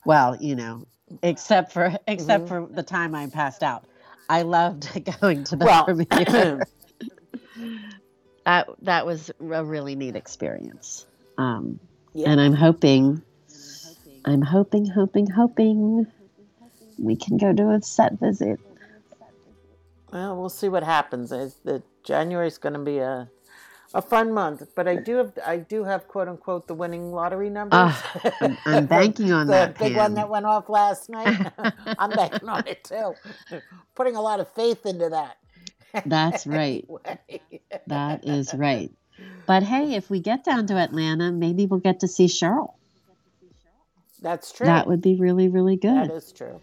Well, 0.04 0.36
you 0.40 0.54
know, 0.54 0.86
except 1.22 1.72
for 1.72 1.96
except 2.06 2.44
mm-hmm. 2.44 2.66
for 2.66 2.74
the 2.74 2.82
time 2.82 3.14
I 3.14 3.28
passed 3.28 3.62
out, 3.62 3.84
I 4.28 4.42
loved 4.42 4.88
going 5.20 5.44
to 5.44 5.56
the 5.56 5.64
well, 5.64 5.84
premiere. 5.84 6.66
that 8.44 8.68
that 8.82 9.06
was 9.06 9.30
a 9.40 9.64
really 9.64 9.94
neat 9.94 10.16
experience. 10.16 11.06
Um, 11.38 11.80
yeah. 12.14 12.30
And 12.30 12.40
I'm 12.40 12.54
hoping, 12.54 13.22
I'm 14.24 14.42
hoping, 14.42 14.86
hoping, 14.86 15.28
hoping 15.28 16.06
we 16.98 17.16
can 17.16 17.38
go 17.38 17.52
do 17.52 17.70
a 17.70 17.82
set 17.82 18.18
visit. 18.20 18.60
Well, 20.12 20.36
we'll 20.36 20.48
see 20.50 20.68
what 20.68 20.82
happens. 20.82 21.30
the 21.30 21.82
January 22.04 22.48
is 22.48 22.58
going 22.58 22.74
to 22.74 22.78
be 22.78 22.98
a 22.98 23.30
a 23.94 24.02
fun 24.02 24.32
month, 24.32 24.62
but 24.74 24.88
I 24.88 24.96
do 24.96 25.16
have 25.16 25.32
I 25.44 25.58
do 25.58 25.84
have 25.84 26.08
quote 26.08 26.28
unquote 26.28 26.66
the 26.66 26.74
winning 26.74 27.12
lottery 27.12 27.50
numbers. 27.50 27.94
Uh, 28.24 28.30
I'm, 28.40 28.58
I'm, 28.64 28.86
banking 28.86 29.32
on 29.32 29.46
the 29.48 29.52
that. 29.52 29.76
The 29.76 29.84
big 29.84 29.96
one 29.96 30.14
that 30.14 30.28
went 30.28 30.46
off 30.46 30.68
last 30.68 31.10
night. 31.10 31.52
I'm 31.98 32.10
banking 32.10 32.48
on 32.48 32.66
it 32.66 32.84
too. 32.84 33.14
Putting 33.94 34.16
a 34.16 34.22
lot 34.22 34.40
of 34.40 34.48
faith 34.54 34.86
into 34.86 35.10
that. 35.10 35.36
That's 36.06 36.46
right. 36.46 36.88
that 37.86 38.26
is 38.26 38.54
right. 38.54 38.90
But 39.46 39.62
hey, 39.62 39.94
if 39.94 40.08
we 40.08 40.20
get 40.20 40.42
down 40.44 40.66
to 40.68 40.74
Atlanta, 40.74 41.30
maybe 41.30 41.66
we'll 41.66 41.80
get 41.80 42.00
to 42.00 42.08
see 42.08 42.26
Cheryl. 42.26 42.74
That's 44.22 44.52
true. 44.52 44.66
That 44.66 44.86
would 44.86 45.02
be 45.02 45.16
really, 45.16 45.48
really 45.48 45.76
good. 45.76 46.08
That 46.08 46.14
is 46.14 46.32
true. 46.32 46.60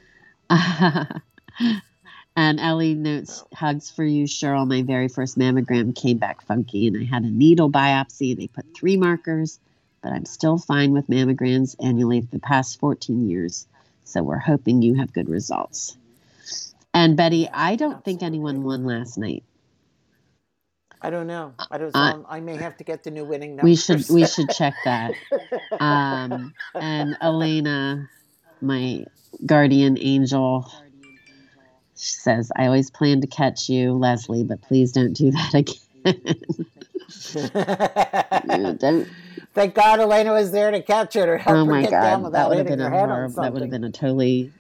And 2.36 2.60
Ellie 2.60 2.94
notes, 2.94 3.44
hugs 3.54 3.92
for 3.92 4.04
you, 4.04 4.26
Cheryl. 4.26 4.68
My 4.68 4.82
very 4.82 5.08
first 5.08 5.38
mammogram 5.38 5.96
came 5.96 6.18
back 6.18 6.42
funky, 6.42 6.88
and 6.88 6.98
I 6.98 7.04
had 7.04 7.24
a 7.24 7.30
needle 7.30 7.70
biopsy. 7.70 8.36
They 8.36 8.48
put 8.48 8.66
three 8.74 8.98
markers, 8.98 9.60
but 10.02 10.14
I'm 10.14 10.26
still 10.26 10.58
fine 10.58 10.94
with 10.94 11.08
mammograms 11.08 11.76
annually 11.84 12.22
for 12.22 12.32
the 12.32 12.40
past 12.40 12.80
14 12.80 13.30
years. 13.30 13.68
So 14.06 14.24
we're 14.24 14.38
hoping 14.40 14.82
you 14.82 14.96
have 14.96 15.12
good 15.12 15.30
results. 15.30 15.98
And 16.94 17.16
Betty, 17.16 17.50
I 17.52 17.76
don't 17.76 18.04
think 18.04 18.24
anyone 18.24 18.64
won 18.64 18.86
last 18.86 19.18
night. 19.18 19.44
I 21.02 21.10
don't 21.10 21.28
know. 21.28 21.54
I 21.72 21.78
don't. 21.78 21.96
Uh, 21.96 22.24
I 22.28 22.42
may 22.42 22.58
have 22.58 22.76
to 22.78 22.84
get 22.84 23.04
the 23.04 23.12
new 23.12 23.24
winning 23.24 23.56
numbers. 23.56 23.64
We 23.64 23.76
should. 23.76 24.10
We 24.10 24.26
should 24.26 24.50
check 24.50 24.74
that. 24.84 25.14
Um, 25.80 26.54
and 26.76 27.16
Elena, 27.22 28.10
my 28.62 29.06
guardian 29.46 29.98
angel, 29.98 30.70
she 32.00 32.16
says, 32.16 32.52
I 32.56 32.68
always 32.68 32.89
plan 32.89 33.20
to 33.22 33.28
catch 33.28 33.68
you, 33.68 33.91
Leslie, 33.91 34.45
but 34.45 34.62
please 34.62 34.93
don't 34.93 35.12
do 35.12 35.32
that 35.32 35.54
again. 35.54 35.76
don't. 38.78 39.06
Thank 39.54 39.76
God 39.76 40.00
Elena 40.00 40.32
was 40.32 40.52
there 40.52 40.72
to 40.72 40.82
catch 40.82 41.18
it 41.18 41.28
or 41.28 41.38
help 41.38 41.58
oh 41.58 41.66
her 41.66 41.82
get 41.82 41.91
God, 41.91 42.02
down 42.02 42.24
without 42.24 42.32
that 42.32 42.50
would 42.50 42.58
have 42.60 42.68
been 42.68 42.80
a 42.80 42.89
horror, 42.89 43.30
That 43.36 43.52
would 43.52 43.64
have 43.64 43.72
been 43.72 43.84
a 43.84 43.91
totally 43.91 44.54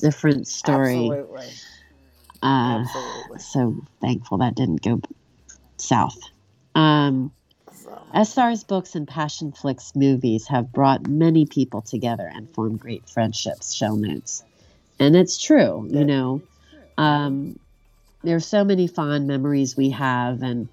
different 0.00 0.48
story. 0.48 0.94
Absolutely. 0.94 1.48
Uh, 2.42 2.80
Absolutely. 2.80 3.38
So 3.40 3.84
thankful 4.00 4.38
that 4.38 4.54
didn't 4.54 4.80
go 4.80 5.02
south. 5.76 6.18
Um, 6.74 7.30
so. 7.74 8.02
SR's 8.14 8.64
books 8.64 8.94
and 8.94 9.06
Passionflix 9.06 9.94
movies 9.94 10.48
have 10.48 10.72
brought 10.72 11.06
many 11.06 11.44
people 11.44 11.82
together 11.82 12.32
and 12.34 12.48
formed 12.54 12.80
great 12.80 13.06
friendships, 13.06 13.74
Shell 13.74 13.96
notes. 13.96 14.42
And 14.98 15.14
it's 15.14 15.36
true, 15.38 15.86
you 15.90 16.06
know 16.06 16.40
um, 16.98 17.58
are 18.26 18.40
so 18.40 18.64
many 18.64 18.86
fond 18.86 19.26
memories 19.26 19.76
we 19.76 19.90
have, 19.90 20.42
and 20.42 20.68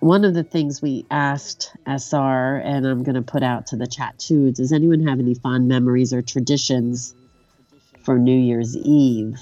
one 0.00 0.24
of 0.24 0.34
the 0.34 0.42
things 0.42 0.82
we 0.82 1.06
asked 1.10 1.70
SR, 1.86 2.56
and 2.56 2.86
I'm 2.86 3.04
going 3.04 3.14
to 3.14 3.22
put 3.22 3.44
out 3.44 3.68
to 3.68 3.76
the 3.76 3.86
chat 3.86 4.18
too, 4.18 4.50
does 4.50 4.72
anyone 4.72 5.06
have 5.06 5.20
any 5.20 5.34
fond 5.34 5.68
memories 5.68 6.12
or 6.12 6.22
traditions 6.22 7.14
for 8.02 8.18
New 8.18 8.36
Year's 8.36 8.76
Eve? 8.76 9.38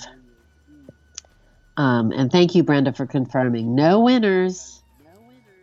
Um, 1.78 2.12
and 2.12 2.30
thank 2.30 2.54
you, 2.54 2.62
Brenda, 2.62 2.92
for 2.92 3.06
confirming. 3.06 3.74
No 3.74 4.00
winners. 4.00 4.82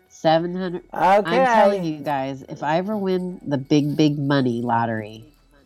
700. 0.10 0.78
Okay. 0.78 0.88
I'm 0.92 1.24
telling 1.46 1.84
you 1.84 2.00
guys, 2.00 2.44
if 2.50 2.64
I 2.64 2.78
ever 2.78 2.98
win 2.98 3.40
the 3.46 3.60
big, 3.60 3.96
big 3.96 4.18
money 4.18 4.64
lottery, 4.64 5.26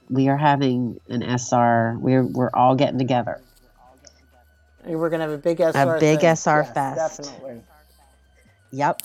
we 0.09 0.27
are 0.27 0.35
having 0.35 0.99
an 1.07 1.23
SR. 1.23 1.95
We're, 2.01 2.23
we're 2.23 2.49
all 2.53 2.75
getting 2.75 2.99
together. 2.99 3.39
We're 4.85 5.09
gonna 5.09 5.23
have 5.23 5.31
a 5.33 5.37
big 5.37 5.59
SR. 5.59 5.73
Fest. 5.73 5.97
A 5.97 5.99
big 5.99 6.19
thing. 6.19 6.29
SR 6.29 6.61
Yes, 6.63 6.73
fest. 6.73 7.17
Definitely. 7.23 7.61
Yep. 8.71 9.01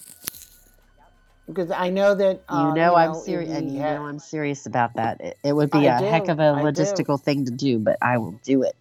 Because 1.46 1.70
I 1.70 1.90
know 1.90 2.14
that 2.14 2.42
You 2.50 2.56
uh, 2.56 2.74
know 2.74 2.94
I'm 2.96 3.14
serious, 3.14 3.50
and 3.56 3.70
you 3.72 3.80
had- 3.80 3.94
know 4.00 4.06
I'm 4.06 4.18
serious 4.18 4.66
about 4.66 4.94
that. 4.94 5.20
It, 5.20 5.38
it 5.44 5.52
would 5.52 5.70
be 5.70 5.88
I 5.88 5.96
a 5.96 6.00
do, 6.00 6.06
heck 6.06 6.28
of 6.28 6.40
a 6.40 6.42
I 6.56 6.70
do. 6.70 6.82
logistical 6.82 7.20
thing 7.20 7.44
to 7.44 7.50
do, 7.52 7.78
but 7.78 7.98
I 8.02 8.18
will 8.18 8.32
do 8.42 8.62
it. 8.62 8.74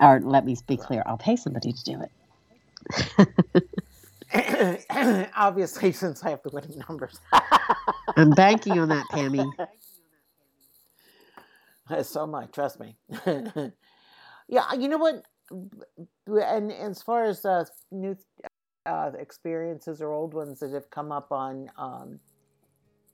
Or 0.00 0.20
let 0.20 0.44
me 0.44 0.56
be 0.66 0.76
clear, 0.76 1.02
I'll 1.06 1.16
pay 1.16 1.36
somebody 1.36 1.72
to 1.72 1.84
do 1.84 2.02
it. 2.02 2.10
obviously 5.36 5.92
since 5.92 6.22
I 6.24 6.30
have 6.30 6.42
the 6.42 6.50
winning 6.50 6.82
numbers. 6.88 7.18
I'm 8.16 8.30
banking 8.30 8.78
on 8.78 8.88
that, 8.88 9.06
Pammy. 9.10 9.50
I 11.88 12.02
so 12.02 12.26
much, 12.26 12.52
trust 12.52 12.80
me. 12.80 12.96
yeah, 14.48 14.72
you 14.74 14.88
know 14.88 14.98
what? 14.98 15.22
And 15.50 16.72
as 16.72 17.02
far 17.02 17.24
as 17.24 17.44
uh, 17.44 17.64
new 17.90 18.16
uh, 18.86 19.12
experiences 19.18 20.00
or 20.00 20.12
old 20.12 20.34
ones 20.34 20.60
that 20.60 20.72
have 20.72 20.90
come 20.90 21.12
up 21.12 21.32
on 21.32 21.70
um, 21.76 22.18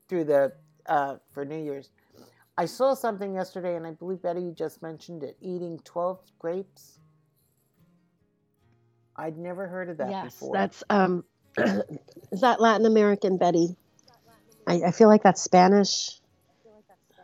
through 0.08 0.24
the 0.24 0.52
uh, 0.86 1.16
for 1.32 1.44
New 1.44 1.62
Year's, 1.62 1.90
I 2.56 2.66
saw 2.66 2.94
something 2.94 3.34
yesterday, 3.34 3.76
and 3.76 3.86
I 3.86 3.92
believe 3.92 4.22
Betty 4.22 4.52
just 4.56 4.82
mentioned 4.82 5.22
it: 5.22 5.36
eating 5.40 5.80
twelve 5.84 6.20
grapes. 6.38 6.98
I'd 9.16 9.36
never 9.36 9.66
heard 9.66 9.90
of 9.90 9.98
that 9.98 10.10
yes, 10.10 10.34
before. 10.34 10.54
that's 10.54 10.84
um, 10.88 11.24
is 11.58 12.40
that 12.40 12.60
Latin 12.60 12.86
American, 12.86 13.36
Betty? 13.36 13.76
I, 14.66 14.82
I 14.86 14.90
feel 14.92 15.08
like 15.08 15.22
that's 15.22 15.42
Spanish. 15.42 16.20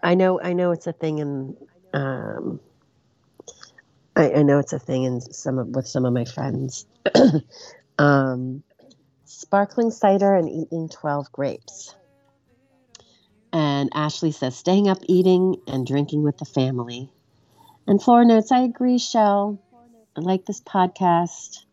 I 0.03 0.15
know, 0.15 0.41
I 0.41 0.53
know 0.53 0.73
it's 0.73 0.87
a 0.87 0.93
thing 0.93 1.19
in. 1.19 1.57
Um, 1.95 2.61
I, 4.17 4.33
I 4.33 4.43
know 4.43 4.59
it's 4.59 4.73
a 4.73 4.79
thing 4.79 5.05
in 5.05 5.21
some 5.21 5.59
of, 5.59 5.69
with 5.69 5.87
some 5.87 6.05
of 6.05 6.13
my 6.13 6.25
friends. 6.25 6.87
um, 7.99 8.63
sparkling 9.27 9.91
cider 9.91 10.35
and 10.35 10.49
eating 10.49 10.89
twelve 10.89 11.31
grapes. 11.31 11.95
And 13.53 13.91
Ashley 13.95 14.33
says, 14.33 14.57
staying 14.57 14.89
up, 14.89 14.99
eating, 15.07 15.57
and 15.67 15.87
drinking 15.87 16.23
with 16.23 16.37
the 16.37 16.45
family. 16.45 17.11
And 17.87 18.03
Flora 18.03 18.27
notes, 18.27 18.53
I 18.53 18.61
agree, 18.61 18.99
Shell. 18.99 19.59
I 20.17 20.21
like 20.21 20.45
this 20.45 20.61
podcast. 20.61 21.65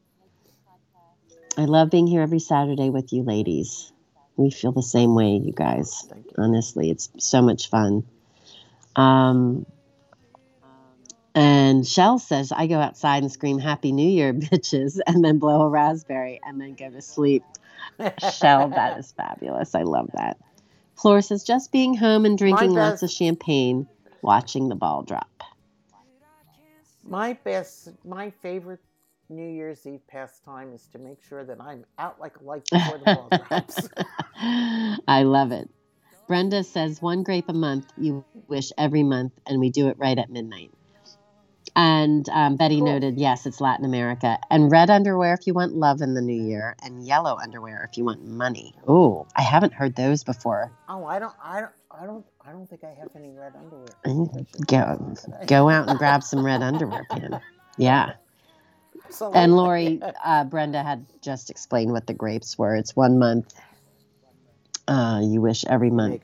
I 1.57 1.65
love 1.65 1.89
being 1.89 2.07
here 2.07 2.21
every 2.21 2.39
Saturday 2.39 2.89
with 2.89 3.11
you 3.11 3.23
ladies. 3.23 3.91
We 4.37 4.49
feel 4.49 4.71
the 4.71 4.81
same 4.81 5.13
way, 5.13 5.41
you 5.43 5.51
guys. 5.51 6.07
Honestly, 6.37 6.89
it's 6.89 7.09
so 7.19 7.41
much 7.41 7.69
fun. 7.69 8.05
Um, 8.95 9.65
and 11.36 11.88
Shell 11.88 12.19
says, 12.19 12.51
I 12.51 12.67
go 12.67 12.79
outside 12.79 13.23
and 13.23 13.31
scream 13.31 13.59
Happy 13.59 13.91
New 13.91 14.09
Year, 14.09 14.34
bitches, 14.34 14.99
and 15.05 15.23
then 15.23 15.39
blow 15.39 15.61
a 15.61 15.69
raspberry 15.69 16.39
and 16.45 16.59
then 16.59 16.75
go 16.75 16.89
to 16.89 17.01
sleep. 17.01 17.43
Shell, 18.31 18.69
that 18.69 18.97
is 18.99 19.11
fabulous. 19.11 19.75
I 19.75 19.84
love 19.84 20.09
that. 20.13 20.38
Flora 20.95 21.21
says, 21.21 21.43
just 21.43 21.71
being 21.71 21.95
home 21.95 22.25
and 22.25 22.38
drinking 22.38 22.73
lots 22.73 23.03
of 23.03 23.09
champagne, 23.09 23.88
watching 24.21 24.69
the 24.69 24.75
ball 24.75 25.03
drop. 25.03 25.29
My 27.03 27.34
best, 27.34 27.89
my 28.05 28.29
favorite 28.29 28.79
New 29.29 29.49
Year's 29.49 29.86
Eve 29.86 30.05
pastime 30.07 30.73
is 30.73 30.88
to 30.93 30.99
make 30.99 31.21
sure 31.21 31.43
that 31.43 31.59
I'm 31.59 31.86
out 31.97 32.19
like 32.19 32.38
a 32.38 32.43
light 32.43 32.63
before 32.71 32.97
the 32.97 33.05
ball 33.05 33.29
drops. 33.49 33.89
I 35.07 35.23
love 35.23 35.51
it. 35.51 35.69
Brenda 36.27 36.63
says 36.63 37.01
one 37.01 37.23
grape 37.23 37.49
a 37.49 37.53
month. 37.53 37.91
You 37.97 38.23
wish 38.47 38.71
every 38.77 39.03
month, 39.03 39.34
and 39.45 39.59
we 39.59 39.69
do 39.69 39.89
it 39.89 39.97
right 39.97 40.17
at 40.17 40.29
midnight. 40.29 40.71
And 41.76 42.28
um, 42.30 42.55
Betty 42.55 42.78
Cool. 42.78 42.86
noted, 42.86 43.17
yes, 43.17 43.45
it's 43.45 43.59
Latin 43.59 43.86
America. 43.86 44.38
And 44.49 44.71
red 44.71 44.89
underwear 44.89 45.34
if 45.34 45.47
you 45.47 45.53
want 45.53 45.74
love 45.74 46.01
in 46.01 46.13
the 46.13 46.21
new 46.21 46.39
year, 46.39 46.76
and 46.84 47.05
yellow 47.05 47.38
underwear 47.41 47.88
if 47.89 47.97
you 47.97 48.05
want 48.05 48.26
money. 48.26 48.76
Ooh, 48.88 49.26
I 49.36 49.41
haven't 49.41 49.74
heard 49.74 49.95
those 49.95 50.24
before. 50.24 50.71
Oh, 50.88 51.05
I 51.05 51.17
don't, 51.19 51.34
I 51.43 51.61
don't, 51.61 51.71
I 51.89 52.05
don't, 52.05 52.26
I 52.45 52.51
don't 52.51 52.69
think 52.69 52.84
I 52.84 52.93
have 52.99 53.09
any 53.15 53.32
red 53.32 53.53
underwear. 53.55 53.88
Mm, 54.05 54.67
Go, 54.67 55.45
go 55.47 55.69
out 55.69 55.89
and 55.89 55.97
grab 55.97 56.21
some 56.24 56.45
red 56.45 56.61
underwear, 56.61 57.05
Pam. 57.09 57.39
Yeah. 57.78 58.13
And 59.34 59.55
Lori, 59.55 60.01
uh, 60.26 60.43
Brenda 60.45 60.82
had 60.84 61.05
just 61.21 61.49
explained 61.49 61.91
what 61.91 62.07
the 62.07 62.13
grapes 62.13 62.57
were. 62.57 62.76
It's 62.76 62.95
one 62.95 63.19
month. 63.19 63.53
Uh, 64.88 65.21
you 65.24 65.41
wish 65.41 65.65
every 65.65 65.89
month. 65.89 66.24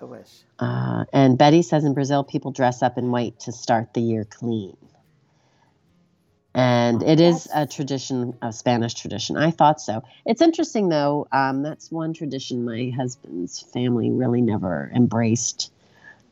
A, 0.00 0.06
wish. 0.06 0.28
Uh, 0.58 1.04
and 1.12 1.38
Betty 1.38 1.62
says 1.62 1.84
in 1.84 1.94
Brazil, 1.94 2.24
people 2.24 2.50
dress 2.50 2.82
up 2.82 2.98
in 2.98 3.10
white 3.10 3.38
to 3.40 3.52
start 3.52 3.94
the 3.94 4.00
year 4.00 4.24
clean. 4.24 4.76
And 6.54 7.02
it 7.02 7.20
is 7.20 7.48
a 7.54 7.66
tradition, 7.66 8.36
a 8.42 8.52
Spanish 8.52 8.94
tradition. 8.94 9.36
I 9.36 9.50
thought 9.52 9.80
so. 9.80 10.02
It's 10.24 10.42
interesting, 10.42 10.88
though. 10.88 11.28
Um, 11.30 11.62
that's 11.62 11.90
one 11.92 12.14
tradition 12.14 12.64
my 12.64 12.92
husband's 12.96 13.60
family 13.60 14.10
really 14.10 14.40
never 14.40 14.90
embraced. 14.94 15.70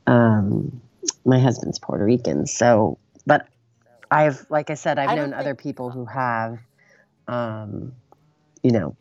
Um, 0.06 0.80
my 1.24 1.38
husband's 1.38 1.78
Puerto 1.78 2.04
Rican, 2.04 2.46
so 2.46 2.98
but 3.26 3.46
I've, 4.10 4.44
like 4.50 4.70
I 4.70 4.74
said, 4.74 4.98
I've 4.98 5.10
I 5.10 5.14
known 5.14 5.32
other 5.32 5.54
people 5.54 5.90
who 5.90 6.04
have. 6.06 6.58
Um, 7.28 7.92
you 8.62 8.72
know, 8.72 8.96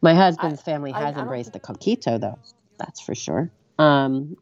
my 0.00 0.14
husband's 0.14 0.60
family 0.60 0.92
I- 0.92 1.02
I 1.02 1.06
has 1.06 1.16
embraced 1.16 1.52
the 1.52 1.60
coquito, 1.60 2.20
though. 2.20 2.38
That's 2.78 3.00
for 3.00 3.14
sure. 3.14 3.50
Um, 3.78 4.36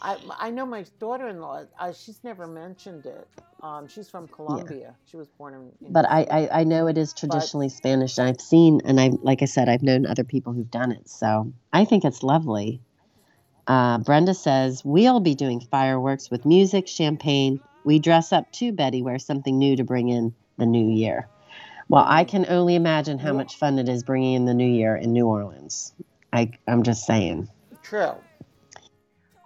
I, 0.00 0.18
I 0.38 0.50
know 0.50 0.66
my 0.66 0.84
daughter-in-law. 0.98 1.64
Uh, 1.78 1.92
she's 1.92 2.22
never 2.24 2.46
mentioned 2.46 3.06
it. 3.06 3.28
Um, 3.62 3.88
she's 3.88 4.10
from 4.10 4.28
Colombia. 4.28 4.94
She 5.06 5.16
was 5.16 5.28
born 5.28 5.54
in. 5.54 5.86
in 5.86 5.92
but 5.92 6.04
I, 6.08 6.26
I 6.30 6.60
I 6.60 6.64
know 6.64 6.86
it 6.86 6.98
is 6.98 7.14
traditionally 7.14 7.70
Spanish, 7.70 8.18
and 8.18 8.28
I've 8.28 8.40
seen, 8.40 8.82
and 8.84 9.00
I 9.00 9.12
like 9.22 9.40
I 9.40 9.46
said, 9.46 9.68
I've 9.68 9.82
known 9.82 10.04
other 10.04 10.24
people 10.24 10.52
who've 10.52 10.70
done 10.70 10.92
it, 10.92 11.08
so 11.08 11.52
I 11.72 11.86
think 11.86 12.04
it's 12.04 12.22
lovely. 12.22 12.82
Uh, 13.66 13.98
Brenda 13.98 14.34
says 14.34 14.82
we'll 14.84 15.20
be 15.20 15.34
doing 15.34 15.60
fireworks 15.60 16.30
with 16.30 16.44
music, 16.44 16.86
champagne. 16.86 17.60
We 17.84 17.98
dress 17.98 18.32
up 18.32 18.52
too, 18.52 18.72
Betty. 18.72 19.00
Wear 19.00 19.18
something 19.18 19.58
new 19.58 19.76
to 19.76 19.84
bring 19.84 20.10
in 20.10 20.34
the 20.58 20.66
new 20.66 20.90
year. 20.90 21.28
Well, 21.88 22.04
I 22.06 22.24
can 22.24 22.44
only 22.48 22.74
imagine 22.74 23.18
how 23.18 23.32
much 23.32 23.56
fun 23.56 23.78
it 23.78 23.88
is 23.88 24.02
bringing 24.02 24.34
in 24.34 24.44
the 24.44 24.54
new 24.54 24.68
year 24.70 24.96
in 24.96 25.12
New 25.12 25.26
Orleans. 25.26 25.94
I 26.32 26.50
I'm 26.66 26.82
just 26.82 27.06
saying. 27.06 27.48
True. 27.82 28.14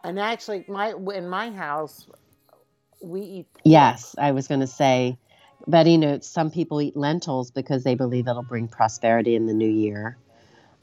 And 0.08 0.18
actually, 0.18 0.64
my 0.68 0.94
in 1.14 1.28
my 1.28 1.50
house, 1.50 2.06
we 3.02 3.20
eat. 3.20 3.52
pork. 3.52 3.62
Yes, 3.64 4.14
I 4.18 4.32
was 4.32 4.48
going 4.48 4.60
to 4.60 4.66
say. 4.66 5.18
Betty 5.66 5.98
notes 5.98 6.26
some 6.26 6.50
people 6.50 6.80
eat 6.80 6.96
lentils 6.96 7.50
because 7.50 7.84
they 7.84 7.94
believe 7.94 8.26
it'll 8.26 8.42
bring 8.42 8.68
prosperity 8.68 9.34
in 9.34 9.44
the 9.44 9.52
new 9.52 9.68
year. 9.68 10.16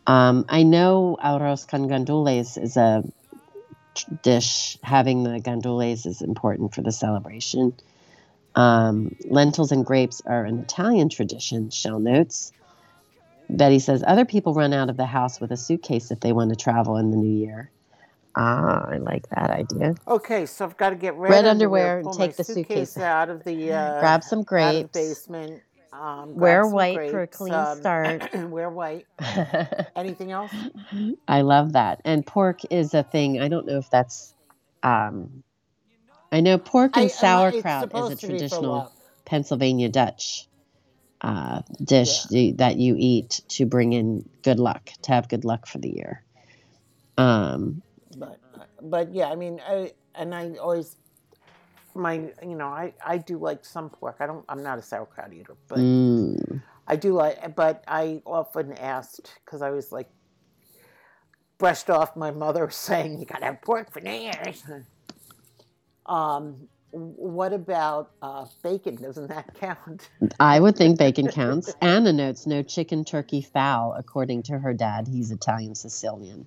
Um, 0.05 0.45
I 0.47 0.61
know 0.61 1.17
arroz 1.23 1.67
con 1.67 1.89
gandules 1.89 2.61
is 2.61 2.77
a 2.77 3.03
dish. 4.21 4.77
Having 4.83 5.23
the 5.23 5.39
gandules 5.39 6.05
is 6.05 6.21
important 6.21 6.75
for 6.75 6.83
the 6.83 6.91
celebration. 6.91 7.73
Um, 8.53 9.15
lentils 9.27 9.71
and 9.71 9.83
grapes 9.83 10.21
are 10.27 10.45
an 10.45 10.59
Italian 10.59 11.09
tradition, 11.09 11.71
Shell 11.71 11.99
notes. 11.99 12.53
Betty 13.49 13.79
says 13.79 14.03
other 14.05 14.25
people 14.25 14.53
run 14.53 14.71
out 14.71 14.91
of 14.91 14.97
the 14.97 15.07
house 15.07 15.39
with 15.41 15.51
a 15.51 15.57
suitcase 15.57 16.11
if 16.11 16.19
they 16.19 16.31
want 16.31 16.51
to 16.51 16.55
travel 16.55 16.97
in 16.97 17.09
the 17.09 17.17
new 17.17 17.39
year. 17.39 17.71
Ah, 18.35 18.87
I 18.91 18.97
like 18.97 19.27
that 19.35 19.51
idea. 19.51 19.95
Okay, 20.07 20.45
so 20.45 20.65
I've 20.65 20.77
got 20.77 20.91
to 20.91 20.97
get 20.97 21.15
red, 21.15 21.31
Red 21.31 21.45
underwear 21.45 21.99
and 21.99 22.07
take 22.13 22.37
the 22.37 22.43
suitcase. 22.43 22.97
out 22.97 23.29
of 23.29 23.43
the 23.45 23.73
uh, 23.73 23.99
Grab 23.99 24.23
some 24.23 24.43
out 24.61 24.75
of 24.75 24.83
the 24.83 24.87
grapes. 24.87 24.99
basement. 25.09 25.63
Um, 25.93 26.35
Wear 26.35 26.67
white 26.67 27.09
for 27.09 27.23
a 27.23 27.27
clean 27.27 27.53
um, 27.53 27.77
start. 27.81 28.29
wear 28.33 28.69
white. 28.69 29.07
Anything 29.95 30.31
else? 30.31 30.53
I 31.27 31.41
love 31.41 31.73
that. 31.73 32.01
And 32.05 32.25
pork 32.25 32.61
is 32.71 32.93
a 32.93 33.03
thing. 33.03 33.41
I 33.41 33.47
don't 33.49 33.67
know 33.67 33.79
if 33.79 33.89
that's. 33.89 34.33
Um, 34.83 35.43
I 36.31 36.41
know 36.41 36.57
pork 36.59 36.97
and 36.97 37.11
uh, 37.11 37.11
sauerkraut 37.11 37.53
it's 37.53 37.79
is 37.95 38.11
a 38.11 38.15
supposed 38.15 38.21
to 38.21 38.27
be 38.27 38.43
for 38.43 38.57
traditional. 38.61 38.91
Pennsylvania 39.25 39.89
Dutch 39.89 40.47
uh, 41.21 41.63
dish 41.83 42.25
you- 42.31 42.55
that 42.55 42.77
you 42.77 42.95
eat 42.99 43.41
to 43.49 43.65
bring 43.67 43.93
in 43.93 44.29
good 44.43 44.59
luck, 44.59 44.89
to 45.03 45.13
have 45.13 45.29
good 45.29 45.45
luck 45.45 45.67
for 45.67 45.79
the 45.79 45.89
year. 45.89 46.23
Um, 47.17 47.83
but 48.81 49.13
yeah, 49.13 49.29
I 49.29 49.35
mean, 49.35 49.61
I, 49.65 49.93
and 50.15 50.33
I 50.33 50.55
always 50.61 50.97
my 51.95 52.15
you 52.43 52.55
know 52.55 52.67
I 52.67 52.93
I 53.05 53.17
do 53.17 53.37
like 53.37 53.65
some 53.65 53.89
pork. 53.89 54.17
I 54.19 54.27
don't. 54.27 54.45
I'm 54.49 54.61
not 54.61 54.77
a 54.77 54.81
sauerkraut 54.81 55.33
eater, 55.33 55.55
but 55.67 55.79
mm, 55.79 56.61
I 56.87 56.95
do 56.95 57.13
like. 57.13 57.55
But 57.55 57.83
I 57.87 58.21
often 58.25 58.73
asked 58.73 59.33
because 59.43 59.61
I 59.61 59.69
was 59.71 59.91
like 59.91 60.09
brushed 61.57 61.89
off 61.89 62.15
my 62.15 62.31
mother 62.31 62.69
saying 62.71 63.19
you 63.19 63.25
gotta 63.25 63.45
have 63.45 63.61
pork 63.61 63.91
for 63.91 64.01
Year's. 64.01 64.63
Um, 66.05 66.67
what 66.91 67.51
about 67.51 68.11
uh, 68.21 68.45
bacon? 68.61 68.95
Doesn't 68.95 69.27
that 69.27 69.53
count? 69.59 70.09
I 70.39 70.59
would 70.59 70.75
think 70.75 70.99
bacon 70.99 71.27
counts. 71.27 71.73
Anna 71.81 72.13
notes 72.13 72.45
no 72.45 72.61
chicken, 72.61 73.03
turkey, 73.03 73.41
fowl, 73.41 73.95
according 73.97 74.43
to 74.43 74.59
her 74.59 74.73
dad. 74.73 75.07
He's 75.07 75.31
Italian 75.31 75.75
Sicilian. 75.75 76.45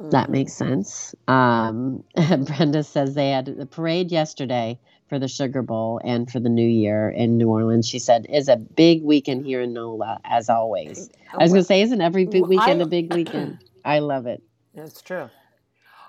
That 0.00 0.30
makes 0.30 0.54
sense. 0.54 1.14
Um, 1.28 2.04
Brenda 2.14 2.82
says 2.82 3.14
they 3.14 3.30
had 3.30 3.46
the 3.46 3.66
parade 3.66 4.10
yesterday 4.10 4.78
for 5.08 5.18
the 5.18 5.28
Sugar 5.28 5.60
Bowl 5.60 6.00
and 6.02 6.30
for 6.30 6.40
the 6.40 6.48
New 6.48 6.66
Year 6.66 7.10
in 7.10 7.36
New 7.36 7.48
Orleans. 7.48 7.86
She 7.86 7.98
said, 7.98 8.26
is 8.30 8.48
a 8.48 8.56
big 8.56 9.02
weekend 9.02 9.44
here 9.44 9.60
in 9.60 9.74
NOLA, 9.74 10.20
as 10.24 10.48
always. 10.48 11.10
I 11.34 11.42
was 11.42 11.52
going 11.52 11.62
to 11.62 11.66
say, 11.66 11.82
isn't 11.82 12.00
every 12.00 12.24
big 12.24 12.46
weekend 12.46 12.80
a 12.80 12.86
big 12.86 13.12
weekend? 13.12 13.62
I 13.84 13.98
love 13.98 14.26
it. 14.26 14.42
That's 14.74 15.02
true. 15.02 15.28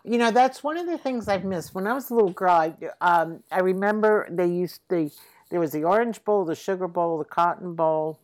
You 0.04 0.18
know, 0.18 0.32
that's 0.32 0.64
one 0.64 0.78
of 0.78 0.88
the 0.88 0.98
things 0.98 1.28
I've 1.28 1.44
missed. 1.44 1.76
When 1.76 1.86
I 1.86 1.94
was 1.94 2.10
a 2.10 2.16
little 2.16 2.32
girl, 2.32 2.52
I, 2.52 2.74
um, 3.02 3.44
I 3.52 3.60
remember 3.60 4.28
they 4.32 4.48
used 4.48 4.82
the 4.90 5.12
there 5.50 5.60
was 5.60 5.74
the 5.74 5.84
Orange 5.84 6.24
Bowl, 6.24 6.46
the 6.46 6.56
Sugar 6.56 6.88
Bowl, 6.88 7.18
the 7.18 7.26
Cotton 7.26 7.76
Bowl, 7.76 8.20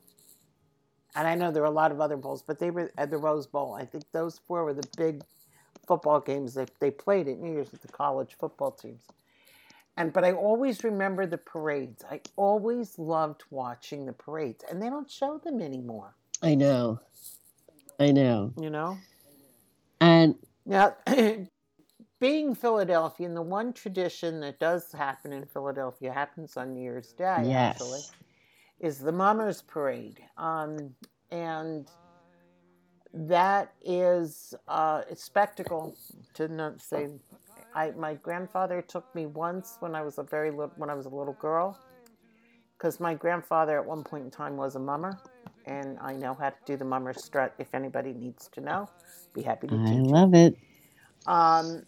and 1.14 1.28
I 1.28 1.36
know 1.36 1.52
there 1.52 1.62
were 1.62 1.68
a 1.68 1.72
lot 1.72 1.92
of 1.92 2.00
other 2.00 2.16
bowls, 2.16 2.42
but 2.42 2.58
they 2.58 2.72
were 2.72 2.90
at 2.98 3.12
the 3.12 3.18
Rose 3.18 3.46
Bowl. 3.48 3.74
I 3.74 3.84
think 3.86 4.06
those 4.14 4.40
four 4.48 4.64
were 4.64 4.74
the 4.74 4.88
big 4.96 5.24
football 5.88 6.20
games 6.20 6.54
that 6.56 6.72
they 6.80 6.92
played 6.92 7.28
at 7.28 7.40
New 7.40 7.54
Year's 7.54 7.72
with 7.72 7.82
the 7.82 7.88
college 7.88 8.36
football 8.40 8.72
teams. 8.72 9.04
And 9.96 10.14
but 10.14 10.24
I 10.24 10.34
always 10.34 10.84
remember 10.84 11.26
the 11.26 11.40
parades. 11.40 12.04
I 12.10 12.22
always 12.36 13.00
loved 13.00 13.44
watching 13.50 14.06
the 14.06 14.14
parades, 14.14 14.64
and 14.70 14.82
they 14.82 14.90
don't 14.90 15.10
show 15.10 15.40
them 15.40 15.60
anymore. 15.62 16.14
I 16.44 16.54
know. 16.54 17.00
I 18.00 18.12
know. 18.12 18.54
You 18.60 18.70
know. 18.70 18.98
And 20.00 20.36
Now, 20.66 20.96
being 22.20 22.54
Philadelphian, 22.54 23.34
the 23.34 23.42
one 23.42 23.74
tradition 23.74 24.40
that 24.42 24.60
does 24.60 24.92
happen 24.92 25.34
in 25.34 25.46
Philadelphia 25.46 26.12
happens 26.12 26.58
on 26.58 26.74
New 26.74 26.82
Year's 26.82 27.14
Day, 27.14 27.24
actually, 27.26 28.00
yes. 28.00 28.12
is 28.80 29.00
the 29.00 29.12
Mummers 29.12 29.64
Parade. 29.64 30.20
Um, 30.38 30.94
and 31.32 31.90
that 33.14 33.74
is 33.84 34.54
uh, 34.68 35.04
a 35.10 35.16
spectacle, 35.16 35.98
to 36.36 36.48
not 36.48 36.82
say. 36.82 37.10
I, 37.74 37.92
my 37.92 38.16
grandfather 38.16 38.82
took 38.82 39.14
me 39.16 39.28
once 39.28 39.78
when 39.80 39.96
I 39.96 40.02
was 40.04 40.18
a 40.18 40.24
very 40.24 40.52
little, 40.52 40.74
when 40.76 40.90
I 40.90 40.96
was 40.96 41.06
a 41.06 41.10
little 41.10 41.34
girl, 41.36 41.80
because 42.78 43.00
my 43.00 43.14
grandfather 43.16 43.80
at 43.80 43.86
one 43.86 44.04
point 44.04 44.26
in 44.26 44.32
time 44.32 44.58
was 44.58 44.76
a 44.76 44.80
mummer, 44.80 45.22
and 45.66 46.00
I 46.02 46.16
know 46.16 46.36
how 46.36 46.50
to 46.52 46.58
do 46.66 46.78
the 46.78 46.86
mummer 46.86 47.14
strut. 47.14 47.56
If 47.60 47.76
anybody 47.76 48.14
needs 48.14 48.50
to 48.54 48.62
know, 48.62 48.90
be 49.34 49.44
happy 49.44 49.68
to 49.70 49.78
I 49.78 49.78
teach. 49.80 50.14
you. 50.14 50.18
love 50.18 50.34
it. 50.34 50.58
Um, 51.28 51.84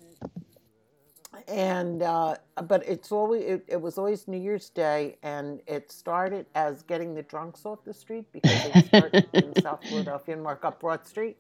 and 1.48 2.04
uh, 2.04 2.36
but 2.64 2.84
it's 2.88 3.12
always 3.12 3.44
it, 3.46 3.66
it 3.68 3.82
was 3.82 3.98
always 3.98 4.28
New 4.28 4.38
Year's 4.40 4.70
Day, 4.70 5.18
and 5.24 5.62
it 5.68 5.92
started 5.92 6.48
as 6.56 6.84
getting 6.84 7.16
the 7.16 7.24
drunks 7.24 7.66
off 7.66 7.84
the 7.86 7.94
street 7.94 8.26
because 8.34 8.62
they 8.62 8.74
started 8.74 9.26
in 9.34 9.56
South 9.56 9.82
Philadelphia 9.88 10.36
and 10.36 10.46
work 10.46 10.66
up 10.66 10.80
Broad 10.82 11.06
Street. 11.08 11.38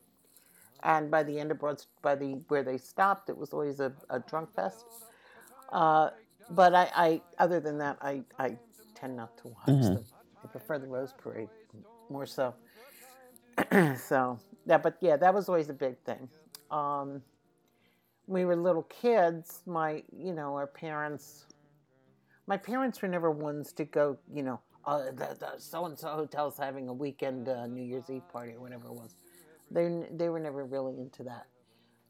And 0.83 1.11
by 1.11 1.23
the 1.23 1.39
end 1.39 1.51
of 1.51 1.59
Broad, 1.59 1.83
by 2.01 2.15
the 2.15 2.41
where 2.49 2.63
they 2.63 2.77
stopped, 2.77 3.29
it 3.29 3.37
was 3.37 3.53
always 3.53 3.79
a, 3.79 3.93
a 4.09 4.19
drunk 4.19 4.53
fest. 4.55 4.85
Uh, 5.71 6.11
but 6.49 6.75
I, 6.75 6.89
I, 6.95 7.21
other 7.39 7.59
than 7.59 7.79
that, 7.79 7.97
I, 8.01 8.23
I 8.39 8.57
tend 8.95 9.17
not 9.17 9.37
to 9.39 9.49
watch 9.49 9.91
Mhm. 9.91 9.93
them. 9.93 10.05
I 10.43 10.47
prefer 10.47 10.79
the 10.79 10.87
Rose 10.87 11.13
Parade 11.13 11.49
more 12.09 12.25
so. 12.27 12.55
so 13.97 14.39
yeah, 14.65 14.77
but 14.77 14.97
yeah, 15.01 15.17
that 15.17 15.33
was 15.33 15.49
always 15.49 15.69
a 15.69 15.73
big 15.73 15.97
thing. 16.05 16.29
Um, 16.71 17.23
we 18.29 18.45
were 18.45 18.55
little 18.55 18.83
kids, 18.83 19.63
my 19.65 20.03
you 20.15 20.33
know 20.33 20.53
our 20.53 20.67
parents, 20.67 21.47
my 22.45 22.57
parents 22.57 23.01
were 23.01 23.07
never 23.07 23.31
ones 23.31 23.73
to 23.73 23.85
go. 23.85 24.17
You 24.31 24.43
know, 24.43 24.61
uh, 24.85 25.05
the, 25.05 25.35
the 25.39 25.53
so 25.57 25.85
and 25.85 25.97
so 25.97 26.09
hotel's 26.09 26.57
having 26.57 26.87
a 26.87 26.93
weekend 26.93 27.49
uh, 27.49 27.65
New 27.65 27.83
Year's 27.83 28.09
Eve 28.09 28.27
party 28.31 28.53
or 28.53 28.61
whatever 28.61 28.87
it 28.87 28.93
was. 28.93 29.15
They 29.71 30.05
they 30.15 30.29
were 30.29 30.39
never 30.39 30.63
really 30.63 30.99
into 30.99 31.23
that. 31.23 31.47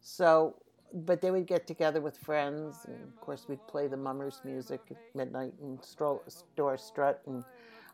So, 0.02 0.58
but 0.94 1.22
they 1.22 1.32
would 1.32 1.48
get 1.48 1.66
together 1.66 2.02
with 2.02 2.18
friends, 2.18 2.86
and 2.86 3.02
of 3.02 3.22
course 3.22 3.46
we'd 3.48 3.66
play 3.68 3.88
the 3.88 3.98
Mummers 3.98 4.42
music 4.44 4.82
at 4.92 4.98
midnight 5.16 5.54
and 5.62 5.82
stroll, 5.84 6.22
store 6.28 6.78
strut. 6.78 7.22
And 7.28 7.46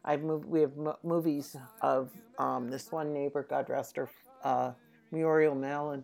I've 0.03 0.23
moved. 0.23 0.45
We 0.45 0.61
have 0.61 0.75
mo- 0.75 0.97
movies 1.03 1.55
of 1.81 2.09
um, 2.39 2.69
this 2.69 2.91
one 2.91 3.13
neighbor, 3.13 3.45
God 3.47 3.69
rest 3.69 3.97
her, 3.97 4.09
uh, 4.43 4.71
Muriel 5.11 5.53
Mellon, 5.53 6.03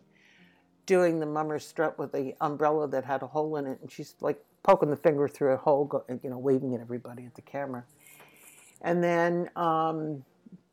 doing 0.86 1.19
the 1.19 1.25
Mummers 1.25 1.65
strut 1.65 1.97
with 1.99 2.11
the 2.11 2.36
umbrella 2.41 2.88
that 2.89 3.05
had 3.05 3.21
a 3.21 3.27
hole 3.27 3.55
in 3.57 3.67
it, 3.67 3.79
and 3.82 3.91
she's 3.91 4.15
like 4.21 4.43
poking 4.63 4.89
the 4.89 4.95
finger 4.95 5.27
through 5.27 5.53
a 5.53 5.57
hole, 5.57 5.86
go, 5.86 6.03
you 6.23 6.29
know, 6.29 6.38
waving 6.38 6.75
at 6.75 6.82
everybody 6.82 7.25
at 7.25 7.36
the 7.36 7.41
camera. 7.41 7.84
And 8.82 9.03
then 9.03 9.49
um, 9.55 10.23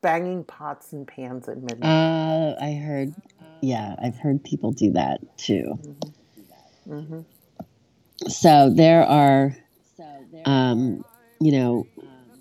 banging 0.01 0.43
pots 0.43 0.93
and 0.93 1.07
pans 1.07 1.47
at 1.47 1.57
midnight. 1.57 1.87
Uh, 1.87 2.55
I 2.59 2.73
heard, 2.73 3.13
yeah, 3.61 3.95
I've 4.01 4.17
heard 4.17 4.43
people 4.43 4.71
do 4.71 4.91
that 4.93 5.19
too. 5.37 5.79
hmm 6.87 7.21
So 8.27 8.71
there 8.73 9.03
are, 9.03 9.55
um, 10.45 11.03
you 11.39 11.51
know, 11.51 11.87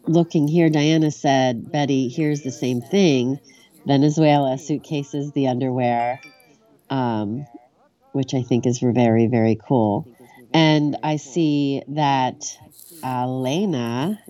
looking 0.07 0.49
here, 0.49 0.71
Diana 0.71 1.11
said, 1.11 1.71
Betty, 1.71 2.09
here's 2.09 2.43
the 2.43 2.51
same 2.51 2.81
thing 2.81 3.39
Venezuela, 3.87 4.59
suitcases, 4.59 5.33
the 5.33 5.49
underwear, 5.49 6.21
um, 6.91 7.47
which 8.13 8.35
I 8.35 8.43
think 8.43 8.67
is 8.67 8.79
very, 8.81 9.27
very 9.27 9.59
cool. 9.67 10.09
And 10.53 10.97
I 11.03 11.17
see 11.17 11.83
that 11.89 12.59
Elena 13.05 14.21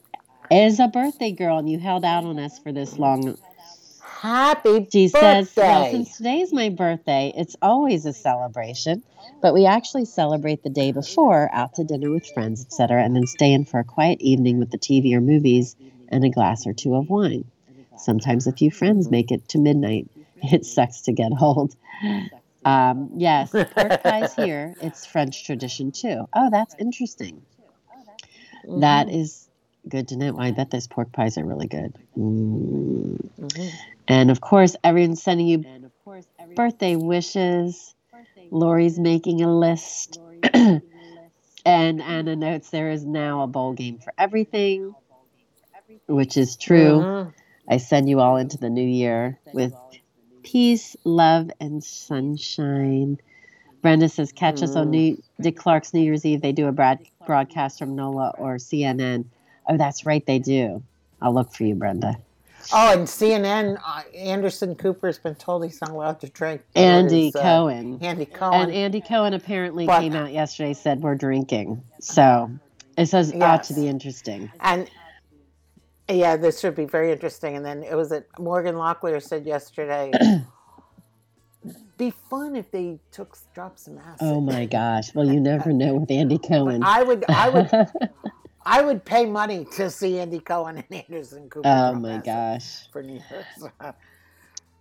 is 0.51 0.81
a 0.81 0.89
birthday 0.89 1.33
girl, 1.33 1.59
and 1.59 1.70
you 1.70 1.79
held 1.79 2.05
out 2.05 2.24
on 2.24 2.39
us 2.39 2.59
for 2.59 2.72
this 2.72 2.99
long 2.99 3.37
Happy 4.20 4.89
She 4.91 5.07
birthday! 5.07 5.45
says, 5.45 5.53
Well, 5.57 5.91
since 5.93 6.16
today's 6.16 6.53
my 6.53 6.70
birthday, 6.70 7.33
it's 7.37 7.55
always 7.62 8.05
a 8.05 8.12
celebration, 8.12 9.05
but 9.41 9.55
we 9.55 9.64
actually 9.64 10.07
celebrate 10.07 10.64
the 10.64 10.70
day 10.70 10.91
before, 10.91 11.49
out 11.53 11.74
to 11.74 11.85
dinner 11.85 12.11
with 12.11 12.26
friends, 12.26 12.64
etc., 12.64 13.05
and 13.05 13.14
then 13.14 13.29
stay 13.29 13.53
in 13.53 13.64
for 13.64 13.79
a 13.79 13.85
quiet 13.85 14.20
evening 14.20 14.59
with 14.59 14.72
the 14.72 14.79
TV 14.79 15.14
or 15.14 15.20
movies 15.20 15.76
and 16.09 16.24
a 16.24 16.31
glass 16.31 16.66
or 16.66 16.72
two 16.72 16.97
of 16.97 17.09
wine. 17.09 17.45
Sometimes 17.97 18.49
a 18.49 18.53
few 18.53 18.72
friends 18.72 19.09
make 19.09 19.31
it 19.31 19.49
to 19.51 19.59
midnight. 19.59 20.09
It 20.43 20.64
sucks 20.64 21.03
to 21.03 21.12
get 21.12 21.31
old. 21.41 21.76
Um, 22.69 23.12
yes, 23.16 23.51
pork 23.71 24.03
pies 24.03 24.35
here. 24.35 24.75
It's 24.83 25.07
French 25.07 25.47
tradition 25.47 25.91
too. 25.91 26.29
Oh, 26.35 26.51
that's 26.51 26.75
interesting. 26.79 27.41
Mm-hmm. 28.66 28.81
That 28.81 29.09
is 29.09 29.49
good 29.89 30.09
to 30.09 30.16
know. 30.19 30.39
I 30.39 30.51
bet 30.51 30.71
those 30.71 30.87
pork 30.87 31.11
pies 31.11 31.39
are 31.39 31.45
really 31.47 31.66
good. 31.66 31.95
Mm. 32.19 33.31
Mhm. 33.41 33.71
And 34.07 34.31
of 34.31 34.43
course, 34.43 34.77
everyone's 34.85 35.23
sending 35.23 35.47
you 35.47 35.64
birthday 36.55 36.97
wishes. 36.97 37.95
Lori's 38.51 38.99
making 38.99 39.43
a 39.43 39.51
list. 39.51 40.21
and 40.55 40.83
Anna 42.03 42.37
notes 42.37 42.69
there 42.69 42.91
is 42.91 43.05
now 43.05 43.43
a 43.43 43.47
bowl 43.47 43.73
game 43.73 43.99
for 43.99 44.12
everything, 44.19 44.95
which 46.07 46.37
is 46.37 46.57
true. 46.57 47.01
Mhm. 47.01 47.33
I 47.71 47.77
send 47.79 48.09
you 48.11 48.21
all 48.21 48.37
into 48.37 48.59
the 48.59 48.71
new 48.71 48.87
year 48.87 49.39
with 49.53 49.75
peace, 50.43 50.97
love, 51.05 51.51
and 51.61 51.82
sunshine. 51.82 53.18
Brenda 53.82 54.09
says, 54.09 54.32
catch 54.32 54.62
us 54.62 54.74
on 54.74 54.91
New- 54.91 55.22
Dick 55.41 55.57
Clark's 55.57 55.95
New 55.95 56.01
Year's 56.01 56.24
Eve. 56.26 56.41
They 56.43 56.53
do 56.53 56.66
a 56.66 56.72
broad- 56.72 56.99
broadcast 57.26 57.78
from 57.78 57.95
NOLA 57.95 58.34
or 58.39 58.57
CNN. 58.57 59.24
Oh, 59.68 59.76
that's 59.76 60.05
right, 60.05 60.24
they 60.26 60.39
do. 60.39 60.82
I'll 61.22 61.32
look 61.34 61.53
for 61.53 61.64
you, 61.64 61.74
Brenda. 61.74 62.16
Oh, 62.72 62.93
and 62.93 63.07
CNN, 63.09 63.78
uh, 63.86 64.03
Anderson 64.16 64.74
Cooper's 64.74 65.18
been 65.18 65.36
told 65.36 65.64
he's 65.64 65.80
not 65.80 65.91
allowed 65.91 66.20
to 66.20 66.28
drink. 66.28 66.62
Andy 66.74 67.26
His, 67.26 67.36
uh, 67.36 67.43
Cohen. 67.43 67.99
Andy 68.03 68.26
Cohen. 68.26 68.62
And 68.62 68.72
Andy 68.72 69.01
Cohen 69.01 69.32
apparently 69.32 69.86
But- 69.86 70.01
came 70.01 70.14
out 70.14 70.32
yesterday 70.32 70.74
said 70.74 71.01
we're 71.01 71.14
drinking. 71.14 71.82
So 72.01 72.51
it 72.97 73.07
says 73.07 73.32
ought 73.41 73.62
to 73.64 73.74
be 73.74 73.86
interesting. 73.89 74.51
And 74.61 74.91
yeah, 76.09 76.37
this 76.37 76.61
should 76.61 76.75
be 76.75 76.85
very 76.87 77.13
interesting. 77.13 77.57
And 77.57 77.65
then 77.65 77.83
it 77.83 77.95
was 77.95 78.09
that 78.11 78.27
Morgan 78.39 78.75
Locklear 78.77 79.23
said 79.23 79.47
yesterday, 79.47 80.13
be 81.97 82.13
fun 82.31 82.57
if 82.57 82.71
they 82.71 82.99
took 83.11 83.37
drops 83.55 83.85
some 83.85 83.99
acid. 83.99 84.19
Oh 84.21 84.41
my 84.41 84.67
gosh. 84.67 85.15
Well, 85.15 85.27
you 85.27 85.41
never 85.53 85.73
know 85.73 85.95
with 85.95 86.11
Andy 86.11 86.39
Cohen. 86.39 86.83
I 86.83 87.03
would, 87.03 87.25
I 87.29 87.49
would, 87.51 87.71
I 88.67 88.83
would 88.83 89.05
pay 89.05 89.27
money 89.27 89.67
to 89.77 89.91
see 89.91 90.19
Andy 90.19 90.41
Cohen 90.41 90.85
and 90.91 91.05
Anderson 91.09 91.49
Cooper. 91.51 91.69
oh 91.69 91.95
my 91.95 92.19
gosh. 92.19 92.89
For 92.93 93.03
New 93.03 93.21
Year's. 93.31 93.73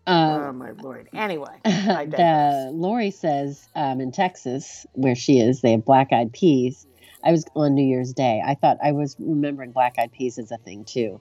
oh 0.07 0.13
Um, 0.13 0.57
my 0.59 0.71
lord. 0.71 1.09
Anyway, 1.13 1.55
I 1.65 2.05
the 2.05 2.69
Lori 2.73 3.11
says 3.11 3.67
um, 3.75 3.99
in 3.99 4.11
Texas, 4.11 4.85
where 4.93 5.15
she 5.15 5.39
is, 5.39 5.61
they 5.61 5.71
have 5.71 5.83
black 5.85 6.13
eyed 6.13 6.31
peas. 6.31 6.85
I 7.27 7.31
was 7.31 7.45
on 7.55 7.75
New 7.75 7.85
Year's 7.85 8.13
Day. 8.13 8.41
I 8.43 8.55
thought 8.55 8.77
I 8.81 8.93
was 8.93 9.17
remembering 9.19 9.73
black 9.73 9.99
eyed 9.99 10.13
peas 10.13 10.39
as 10.39 10.49
a 10.51 10.57
thing 10.57 10.85
too. 10.85 11.19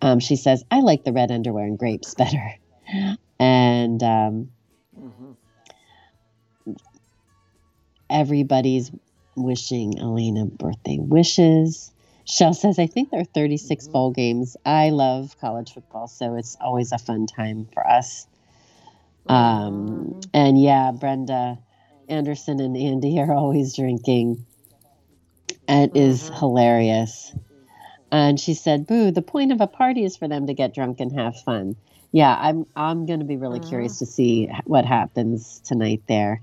Um, 0.00 0.20
she 0.20 0.36
says, 0.36 0.64
I 0.70 0.80
like 0.80 1.02
the 1.04 1.12
red 1.12 1.32
underwear 1.32 1.64
and 1.66 1.78
grapes 1.78 2.14
better. 2.14 2.54
And 3.42 4.02
um, 4.02 4.50
Mhm. 4.98 5.36
everybody's 8.10 8.90
wishing 9.34 9.98
Elena 9.98 10.44
birthday 10.44 10.98
wishes. 10.98 11.90
Shell 12.26 12.52
says, 12.54 12.78
I 12.78 12.86
think 12.86 13.10
there 13.10 13.20
are 13.20 13.24
36 13.24 13.88
Mhm. 13.88 13.92
bowl 13.92 14.10
games. 14.10 14.56
I 14.66 14.90
love 14.90 15.38
college 15.40 15.72
football, 15.72 16.06
so 16.06 16.34
it's 16.34 16.56
always 16.60 16.92
a 16.92 16.98
fun 16.98 17.26
time 17.26 17.66
for 17.72 17.86
us. 17.86 18.26
Um, 19.26 20.14
Mhm. 20.14 20.28
and 20.34 20.60
yeah, 20.60 20.90
Brenda 20.92 21.58
Anderson 22.08 22.60
and 22.60 22.76
Andy 22.76 23.18
are 23.20 23.32
always 23.32 23.74
drinking. 23.74 24.44
It 25.70 25.92
is 25.94 26.28
hilarious. 26.38 27.32
And 28.10 28.40
she 28.40 28.54
said, 28.54 28.86
"Boo! 28.88 29.12
The 29.12 29.22
point 29.22 29.52
of 29.52 29.60
a 29.60 29.68
party 29.68 30.04
is 30.04 30.16
for 30.16 30.26
them 30.26 30.48
to 30.48 30.54
get 30.54 30.74
drunk 30.74 31.00
and 31.00 31.12
have 31.12 31.36
fun." 31.36 31.76
Yeah, 32.12 32.36
I'm. 32.40 32.66
I'm 32.74 33.06
going 33.06 33.20
to 33.20 33.24
be 33.24 33.36
really 33.36 33.60
Mhm. 33.60 33.68
curious 33.68 33.98
to 34.00 34.06
see 34.06 34.50
what 34.64 34.84
happens 34.84 35.60
tonight 35.64 36.02
there. 36.08 36.42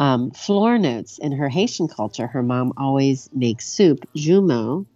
Um, 0.00 0.32
Floor 0.32 0.76
notes 0.78 1.18
in 1.18 1.32
her 1.32 1.48
Haitian 1.48 1.88
culture, 1.88 2.26
her 2.26 2.42
mom 2.42 2.72
always 2.76 3.28
makes 3.32 3.68
soup, 3.68 4.04
joumou, 4.16 4.86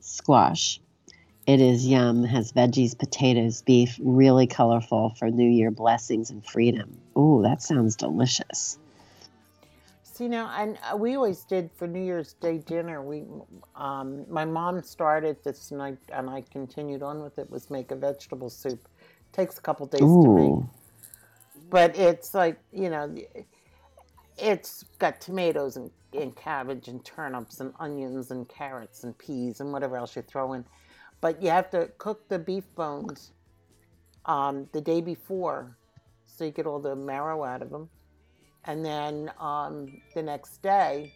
squash. 0.00 0.80
It 1.46 1.60
is 1.60 1.86
yum, 1.86 2.24
has 2.24 2.52
veggies, 2.52 2.96
potatoes, 2.96 3.62
beef, 3.62 3.98
really 4.02 4.46
colorful 4.46 5.14
for 5.18 5.30
New 5.30 5.48
Year 5.50 5.72
blessings 5.72 6.30
and 6.30 6.44
freedom. 6.44 7.00
Oh, 7.16 7.42
that 7.42 7.62
sounds 7.62 7.96
delicious. 7.96 8.78
See 10.20 10.28
know, 10.28 10.50
and 10.54 10.76
uh, 10.82 10.98
we 10.98 11.16
always 11.16 11.44
did 11.44 11.70
for 11.74 11.86
New 11.86 12.04
Year's 12.04 12.34
Day 12.34 12.58
dinner. 12.58 13.00
We, 13.00 13.24
um, 13.74 14.26
my 14.30 14.44
mom 14.44 14.82
started 14.82 15.42
this, 15.42 15.70
and 15.70 15.80
I 15.80 15.96
and 16.12 16.28
I 16.28 16.42
continued 16.42 17.02
on 17.02 17.22
with 17.22 17.38
it. 17.38 17.48
Was 17.48 17.70
make 17.70 17.90
a 17.90 17.96
vegetable 17.96 18.50
soup. 18.50 18.86
Takes 19.32 19.56
a 19.56 19.62
couple 19.62 19.86
days 19.86 20.00
to 20.00 20.28
make, 20.28 20.68
but 21.70 21.96
it's 21.96 22.34
like 22.34 22.58
you 22.70 22.90
know, 22.90 23.16
it's 24.36 24.84
got 24.98 25.22
tomatoes 25.22 25.78
and, 25.78 25.90
and 26.12 26.36
cabbage 26.36 26.88
and 26.88 27.02
turnips 27.02 27.60
and 27.60 27.72
onions 27.80 28.30
and 28.30 28.46
carrots 28.46 29.04
and 29.04 29.16
peas 29.16 29.60
and 29.60 29.72
whatever 29.72 29.96
else 29.96 30.14
you 30.14 30.20
throw 30.20 30.52
in. 30.52 30.66
But 31.22 31.42
you 31.42 31.48
have 31.48 31.70
to 31.70 31.90
cook 31.96 32.28
the 32.28 32.38
beef 32.38 32.64
bones 32.74 33.32
um, 34.26 34.68
the 34.72 34.82
day 34.82 35.00
before, 35.00 35.78
so 36.26 36.44
you 36.44 36.50
get 36.50 36.66
all 36.66 36.78
the 36.78 36.94
marrow 36.94 37.42
out 37.42 37.62
of 37.62 37.70
them 37.70 37.88
and 38.64 38.84
then 38.84 39.30
um, 39.40 40.00
the 40.14 40.22
next 40.22 40.62
day 40.62 41.12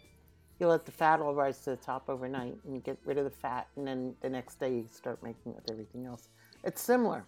you 0.60 0.68
let 0.68 0.86
the 0.86 0.92
fat 0.92 1.20
all 1.20 1.34
rise 1.34 1.58
to 1.60 1.70
the 1.70 1.76
top 1.76 2.04
overnight 2.08 2.56
and 2.64 2.74
you 2.74 2.80
get 2.80 2.98
rid 3.04 3.18
of 3.18 3.24
the 3.24 3.30
fat 3.30 3.66
and 3.76 3.86
then 3.86 4.14
the 4.20 4.28
next 4.28 4.60
day 4.60 4.70
you 4.70 4.86
start 4.90 5.22
making 5.22 5.52
it 5.52 5.56
with 5.56 5.70
everything 5.70 6.06
else 6.06 6.28
it's 6.62 6.80
similar 6.80 7.24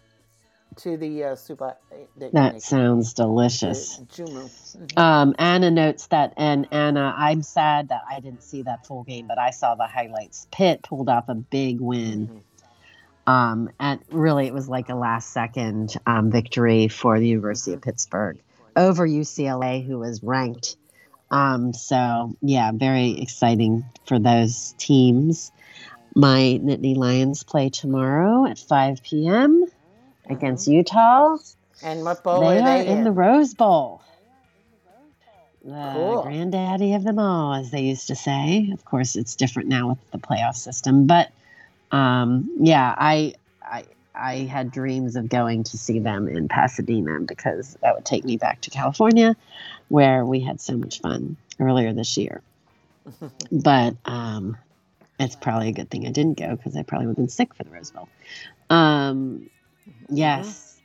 to 0.76 0.96
the 0.96 1.24
uh, 1.24 1.34
soup 1.36 1.62
I- 1.62 1.74
that 2.18 2.32
that 2.32 2.62
sounds 2.62 3.14
delicious. 3.14 3.98
joumou 4.00 4.50
Mhm. 4.76 4.98
Um, 4.98 5.34
Anna 5.38 5.70
notes 5.70 6.08
that, 6.08 6.34
and 6.36 6.66
Anna, 6.70 7.14
I'm 7.16 7.42
sad 7.42 7.88
that 7.88 8.02
I 8.10 8.20
didn't 8.20 8.42
see 8.42 8.62
that 8.62 8.86
full 8.86 9.04
game, 9.04 9.26
but 9.26 9.38
I 9.38 9.50
saw 9.50 9.74
the 9.74 9.86
highlights. 9.86 10.46
Pitt 10.50 10.82
pulled 10.82 11.08
off 11.08 11.28
a 11.28 11.34
big 11.34 11.80
win. 11.80 12.28
Mhm. 12.28 13.32
Um, 13.32 13.70
and 13.80 14.00
really, 14.10 14.46
it 14.46 14.54
was 14.54 14.68
like 14.68 14.88
a 14.90 14.94
last 14.94 15.30
second 15.32 15.96
um, 16.06 16.30
victory 16.30 16.88
for 16.88 17.18
the 17.18 17.26
University 17.26 17.72
of 17.72 17.80
Pittsburgh 17.80 18.38
over 18.76 19.06
UCLA, 19.06 19.84
who 19.84 19.98
was 19.98 20.22
ranked. 20.22 20.76
Um, 21.30 21.72
so, 21.72 22.36
yeah, 22.40 22.70
very 22.72 23.20
exciting 23.20 23.84
for 24.06 24.18
those 24.18 24.74
teams. 24.78 25.50
My 26.14 26.60
Nittany 26.62 26.96
Lions 26.96 27.42
play 27.42 27.68
tomorrow 27.68 28.46
at 28.46 28.58
5 28.58 29.02
p.m. 29.02 29.64
against 30.30 30.68
Utah. 30.68 31.36
and 31.82 32.04
what 32.04 32.22
bowl 32.22 32.40
they 32.40 32.58
are 32.58 32.62
are 32.62 32.84
they 32.84 32.86
in 32.86 33.04
the 33.04 33.10
Rose 33.12 33.54
Bowl. 33.54 34.02
The 35.64 35.90
Cool. 35.94 36.22
granddaddy 36.22 36.94
of 36.94 37.02
them 37.02 37.18
all, 37.18 37.54
as 37.54 37.72
they 37.72 37.82
used 37.82 38.06
to 38.06 38.14
say. 38.14 38.70
Of 38.72 38.84
course, 38.84 39.16
it's 39.16 39.34
different 39.34 39.68
now 39.68 39.88
with 39.88 40.10
the 40.12 40.18
playoff 40.18 40.54
system, 40.54 41.06
but 41.08 41.32
um, 41.90 42.48
yeah, 42.60 42.94
I, 42.96 43.34
I, 43.62 43.84
I 44.16 44.44
had 44.44 44.70
dreams 44.70 45.16
of 45.16 45.28
going 45.28 45.64
to 45.64 45.76
see 45.78 45.98
them 45.98 46.28
in 46.28 46.48
Pasadena 46.48 47.20
because 47.20 47.76
that 47.82 47.94
would 47.94 48.04
take 48.04 48.24
me 48.24 48.36
back 48.36 48.62
to 48.62 48.70
California, 48.70 49.36
where 49.88 50.24
we 50.24 50.40
had 50.40 50.60
so 50.60 50.76
much 50.76 51.00
fun 51.00 51.36
earlier 51.60 51.92
this 51.92 52.16
year. 52.16 52.42
But 53.52 53.94
um, 54.04 54.56
it's 55.20 55.36
probably 55.36 55.68
a 55.68 55.72
good 55.72 55.88
thing 55.88 56.06
I 56.06 56.10
didn't 56.10 56.38
go 56.38 56.56
because 56.56 56.76
I 56.76 56.82
probably 56.82 57.06
would 57.06 57.12
have 57.12 57.16
been 57.16 57.28
sick 57.28 57.54
for 57.54 57.62
the 57.62 57.70
Rose 57.70 57.92
Bowl. 57.92 58.08
Um, 58.70 59.48
yes. 60.10 60.80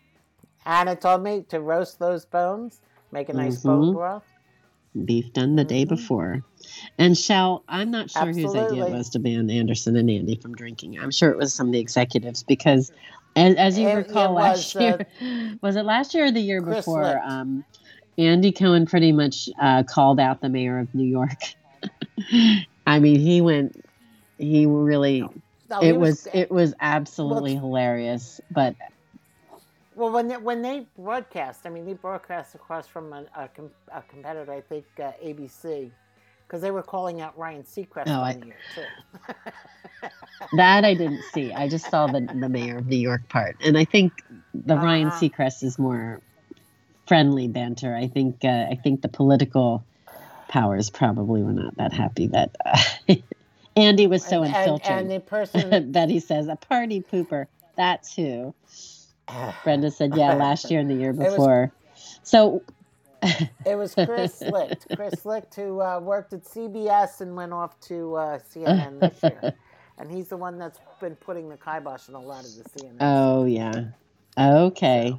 Anna 0.66 0.96
told 0.96 1.24
me 1.24 1.44
to 1.50 1.60
roast 1.60 1.98
those 1.98 2.26
bones 2.26 2.82
make 3.12 3.30
a 3.30 3.34
nice 3.34 3.58
Mhm. 3.58 3.66
bone 3.66 3.94
broth 3.94 4.24
beef 5.06 5.32
done 5.34 5.56
the 5.56 5.64
day 5.64 5.86
Mhm. 5.86 5.90
before. 5.90 6.44
And 6.98 7.18
Shell, 7.18 7.64
I'm 7.68 7.92
not 7.92 8.10
sure 8.10 8.28
whose 8.28 8.56
idea 8.56 8.86
it 8.86 8.92
was 8.92 9.10
to 9.12 9.20
ban 9.20 9.50
Anderson 9.50 9.96
and 9.96 10.10
Andy 10.10 10.36
from 10.36 10.54
drinking. 10.54 11.00
I'm 11.00 11.12
sure 11.12 11.32
it 11.32 11.38
was 11.38 11.54
some 11.54 11.68
of 11.68 11.74
the 11.74 11.80
executives 11.80 12.44
because, 12.44 12.92
as, 13.36 13.56
as 13.56 13.78
you 13.80 13.88
It- 13.88 13.96
recall 13.96 14.38
it 14.38 14.42
last 14.42 14.76
was, 14.76 14.82
uh, 14.84 14.98
year, 15.20 15.58
was 15.62 15.76
it 15.76 15.84
last 15.86 16.14
year 16.14 16.26
or 16.26 16.32
the 16.32 16.40
year 16.42 16.62
Chris 16.62 16.78
before? 16.78 17.20
Um, 17.24 17.64
Andy 18.18 18.52
Cohen 18.52 18.86
pretty 18.86 19.12
much 19.12 19.50
uh, 19.60 19.84
called 19.84 20.20
out 20.20 20.42
the 20.42 20.50
mayor 20.50 20.80
of 20.80 20.94
New 20.94 21.06
York. 21.08 21.40
I 22.88 23.00
mean, 23.00 23.20
he 23.20 23.42
went. 23.42 23.84
He 24.38 24.66
really. 24.66 25.22
No, 25.70 25.80
he 25.80 25.88
It 25.90 25.98
was. 25.98 26.28
eh, 26.28 26.42
It 26.42 26.52
was 26.52 26.74
absolutely 26.82 27.56
hilarious. 27.56 28.42
But 28.52 28.76
Well, 29.96 30.12
when 30.12 30.28
they, 30.28 30.38
when 30.38 30.62
they 30.62 30.86
broadcast, 30.98 31.62
I 31.66 31.70
mean, 31.70 31.86
they 31.86 31.94
broadcast 31.94 32.54
across 32.56 32.86
from 32.88 33.14
a, 33.14 33.26
a, 33.36 33.48
com- 33.48 33.72
a 33.94 34.02
competitor, 34.04 34.52
I 34.52 34.62
think 34.62 34.86
uh, 35.00 35.12
ABC, 35.24 35.92
because 36.52 36.62
they 36.62 36.72
were 36.72 36.84
calling 36.84 37.22
out 37.22 37.38
Ryan 37.38 37.64
Seacrest 37.64 38.04
Oh, 38.08 38.22
I- 38.22 38.34
too. 38.76 38.84
that 40.58 40.84
I 40.84 40.94
didn't 40.94 41.24
see. 41.34 41.54
I 41.54 41.70
just 41.70 41.90
saw 41.90 42.08
the 42.08 42.20
the 42.20 42.50
mayor 42.50 42.80
of 42.80 42.88
New 42.88 42.98
York 42.98 43.30
part, 43.30 43.56
and 43.64 43.78
I 43.78 43.86
think 43.86 44.12
the 44.54 44.76
Ryan 44.76 45.08
Uh-huh. 45.08 45.18
Seacrest 45.20 45.64
is 45.64 45.80
more 45.80 46.20
friendly 47.08 47.48
banter. 47.48 47.96
I 47.96 48.08
think 48.08 48.44
uh, 48.44 48.68
I 48.70 48.78
think 48.84 49.02
the 49.02 49.08
political 49.08 49.86
powers 50.50 50.90
probably 50.90 51.42
were 51.42 51.54
not 51.54 51.78
that 51.78 51.94
happy 51.94 52.28
that 52.28 52.54
uh, 52.66 52.78
Andy 53.78 54.08
was 54.08 54.26
so 54.26 54.44
and, 54.44 54.54
and, 54.54 54.68
infiltrated 54.68 55.02
and 55.04 55.12
the 55.12 55.20
person, 55.22 55.92
that 55.94 56.10
he 56.10 56.20
says 56.20 56.50
a 56.50 56.58
party 56.58 57.02
pooper. 57.02 57.48
That's 57.78 58.14
who. 58.16 58.54
Brenda 59.64 59.90
said, 59.92 60.18
yeah, 60.18 60.34
last 60.34 60.70
year 60.70 60.82
and 60.82 60.90
the 60.92 60.96
year 60.96 61.14
was- 61.14 61.30
before. 61.32 61.72
So 62.24 62.62
it 63.66 63.76
was 63.76 63.94
Chris 63.96 64.42
Licht. 64.42 64.88
Chris 64.96 65.26
Licht, 65.26 65.54
who 65.56 65.82
uh, 65.82 66.00
worked 66.00 66.34
at 66.34 66.44
CBS 66.44 67.22
and 67.22 67.36
went 67.36 67.54
off 67.54 67.80
to 67.82 68.16
uh, 68.16 68.40
CNN 68.40 69.00
this 69.00 69.22
year. 69.24 69.54
And 69.98 70.10
he's 70.12 70.30
the 70.30 70.38
one 70.38 70.58
that's 70.58 70.80
been 71.00 71.16
putting 71.16 71.48
the 71.48 71.58
kibosh 71.58 72.10
on 72.10 72.16
a 72.16 72.20
lot 72.20 72.44
of 72.44 72.56
the 72.56 72.64
CNN. 72.70 72.96
oh 73.02 73.46
yeah, 73.46 73.84
okay. 74.36 75.14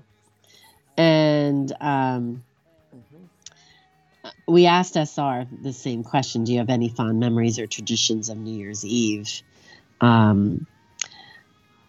And 0.97 1.73
um, 1.81 2.43
Mhm. 2.93 3.29
we 4.49 4.67
asked 4.67 4.97
SR 4.97 5.47
the 5.63 5.73
same 5.73 6.03
question 6.03 6.43
Do 6.43 6.53
you 6.53 6.59
have 6.59 6.71
any 6.71 6.89
fond 6.89 7.21
memories 7.21 7.61
or 7.61 7.67
traditions 7.69 8.29
of 8.29 8.39
New 8.39 8.57
Year's 8.59 8.85
Eve? 8.85 9.31
Um, 10.01 10.67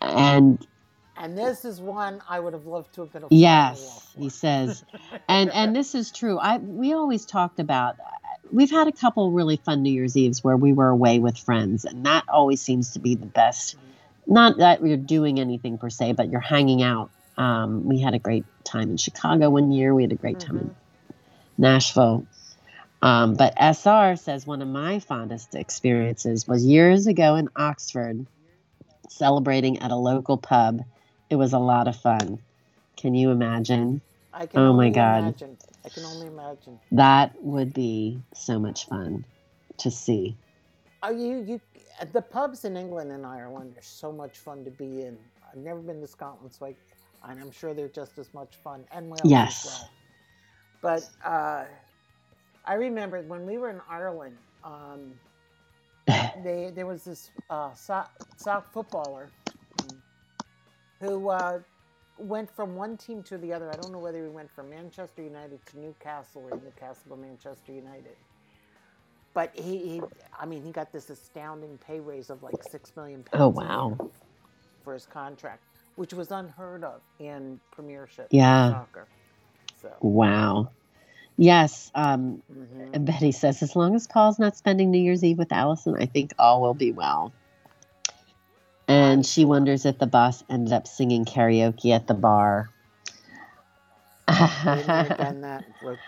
and 0.01 0.63
And 1.23 1.37
this 1.37 1.63
is 1.63 1.79
one 1.79 2.21
I 2.27 2.37
would 2.37 2.51
have 2.51 2.65
loved 2.65 2.93
to 2.95 3.01
have 3.01 3.13
been 3.13 3.23
a 3.23 3.27
yes, 3.29 4.05
he 4.17 4.27
says, 4.27 4.83
and 5.29 5.49
and 5.53 5.73
this 5.75 5.95
is 5.95 6.11
true. 6.11 6.37
I 6.37 6.57
we 6.57 6.91
always 6.91 7.25
talked 7.25 7.61
about. 7.61 7.95
We've 8.51 8.69
had 8.69 8.89
a 8.89 8.91
couple 8.91 9.31
really 9.31 9.55
fun 9.55 9.83
New 9.83 9.93
Year's 9.93 10.17
Eves 10.17 10.43
where 10.43 10.57
we 10.57 10.73
were 10.73 10.89
away 10.89 11.19
with 11.19 11.37
friends, 11.37 11.85
and 11.85 12.05
that 12.05 12.25
always 12.27 12.61
seems 12.61 12.91
to 12.91 12.99
be 12.99 13.15
the 13.15 13.25
best. 13.25 13.77
Not 14.27 14.57
that 14.57 14.85
you're 14.85 14.97
doing 14.97 15.39
anything 15.39 15.77
per 15.77 15.89
se, 15.89 16.11
but 16.11 16.29
you're 16.29 16.41
hanging 16.41 16.83
out. 16.83 17.09
Um, 17.37 17.87
we 17.87 18.01
had 18.01 18.13
a 18.13 18.19
great 18.19 18.43
time 18.65 18.89
in 18.91 18.97
Chicago 18.97 19.49
one 19.49 19.71
year. 19.71 19.95
We 19.95 20.03
had 20.03 20.11
a 20.11 20.17
great 20.17 20.41
time 20.41 20.57
in 20.57 20.75
Nashville. 21.57 22.27
Um, 23.01 23.35
but 23.35 23.53
SR 23.57 24.17
says 24.17 24.45
one 24.45 24.61
of 24.61 24.67
my 24.67 24.99
fondest 24.99 25.55
experiences 25.55 26.49
was 26.49 26.65
years 26.65 27.07
ago 27.07 27.35
in 27.35 27.47
Oxford, 27.55 28.25
celebrating 29.07 29.79
at 29.79 29.89
a 29.89 29.95
local 29.95 30.37
pub. 30.37 30.83
It 31.29 31.35
was 31.35 31.53
a 31.53 31.59
lot 31.59 31.87
of 31.87 31.95
fun. 31.95 32.39
Can 32.97 33.15
you 33.15 33.31
imagine? 33.31 34.01
I 34.33 34.45
can 34.45 34.59
Oh 34.59 34.71
only 34.71 34.87
my 34.87 34.89
God. 34.89 35.23
imagine. 35.23 35.57
I 35.85 35.89
can 35.89 36.05
only 36.05 36.27
imagine. 36.27 36.79
That 36.91 37.33
would 37.41 37.73
be 37.73 38.19
so 38.33 38.59
much 38.59 38.87
fun 38.87 39.25
to 39.79 39.91
see. 39.91 40.37
Are 41.01 41.13
you 41.13 41.43
you 41.47 41.61
the 42.13 42.21
pubs 42.21 42.65
in 42.65 42.77
England 42.77 43.11
and 43.11 43.25
Ireland 43.25 43.73
are 43.77 43.81
so 43.83 44.11
much 44.11 44.37
fun 44.39 44.63
to 44.65 44.71
be 44.71 45.01
in. 45.01 45.17
I've 45.51 45.59
never 45.59 45.79
been 45.81 46.01
to 46.01 46.07
Scotland, 46.07 46.53
so 46.53 46.67
I, 46.67 46.75
and 47.29 47.41
I'm 47.41 47.51
sure 47.51 47.73
they're 47.73 47.89
just 47.89 48.17
as 48.19 48.33
much 48.33 48.55
fun 48.63 48.85
and 48.91 49.09
Wales 49.09 49.29
Yes. 49.29 49.65
as 49.65 49.65
well. 49.71 49.91
But 50.81 51.09
uh, 51.25 51.65
I 52.65 52.73
remember 52.75 53.21
when 53.23 53.45
we 53.45 53.57
were 53.57 53.69
in 53.69 53.81
Ireland, 53.89 54.37
um, 54.63 55.13
they 56.43 56.71
there 56.75 56.85
was 56.87 57.03
this 57.03 57.31
uh, 57.49 57.73
sock 57.73 58.71
footballer 58.73 59.31
who 61.03 61.29
uh, 61.29 61.59
went 62.17 62.51
from 62.55 62.75
one 62.75 62.97
team 62.97 63.23
to 63.25 63.37
the 63.39 63.53
other. 63.53 63.71
I 63.71 63.77
don't 63.77 63.93
know 63.93 63.99
whether 63.99 64.23
he 64.23 64.29
went 64.29 64.51
from 64.51 64.71
Manchester 64.71 65.23
United 65.23 65.65
to 65.67 65.79
Newcastle 65.79 66.43
or 66.43 66.53
Newcastle 66.55 67.11
to 67.11 67.17
Manchester 67.21 67.73
United. 67.73 68.17
but 69.35 69.51
he, 69.55 69.79
he, 69.79 70.03
I 70.39 70.47
mean, 70.47 70.63
he 70.63 70.73
got 70.73 70.93
this 70.93 71.09
astounding 71.11 71.79
pay 71.79 72.01
raise 72.01 72.31
of 72.31 72.43
like 72.43 72.63
six 72.63 72.93
million 72.97 73.23
Oh, 73.33 73.49
pounds 73.49 73.61
a 73.61 73.67
wow. 73.67 73.99
for 74.83 74.93
his 74.93 75.07
contract, 75.07 75.63
which 75.95 76.13
was 76.13 76.31
unheard 76.31 76.83
of 76.85 77.03
in 77.19 77.61
Premiership 77.71 78.31
Yeah. 78.31 78.69
soccer. 78.69 79.09
So, 79.81 79.91
Wow. 80.01 80.69
Yes. 81.37 81.91
Um, 81.95 82.43
mhm. 82.51 82.93
and 82.93 83.05
Betty 83.05 83.31
says, 83.33 83.63
as 83.63 83.75
long 83.75 83.95
as 83.95 84.07
Paul's 84.07 84.39
not 84.39 84.57
spending 84.57 84.91
New 84.91 85.01
Year's 85.01 85.23
Eve 85.23 85.37
with 85.39 85.53
Allison, 85.53 85.95
I 85.99 86.05
think 86.07 86.33
all 86.39 86.61
will 86.61 86.75
be 86.75 86.91
well. 86.91 87.33
And 89.13 89.25
she 89.25 89.45
wonders 89.45 89.85
if 89.85 89.99
the 89.99 90.07
boss 90.07 90.43
ended 90.49 90.73
up 90.73 90.87
singing 90.87 91.23
karaoke 91.23 91.91
at 91.91 92.07
the 92.07 92.15
bar. 92.15 92.69
Done 94.27 95.41
that. 95.41 95.65
Look, 95.83 95.99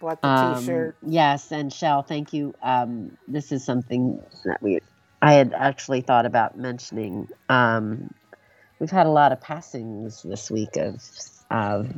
Bought 0.00 0.20
the 0.22 0.28
Um, 0.28 0.56
T-shirt. 0.56 0.96
Yes, 1.06 1.52
and 1.52 1.72
Shell, 1.72 2.02
thank 2.02 2.32
you. 2.32 2.54
Um, 2.62 3.16
this 3.28 3.50
is 3.52 3.64
something 3.64 4.20
that 4.44 4.62
we 4.62 4.80
I 5.22 5.34
had 5.34 5.52
actually 5.54 6.00
thought 6.02 6.26
about 6.26 6.56
mentioning. 6.58 7.28
Um, 7.48 8.12
we've 8.78 8.90
had 8.90 9.06
a 9.06 9.10
lot 9.10 9.32
of 9.32 9.40
passings 9.40 10.22
this 10.22 10.50
week 10.50 10.76
of 10.76 11.02
of 11.50 11.90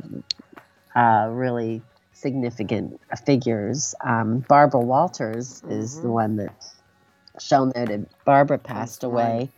uh, 0.95 1.27
really 1.31 1.81
significant 2.13 2.99
figures. 3.25 3.95
Um, 4.01 4.39
Barbara 4.47 4.81
Walters 4.81 5.61
is 5.69 6.01
the 6.01 6.07
Mhm. 6.07 6.11
one 6.13 6.35
that 6.37 6.53
Shell 7.39 7.71
noted. 7.75 8.07
Barbara 8.25 8.59
passed 8.59 9.03
away. 9.03 9.49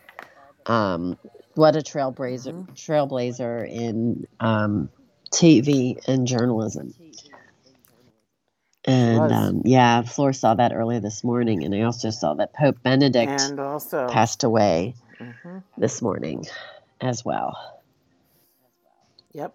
Um, 0.65 1.17
what 1.55 1.75
a 1.75 1.79
trailblazer! 1.79 2.53
Mhm. 2.53 2.75
Trailblazer 2.75 3.69
in 3.69 4.27
um, 4.39 4.89
TV 5.31 5.97
and 6.07 6.27
journalism. 6.27 6.93
And 8.85 9.31
um, 9.31 9.61
yeah, 9.65 10.01
Floor 10.03 10.33
saw 10.33 10.53
that 10.55 10.73
earlier 10.73 10.99
this 10.99 11.23
morning, 11.23 11.63
and 11.63 11.73
I 11.73 11.81
also 11.81 12.09
saw 12.11 12.35
that 12.35 12.53
Pope 12.53 12.81
Benedict 12.83 13.53
also, 13.59 14.07
passed 14.07 14.43
away 14.43 14.95
Mhm. 15.19 15.63
this 15.77 16.01
morning 16.01 16.45
as 17.01 17.25
well. 17.25 17.57
Yep. 19.33 19.53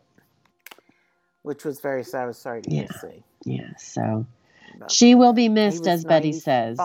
Which 1.42 1.64
was 1.64 1.80
very 1.80 2.04
sad. 2.04 2.22
I 2.22 2.26
was 2.26 2.38
sorry 2.38 2.62
to 2.62 2.70
Yeah. 2.70 2.88
see. 2.88 3.22
Yeah, 3.44 3.70
so 3.78 4.26
But 4.78 4.90
she 4.92 5.14
will 5.14 5.32
be 5.32 5.48
missed, 5.48 5.86
as 5.86 6.04
Betty 6.04 6.32
says. 6.32 6.78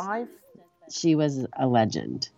She 0.92 1.16
was 1.16 1.46
a 1.58 1.68
legend. 1.68 2.30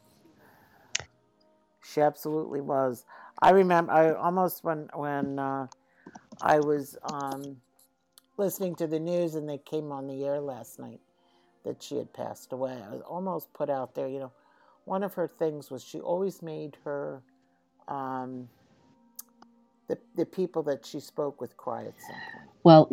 She 1.94 2.02
absolutely 2.02 2.62
was. 2.62 3.06
I 3.42 3.52
remember. 3.52 3.92
I 3.94 4.14
almost 4.14 4.64
when 4.64 4.90
when 4.94 5.40
uh, 5.40 5.68
I 6.42 6.60
was 6.60 6.98
um, 7.04 7.58
listening 8.38 8.76
to 8.76 8.88
the 8.88 9.00
news 9.00 9.36
and 9.36 9.50
they 9.50 9.60
came 9.60 9.92
on 9.92 10.08
the 10.08 10.26
air 10.26 10.42
last 10.42 10.80
night 10.80 11.02
that 11.66 11.84
she 11.84 11.98
had 11.98 12.14
passed 12.14 12.54
away. 12.54 12.74
I 12.74 12.92
was 12.92 13.02
almost 13.02 13.54
put 13.54 13.70
out 13.70 13.96
there. 13.96 14.08
You 14.08 14.20
know, 14.20 14.32
one 14.86 15.04
of 15.04 15.14
her 15.16 15.28
things 15.28 15.72
was 15.72 15.84
she 15.84 16.00
always 16.00 16.42
made 16.42 16.78
her 16.86 17.24
um, 17.88 18.50
the 19.88 19.98
the 20.16 20.26
people 20.26 20.64
that 20.64 20.86
she 20.86 21.00
spoke 21.00 21.42
with 21.42 21.58
cry 21.58 21.86
at 21.86 22.02
some 22.02 22.22
point. 22.34 22.52
Well, 22.64 22.90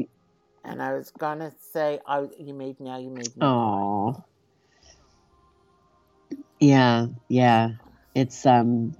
And 0.65 0.83
I 0.83 0.95
was 0.95 1.11
gonna 1.11 1.53
say, 1.59 2.01
I 2.07 2.29
you 2.39 2.55
made 2.55 2.81
now 2.81 2.99
you 2.99 3.11
made 3.11 3.37
me 3.37 3.45
oh, 3.47 4.25
yeah, 6.61 7.07
yeah. 7.29 7.71
It's 8.15 8.47
um 8.47 8.95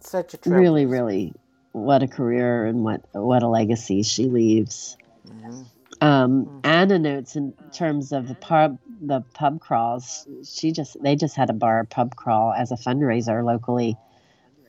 Such 0.00 0.34
a 0.34 0.38
really, 0.46 0.86
really 0.86 1.32
what 1.72 2.02
a 2.02 2.08
career 2.08 2.64
and 2.66 2.84
what 2.84 3.02
what 3.12 3.42
a 3.42 3.48
legacy 3.48 4.02
she 4.02 4.26
leaves. 4.26 4.96
Mhm. 5.28 5.66
Um, 6.00 6.44
Mm. 6.46 6.60
Anna 6.64 6.98
notes 6.98 7.36
in 7.36 7.54
terms 7.72 8.12
of 8.12 8.28
the 8.28 8.34
pub 8.34 8.78
the 9.00 9.22
pub 9.34 9.60
crawls. 9.60 10.26
She 10.44 10.72
just 10.72 10.96
they 11.02 11.16
just 11.16 11.36
had 11.36 11.50
a 11.50 11.54
bar 11.54 11.84
pub 11.84 12.16
crawl 12.16 12.52
as 12.52 12.70
a 12.72 12.76
fundraiser 12.76 13.44
locally. 13.44 13.96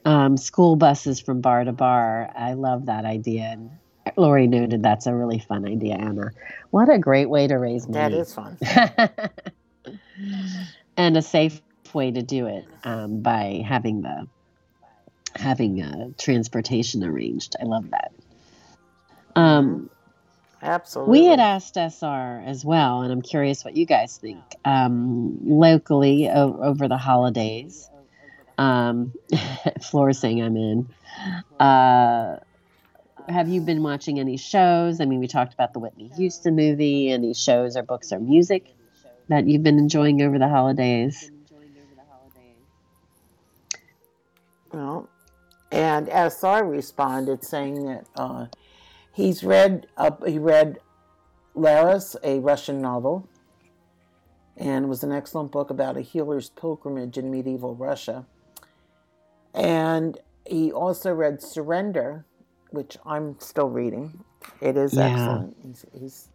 Um, 0.05 0.38
school 0.38 0.76
buses 0.76 1.20
from 1.20 1.41
bar 1.41 1.64
to 1.64 1.74
bar. 1.74 2.32
I 2.36 2.53
love 2.53 2.86
that 2.86 3.03
idea. 3.05 3.43
And 3.43 3.72
Lori 4.16 4.47
noted 4.47 4.82
that's 4.82 5.05
a 5.05 5.14
really 5.14 5.39
fun 5.39 5.66
idea, 5.66 5.95
Anna. 5.95 6.32
What 6.72 6.89
a 6.89 6.97
great 6.97 7.30
way 7.30 7.47
to 7.47 7.55
raise 7.55 7.88
money. 7.88 8.16
That 8.16 8.22
is 8.22 8.34
fun. 8.34 8.58
and 10.97 11.18
a 11.18 11.22
safe 11.22 11.62
way 11.93 12.11
to 12.11 12.21
do 12.21 12.47
it 12.47 12.65
um, 12.83 13.21
by 13.21 13.63
having 13.65 14.01
the 14.01 14.27
having 15.35 15.81
uh, 15.81 16.09
transportation 16.17 17.03
arranged. 17.03 17.55
I 17.61 17.65
love 17.65 17.91
that. 17.91 18.11
Um, 19.35 19.89
Absolutely. 20.61 21.19
we 21.19 21.25
had 21.27 21.39
asked 21.39 21.75
SR 21.77 22.43
as 22.45 22.65
well, 22.65 23.01
and 23.03 23.11
I'm 23.11 23.21
curious 23.21 23.63
what 23.63 23.77
you 23.77 23.85
guys 23.85 24.17
think. 24.17 24.43
Um, 24.65 25.38
locally 25.43 26.27
o- 26.27 26.59
over 26.63 26.88
the 26.88 26.97
holidays, 26.97 27.89
um, 28.57 29.13
Floor 29.81 30.13
saying 30.13 30.41
I'm 30.41 30.57
in. 30.57 30.89
Uh, 31.59 32.38
have 33.29 33.49
you 33.49 33.61
been 33.61 33.83
watching 33.83 34.19
any 34.19 34.38
shows? 34.38 34.99
I 35.01 35.05
mean, 35.05 35.19
we 35.19 35.27
talked 35.27 35.53
about 35.53 35.73
the 35.73 35.79
Whitney 35.79 36.09
Houston 36.15 36.55
movie. 36.55 37.11
Any 37.11 37.33
shows 37.33 37.77
or 37.77 37.83
books 37.83 38.11
or 38.11 38.19
music 38.19 38.73
that 39.27 39.47
you've 39.47 39.63
been 39.63 39.77
enjoying 39.77 40.21
over 40.21 40.39
the 40.39 40.47
holidays? 40.47 41.29
Well, 44.72 45.09
and 45.72 46.07
SR 46.09 46.63
responded 46.65 47.43
saying 47.43 47.86
that 47.86 48.05
uh, 48.15 48.45
he's 49.13 49.43
read 49.43 49.88
uh, 49.97 50.11
he 50.26 50.39
read 50.39 50.80
Laurus, 51.55 52.15
a 52.24 52.39
Russian 52.39 52.82
novel, 52.82 53.28
and 54.55 54.86
it 54.86 54.88
was 54.88 55.03
an 55.03 55.11
excellent 55.11 55.51
book 55.51 55.70
about 55.70 55.97
a 55.97 56.01
healer's 56.01 56.49
pilgrimage 56.51 57.18
in 57.18 57.32
medieval 57.32 57.76
Russia. 57.76 58.26
And 59.53 60.18
he 60.45 60.72
also 60.72 61.13
read 61.13 61.41
Surrender, 61.41 62.26
which 62.70 62.97
I'm 63.05 63.38
still 63.39 63.70
reading. 63.70 64.24
It 64.61 64.78
is 64.78 64.93
Yeah. 64.93 65.05
excellent. 65.05 65.57
He's, 65.61 65.86
he's 65.93 66.30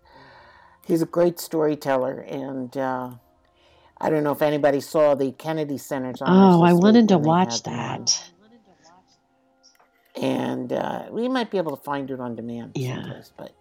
he's 0.87 1.03
a 1.03 1.07
great 1.07 1.39
storyteller, 1.39 2.21
and 2.21 2.77
uh, 2.77 3.11
I 4.03 4.11
don't 4.11 4.25
know 4.25 4.33
if 4.33 4.43
anybody 4.43 4.81
saw 4.81 5.15
the 5.15 5.31
Kennedy 5.33 5.79
Center's. 5.79 6.21
honors 6.21 6.57
Oh, 6.57 6.63
I 6.63 6.73
wanted 6.73 7.09
to 7.09 7.19
watch 7.19 7.55
had 7.55 7.65
them 7.65 7.73
on 7.79 8.05
that. 8.05 8.31
and 10.17 10.73
uh, 10.73 11.05
we 11.11 11.29
might 11.29 11.51
be 11.51 11.59
able 11.59 11.77
to 11.77 11.83
find 11.83 12.11
it 12.11 12.21
on 12.21 12.35
demand 12.35 12.73
Yeah. 12.75 13.23
But 13.37 13.53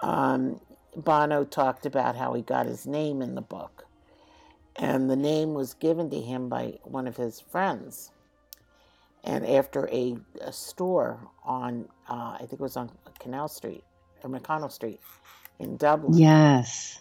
um, 0.00 0.60
Bono 0.96 1.44
talked 1.44 1.86
about 1.86 2.16
how 2.16 2.34
he 2.34 2.42
got 2.42 2.66
his 2.66 2.86
name 2.86 3.22
in 3.22 3.34
the 3.34 3.40
book, 3.40 3.86
and 4.76 5.08
the 5.10 5.16
name 5.16 5.54
was 5.54 5.74
given 5.74 6.10
to 6.10 6.20
him 6.20 6.48
by 6.48 6.78
one 6.84 7.06
of 7.06 7.16
his 7.16 7.40
friends. 7.40 8.10
And 9.24 9.46
after 9.46 9.88
a, 9.92 10.16
a 10.40 10.52
store 10.52 11.28
on, 11.44 11.88
uh, 12.10 12.32
I 12.34 12.38
think 12.40 12.54
it 12.54 12.60
was 12.60 12.76
on 12.76 12.90
Canal 13.20 13.46
Street 13.48 13.84
or 14.24 14.30
McConnell 14.30 14.70
Street 14.72 15.00
in 15.60 15.76
Dublin, 15.76 16.18
Yes. 16.18 17.00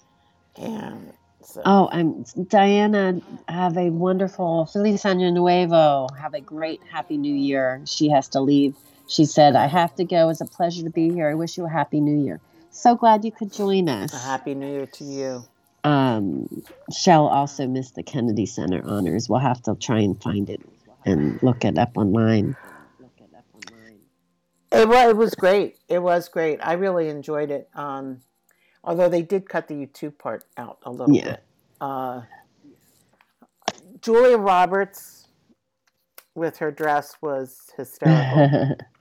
and 0.56 1.14
so 1.44 1.62
Oh, 1.66 1.90
I'm 1.92 2.24
Diana. 2.48 3.22
Have 3.48 3.78
a 3.78 3.90
wonderful 3.90 4.66
Feliz 4.66 5.04
Año 5.04 5.34
Nuevo. 5.34 6.08
Have 6.20 6.34
a 6.34 6.42
great 6.42 6.82
Happy 6.92 7.18
New 7.18 7.34
Year. 7.36 7.82
She 7.86 8.10
has 8.10 8.28
to 8.30 8.42
leave. 8.42 8.76
She 9.08 9.26
said, 9.26 9.56
"I 9.56 9.68
have 9.68 9.96
to 9.96 10.04
go. 10.06 10.30
It's 10.30 10.42
a 10.42 10.46
pleasure 10.46 10.84
to 10.84 10.90
be 10.90 11.10
here. 11.12 11.30
I 11.30 11.34
wish 11.34 11.58
you 11.58 11.66
a 11.66 11.70
Happy 11.70 12.00
New 12.00 12.24
Year." 12.24 12.40
So 12.72 12.96
glad 12.96 13.26
you 13.26 13.32
could 13.32 13.52
join 13.52 13.90
us. 13.90 14.14
a 14.14 14.18
happy 14.18 14.56
New 14.56 14.72
Year 14.72 14.86
to 14.86 15.04
you. 15.04 15.44
Um, 15.84 16.64
Shell 16.96 17.28
also 17.28 17.68
missed 17.68 17.96
the 17.96 18.04
Kennedy 18.04 18.46
Center 18.46 18.82
honors. 18.86 19.28
We'll 19.28 19.40
have 19.40 19.62
to 19.64 19.76
try 19.76 20.00
and 20.00 20.22
find 20.22 20.50
it 20.50 20.62
and 21.06 21.42
look 21.44 21.66
it 21.66 21.78
up 21.78 21.98
online. 21.98 22.56
It 24.72 24.88
was, 24.88 25.10
it 25.10 25.18
was 25.18 25.36
great. 25.36 25.78
It 25.90 26.00
was 26.00 26.30
great. 26.30 26.60
I 26.64 26.74
really 26.74 27.10
enjoyed 27.10 27.52
it. 27.52 27.70
Um, 27.76 28.22
although 28.84 29.10
they 29.10 29.22
did 29.22 29.48
cut 29.48 29.68
the 29.68 29.86
U2 29.86 30.18
part 30.18 30.44
out 30.58 30.78
a 30.84 30.92
little 30.92 31.16
Yeah. 31.16 31.24
bit. 31.32 31.44
Uh, 31.80 32.22
Julia 34.02 34.38
Roberts 34.38 35.28
with 36.36 36.58
her 36.58 36.72
dress 36.72 37.16
was 37.22 37.70
hysterical. 37.78 38.76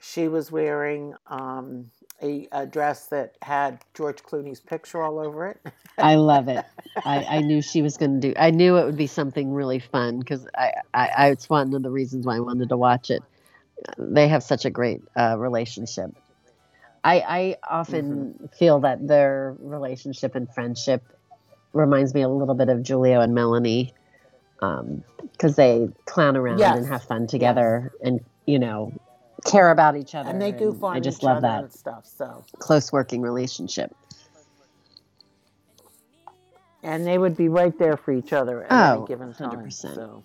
she 0.00 0.28
was 0.28 0.50
wearing 0.50 1.14
um, 1.28 1.90
a, 2.20 2.48
a 2.52 2.66
dress 2.66 3.06
that 3.06 3.36
had 3.42 3.84
George 3.94 4.22
Clooney's 4.22 4.60
picture 4.60 5.02
all 5.02 5.18
over 5.18 5.46
it. 5.46 5.60
I 5.98 6.14
love 6.16 6.48
it. 6.48 6.64
I, 7.04 7.24
I 7.24 7.40
knew 7.40 7.62
she 7.62 7.82
was 7.82 7.96
going 7.96 8.20
to 8.20 8.28
do. 8.28 8.34
I 8.36 8.50
knew 8.50 8.76
it 8.76 8.84
would 8.84 8.96
be 8.96 9.06
something 9.06 9.52
really 9.52 9.78
fun 9.78 10.18
because 10.18 10.46
I, 10.56 10.72
I, 10.92 11.08
I, 11.16 11.28
it's 11.30 11.48
one 11.48 11.72
of 11.74 11.82
the 11.82 11.90
reasons 11.90 12.26
why 12.26 12.36
I 12.36 12.40
wanted 12.40 12.68
to 12.70 12.76
watch 12.76 13.10
it. 13.10 13.22
They 13.98 14.28
have 14.28 14.42
such 14.42 14.64
a 14.64 14.70
great 14.70 15.02
uh, 15.16 15.36
relationship. 15.38 16.14
I, 17.04 17.16
I 17.20 17.56
often 17.68 18.48
feel 18.58 18.80
that 18.80 19.06
their 19.06 19.56
relationship 19.58 20.34
and 20.34 20.52
friendship 20.54 21.02
reminds 21.72 22.14
me 22.14 22.22
a 22.22 22.28
little 22.28 22.54
bit 22.54 22.68
of 22.68 22.86
Julio 22.86 23.20
and 23.20 23.34
Melanie, 23.34 23.92
because 24.60 25.56
they 25.56 25.88
clown 26.06 26.36
around 26.36 26.58
Yes. 26.60 26.76
and 26.76 26.86
have 26.86 27.02
fun 27.02 27.26
together, 27.26 27.92
and 28.02 28.20
you 28.46 28.58
know, 28.60 28.92
care 29.44 29.70
about 29.70 29.96
each 29.96 30.14
other. 30.14 30.30
and 30.30 30.40
they 30.40 30.52
goof 30.52 30.84
on 30.84 30.96
I 30.96 31.00
just 31.00 31.18
each 31.18 31.24
love 31.24 31.38
other 31.38 31.48
that 31.48 31.64
and 31.64 31.72
stuff. 31.72 32.06
So 32.06 32.44
close 32.58 32.92
working 32.92 33.20
relationship. 33.22 33.92
and 36.84 37.06
they 37.06 37.16
would 37.16 37.36
be 37.36 37.48
right 37.48 37.76
there 37.78 37.96
for 37.96 38.12
each 38.12 38.32
other 38.32 38.64
at 38.64 38.72
Oh, 38.72 38.98
any 38.98 39.06
given 39.06 39.32
time. 39.34 39.66
100%. 39.66 39.72
So 39.94 40.24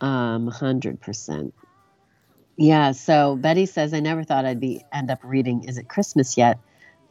Um, 0.00 0.46
hundred 0.46 1.00
percent. 1.00 1.52
Yeah. 2.58 2.90
So 2.90 3.36
Betty 3.36 3.66
says, 3.66 3.94
I 3.94 4.00
never 4.00 4.24
thought 4.24 4.44
I'd 4.44 4.60
be 4.60 4.84
end 4.92 5.10
up 5.10 5.20
reading 5.22 5.64
Is 5.64 5.78
It 5.78 5.88
Christmas 5.88 6.36
Yet? 6.36 6.58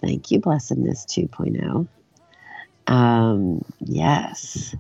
Thank 0.01 0.29
you, 0.29 0.39
Blessedness 0.39 1.05
2.0. 1.05 1.87
Um, 2.87 3.65
yes. 3.79 4.75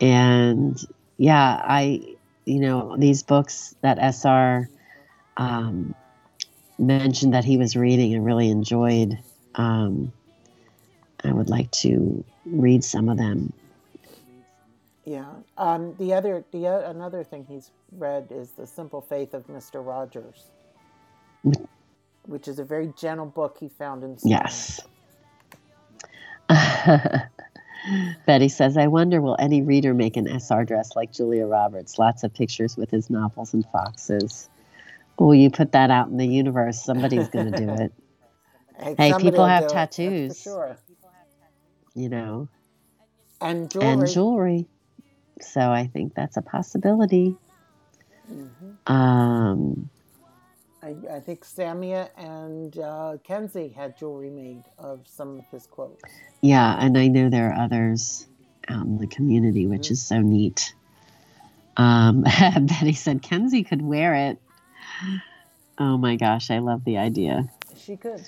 And 0.00 0.78
yeah, 1.18 1.60
I, 1.62 2.16
you 2.46 2.60
know, 2.60 2.96
these 2.96 3.22
books 3.22 3.74
that 3.82 3.98
SR 3.98 4.68
um, 5.36 5.94
mentioned 6.78 7.34
that 7.34 7.44
he 7.44 7.58
was 7.58 7.76
reading 7.76 8.14
and 8.14 8.24
really 8.24 8.50
enjoyed, 8.50 9.18
um, 9.56 10.10
I 11.22 11.32
would 11.32 11.50
like 11.50 11.70
to 11.72 12.24
read 12.46 12.82
some 12.82 13.10
of 13.10 13.18
them. 13.18 13.52
yeah. 15.04 15.26
Um, 15.58 15.94
the 15.98 16.14
other 16.14 16.44
the 16.52 16.66
another 16.88 17.24
thing 17.24 17.44
he's 17.48 17.70
read 17.92 18.28
is 18.30 18.50
the 18.52 18.66
Simple 18.66 19.00
Faith 19.00 19.34
of 19.34 19.48
Mister 19.48 19.80
Rogers, 19.82 20.44
which 22.26 22.48
is 22.48 22.58
a 22.58 22.64
very 22.64 22.92
gentle 22.98 23.26
book 23.26 23.56
he 23.58 23.68
found 23.68 24.02
in 24.04 24.18
Spain. 24.18 24.32
Yes. 24.32 24.80
Betty 28.26 28.48
says, 28.48 28.76
I 28.76 28.86
wonder 28.88 29.20
will 29.20 29.36
any 29.38 29.62
reader 29.62 29.94
make 29.94 30.16
an 30.16 30.26
SR 30.28 30.64
dress 30.64 30.94
like 30.96 31.12
Julia 31.12 31.46
Roberts? 31.46 31.98
Lots 31.98 32.22
of 32.24 32.34
pictures 32.34 32.76
with 32.76 32.90
his 32.90 33.08
novels 33.08 33.54
and 33.54 33.64
foxes. 33.72 34.48
Will 35.18 35.34
you 35.34 35.50
put 35.50 35.72
that 35.72 35.90
out 35.90 36.08
in 36.08 36.16
the 36.16 36.26
universe? 36.26 36.82
Somebody's 36.82 37.28
going 37.28 37.52
to 37.52 37.58
do 37.58 37.70
it, 37.70 37.92
Hey, 38.78 38.94
Hey, 38.96 39.14
people 39.18 39.44
have 39.46 39.62
do 39.62 39.66
it, 39.66 39.68
for 39.68 39.74
tattoos. 39.74 40.40
sure. 40.40 40.76
you 41.94 42.08
know, 42.08 42.48
And 43.40 43.70
jewelry. 43.70 43.88
and 43.88 44.06
jewelry. 44.08 44.66
So 45.40 45.60
I 45.60 45.86
think 45.86 46.14
that's 46.14 46.36
a 46.36 46.42
possibility. 46.42 47.36
Mhm. 48.30 48.76
Um, 48.86 49.90
I, 50.82 50.94
I 51.10 51.20
think 51.20 51.44
Samia 51.44 52.08
and 52.16 52.78
uh, 52.78 53.16
Kenzie 53.24 53.68
had 53.68 53.96
jewelry 53.96 54.30
made 54.30 54.64
of 54.78 55.00
some 55.06 55.38
of 55.38 55.44
his 55.50 55.66
quotes. 55.66 56.02
yeah, 56.40 56.76
and 56.78 56.96
I 56.96 57.08
know 57.08 57.30
there 57.30 57.50
are 57.52 57.64
others 57.64 58.26
out 58.68 58.86
in 58.86 58.98
the 58.98 59.06
community, 59.06 59.66
which 59.66 59.90
is 59.90 60.04
so 60.04 60.20
neat. 60.20 60.74
Um, 61.76 62.22
Betty 62.60 62.92
said 62.92 63.22
Kenzie 63.22 63.64
could 63.64 63.82
wear 63.82 64.14
it. 64.14 64.38
Oh 65.78 65.96
my 65.96 66.16
gosh, 66.16 66.50
I 66.50 66.58
love 66.58 66.84
the 66.84 66.98
idea. 66.98 67.48
She 67.76 67.96
could, 67.96 68.24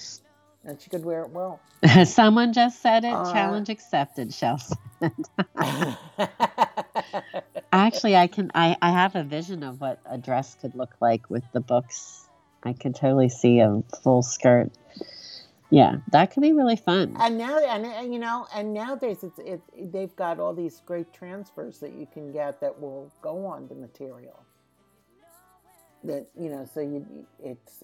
and 0.64 0.80
she 0.80 0.90
could 0.90 1.04
wear 1.04 1.22
it 1.22 1.30
well. 1.30 1.60
Someone 2.04 2.52
just 2.52 2.82
said 2.82 3.04
it. 3.04 3.12
Uh, 3.12 3.32
Challenge 3.32 3.68
accepted, 3.68 4.32
Chelsea. 4.32 4.74
Actually, 7.72 8.16
I 8.16 8.26
can. 8.26 8.50
I, 8.54 8.76
I 8.82 8.90
have 8.90 9.16
a 9.16 9.22
vision 9.22 9.62
of 9.62 9.80
what 9.80 10.00
a 10.08 10.18
dress 10.18 10.56
could 10.60 10.74
look 10.74 10.90
like 11.00 11.30
with 11.30 11.44
the 11.52 11.60
books. 11.60 12.26
I 12.62 12.74
could 12.74 12.94
totally 12.94 13.30
see 13.30 13.60
a 13.60 13.82
full 14.02 14.22
skirt. 14.22 14.70
Yeah, 15.70 15.96
that 16.10 16.32
could 16.32 16.42
be 16.42 16.52
really 16.52 16.76
fun. 16.76 17.16
and 17.18 17.38
now, 17.38 17.58
and 17.58 17.86
and, 17.86 18.12
you 18.12 18.18
know, 18.18 18.46
and 18.54 18.74
nowadays 18.74 19.18
it's 19.22 19.38
it, 19.38 19.92
they've 19.92 20.14
got 20.16 20.40
all 20.40 20.52
these 20.52 20.82
great 20.84 21.12
transfers 21.14 21.78
that 21.78 21.92
you 21.92 22.06
can 22.12 22.32
get 22.32 22.60
that 22.60 22.78
will 22.80 23.10
go 23.22 23.46
on 23.46 23.68
the 23.68 23.74
material. 23.76 24.44
That 26.04 26.26
you 26.38 26.50
know, 26.50 26.68
so 26.74 26.80
you 26.80 27.06
it's 27.42 27.82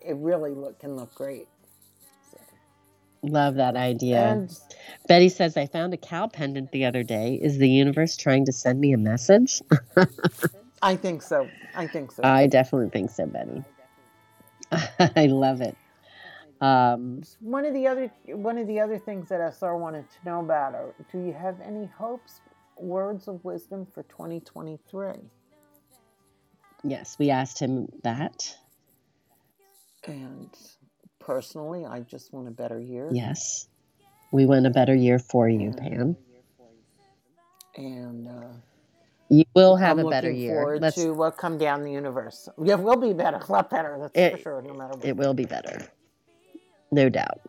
it 0.00 0.16
really 0.16 0.50
look 0.50 0.80
can 0.80 0.96
look 0.96 1.14
great. 1.14 1.48
Love 3.22 3.56
that 3.56 3.76
idea. 3.76 4.18
And 4.18 4.56
Betty 5.08 5.28
says, 5.28 5.56
I 5.56 5.66
found 5.66 5.92
a 5.94 5.96
cow 5.96 6.28
pendant 6.28 6.70
the 6.72 6.84
other 6.84 7.02
day. 7.02 7.38
Is 7.42 7.58
the 7.58 7.68
universe 7.68 8.16
trying 8.16 8.44
to 8.46 8.52
send 8.52 8.80
me 8.80 8.92
a 8.92 8.98
message? 8.98 9.60
I 10.82 10.96
think 10.96 11.22
so. 11.22 11.48
I 11.74 11.86
think 11.86 12.12
so. 12.12 12.22
I 12.22 12.46
definitely 12.46 12.90
think 12.90 13.10
so, 13.10 13.26
Betty. 13.26 13.64
I 15.16 15.26
love 15.26 15.60
it. 15.60 15.76
Um, 16.60 17.22
one 17.40 17.64
of 17.64 17.72
the 17.72 17.86
other 17.86 18.10
one 18.26 18.58
of 18.58 18.66
the 18.66 18.80
other 18.80 18.98
things 18.98 19.28
that 19.28 19.40
SR 19.40 19.76
wanted 19.76 20.06
to 20.10 20.16
know 20.24 20.40
about 20.40 20.74
are 20.74 20.92
do 21.12 21.18
you 21.18 21.32
have 21.32 21.60
any 21.60 21.86
hopes, 21.86 22.40
words 22.76 23.28
of 23.28 23.44
wisdom 23.44 23.86
for 23.86 24.02
2023? 24.04 25.12
yes, 26.84 27.16
we 27.18 27.30
asked 27.30 27.58
him 27.58 27.88
that. 28.02 28.56
And 30.06 30.50
personally, 31.28 31.84
I 31.84 32.00
just 32.00 32.32
want 32.32 32.48
a 32.48 32.50
better 32.50 32.80
year. 32.80 33.10
Yes. 33.12 33.68
We 34.32 34.46
want 34.46 34.66
a 34.66 34.70
better 34.70 34.94
year 34.94 35.18
for 35.18 35.46
you, 35.46 35.72
Pam. 35.76 36.16
And 37.76 38.26
uh, 38.26 38.32
You 39.28 39.44
will 39.54 39.76
have 39.76 39.98
I'm 39.98 40.06
a 40.06 40.10
better 40.10 40.28
looking 40.28 40.40
year. 40.40 40.54
forward 40.54 40.80
Let's, 40.80 40.96
to 40.96 41.12
what 41.12 41.36
come 41.36 41.58
down 41.58 41.84
the 41.84 41.92
universe. 41.92 42.48
Yeah, 42.64 42.76
we'll 42.76 42.96
be 42.96 43.12
better, 43.12 43.36
a 43.46 43.52
lot 43.52 43.68
better. 43.68 43.98
That's 44.00 44.14
for 44.14 44.20
It- 44.38 44.42
sure, 44.42 44.62
no 44.62 44.72
matter 44.72 44.94
what. 44.96 45.04
it 45.04 45.16
will 45.16 45.34
be 45.34 45.44
better. 45.44 45.86
No 46.90 47.10
doubt. 47.10 47.40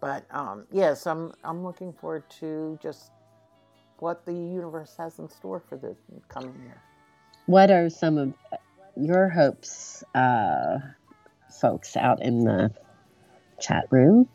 But 0.00 0.26
um, 0.30 0.66
yes, 0.70 1.06
I'm 1.06 1.32
I'm 1.42 1.64
looking 1.64 1.92
forward 1.92 2.22
to 2.40 2.78
just 2.80 3.10
what 3.98 4.24
the 4.26 4.32
universe 4.34 4.94
has 4.98 5.18
in 5.18 5.28
store 5.28 5.60
for 5.66 5.76
the 5.76 5.96
coming 6.28 6.54
year. 6.62 6.80
What 7.46 7.70
are 7.70 7.88
some 7.90 8.16
of 8.18 8.34
your 8.96 9.28
hopes, 9.28 10.04
uh, 10.14 10.78
folks 11.50 11.96
out 11.96 12.22
in 12.22 12.44
the 12.44 12.70
chat 13.60 13.86
room? 13.90 14.28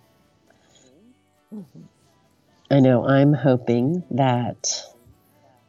I 2.72 2.80
know 2.80 3.08
I'm 3.08 3.34
hoping 3.34 4.04
that, 4.12 4.84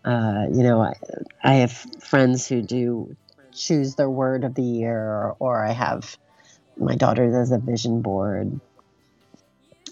uh, 0.04 0.46
you 0.50 0.62
know, 0.62 0.80
I, 0.80 0.94
I 1.42 1.54
have 1.56 1.72
friends 1.72 2.46
who 2.46 2.62
do 2.62 3.16
choose 3.52 3.94
their 3.94 4.10
word 4.10 4.44
of 4.44 4.54
the 4.54 4.62
year, 4.62 4.98
or, 4.98 5.36
or 5.38 5.64
I 5.64 5.72
have 5.72 6.16
my 6.76 6.96
daughter 6.96 7.30
does 7.30 7.52
a 7.52 7.58
vision 7.58 8.02
board. 8.02 8.60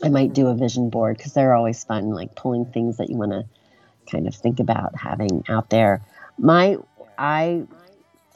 I 0.03 0.09
might 0.09 0.32
do 0.32 0.48
a 0.48 0.55
vision 0.55 0.90
board 0.90 1.16
because 1.16 1.32
they're 1.32 1.55
always 1.55 1.84
fun, 1.84 2.11
like 2.11 2.34
pulling 2.34 2.66
things 2.66 2.96
that 2.96 3.09
you 3.09 3.16
want 3.16 3.32
to 3.32 3.44
kind 4.11 4.26
of 4.26 4.34
think 4.34 4.59
about 4.59 4.96
having 4.96 5.44
out 5.48 5.70
there. 5.70 6.03
My, 6.38 6.76
I 7.16 7.64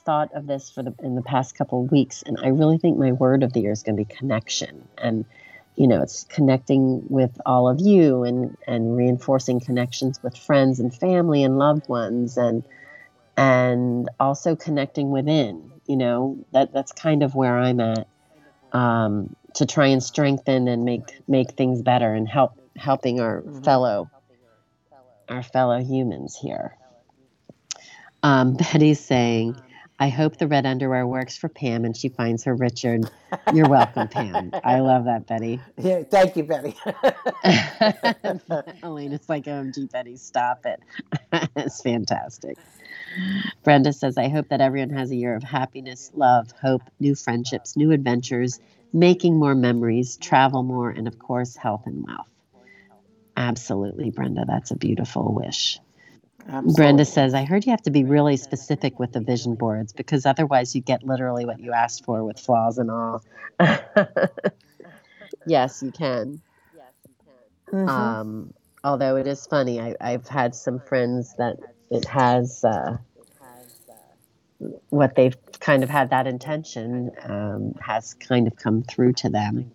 thought 0.07 0.32
of 0.34 0.46
this 0.46 0.70
for 0.70 0.82
the 0.82 0.94
in 1.02 1.16
the 1.16 1.22
past 1.22 1.57
couple 1.57 1.84
of 1.84 1.92
weeks, 1.92 2.22
and 2.22 2.38
I 2.42 2.48
really 2.48 2.78
think 2.78 2.98
my 2.98 3.12
word 3.12 3.42
of 3.42 3.52
the 3.52 3.61
year 3.61 3.72
is 3.72 3.82
going 3.82 3.96
to 3.98 4.04
be 4.04 4.14
connection. 4.14 4.88
And 4.98 5.26
you 5.76 5.88
know 5.88 6.00
it's 6.02 6.24
connecting 6.24 7.02
with 7.11 7.38
all 7.44 7.68
of 7.68 7.80
you 7.80 8.22
and 8.24 8.57
and 8.66 8.96
reinforcing 8.96 9.61
connections 9.61 10.18
with 10.22 10.36
friends 10.38 10.80
and 10.80 10.94
family 10.94 11.42
and 11.42 11.59
loved 11.59 11.88
ones 11.88 12.38
and 12.38 12.64
and 13.36 14.09
also 14.18 14.57
connecting 14.57 15.11
within 15.11 15.72
you 15.86 15.96
know? 15.96 16.38
That 16.52 16.72
that's 16.72 16.92
kind 16.92 17.22
of 17.22 17.34
where 17.34 17.59
i'm 17.59 17.80
at 17.80 18.07
um, 18.72 19.34
to 19.54 19.66
try 19.66 19.86
and 19.86 20.02
strengthen 20.02 20.68
and 20.68 20.84
make 20.84 21.02
make 21.28 21.52
things 21.52 21.82
better 21.82 22.12
and 22.12 22.28
help 22.28 22.52
helping 22.76 23.20
our 23.20 23.42
Mhm. 23.42 23.64
fellow 23.64 24.11
our 25.28 25.42
fellow 25.42 25.78
humans 25.80 26.36
here. 26.36 26.76
Um, 28.22 28.54
betty's 28.57 29.00
saying 29.00 29.61
I 29.99 30.11
hope 30.11 30.36
the 30.36 30.47
red 30.47 30.66
underwear 30.66 31.07
works 31.07 31.38
for 31.38 31.49
Pam 31.49 31.86
and 31.86 31.97
she 31.97 32.11
finds 32.11 32.44
her 32.44 32.55
Richard. 32.55 33.11
You're 33.55 33.68
welcome, 33.68 34.09
Pam. 34.09 34.51
I 34.62 34.80
love 34.80 35.05
that, 35.07 35.26
Betty. 35.26 35.59
Yeah, 35.78 36.03
thank 36.03 36.36
you, 36.36 36.44
Betty. 36.44 36.76
Elena's 38.82 39.26
like, 39.28 39.49
oh, 39.49 39.53
OMG, 39.53 39.90
Betty, 39.90 40.16
stop 40.16 40.66
it. 40.66 40.80
it's 41.57 41.80
fantastic. 41.80 42.59
Brenda 43.64 43.94
says, 43.94 44.18
I 44.18 44.28
hope 44.28 44.49
that 44.49 44.61
everyone 44.61 44.90
has 44.90 45.11
a 45.11 45.16
year 45.16 45.34
of 45.34 45.42
happiness, 45.42 46.11
love, 46.14 46.53
hope, 46.61 46.82
new 47.01 47.14
friendships, 47.14 47.74
new 47.74 47.90
adventures, 47.92 48.61
making 48.92 49.38
more 49.38 49.55
memories, 49.55 50.18
travel 50.18 50.62
more, 50.62 50.90
and 50.90 51.09
of 51.09 51.18
course, 51.18 51.57
health 51.57 51.84
and 51.86 52.05
wealth. 52.07 52.28
Absolutely, 53.34 54.11
Brenda. 54.11 54.44
That's 54.47 54.70
a 54.70 54.76
beautiful 54.76 55.32
wish. 55.32 55.78
Absolutely. 56.49 56.74
Brenda 56.74 57.05
says, 57.05 57.34
I 57.34 57.44
heard 57.44 57.66
you 57.66 57.70
have 57.70 57.82
to 57.82 57.90
be 57.90 58.05
really 58.05 58.36
specific 58.36 59.01
with 59.01 59.12
the 59.12 59.20
vision 59.20 59.57
boards 59.57 59.92
because 59.92 60.26
otherwise 60.26 60.74
you 60.74 60.80
get 60.80 61.03
literally 61.03 61.44
what 61.44 61.59
you 61.59 61.72
asked 61.72 62.05
for 62.05 62.22
with 62.24 62.38
flaws 62.38 62.78
and 62.78 62.90
all. 62.90 63.24
yes, 65.47 65.82
you 65.82 65.90
can. 65.90 66.40
Mhm. 67.72 67.88
Um, 67.88 68.55
although 68.84 69.16
it 69.16 69.26
is 69.26 69.44
funny, 69.47 69.80
I, 69.80 69.97
I've 70.01 70.28
had 70.28 70.55
some 70.55 70.78
friends 70.78 71.34
that 71.34 71.57
it 71.90 72.05
has 72.07 72.62
uh, 72.62 72.99
what 74.90 75.14
they've 75.14 75.36
kind 75.61 75.82
of 75.82 75.90
had 75.90 76.11
that 76.11 76.26
intention 76.26 77.11
um, 77.24 77.74
has 77.80 78.14
kind 78.14 78.47
of 78.47 78.57
come 78.57 78.82
through 78.82 79.14
to 79.14 79.28
them. 79.28 79.72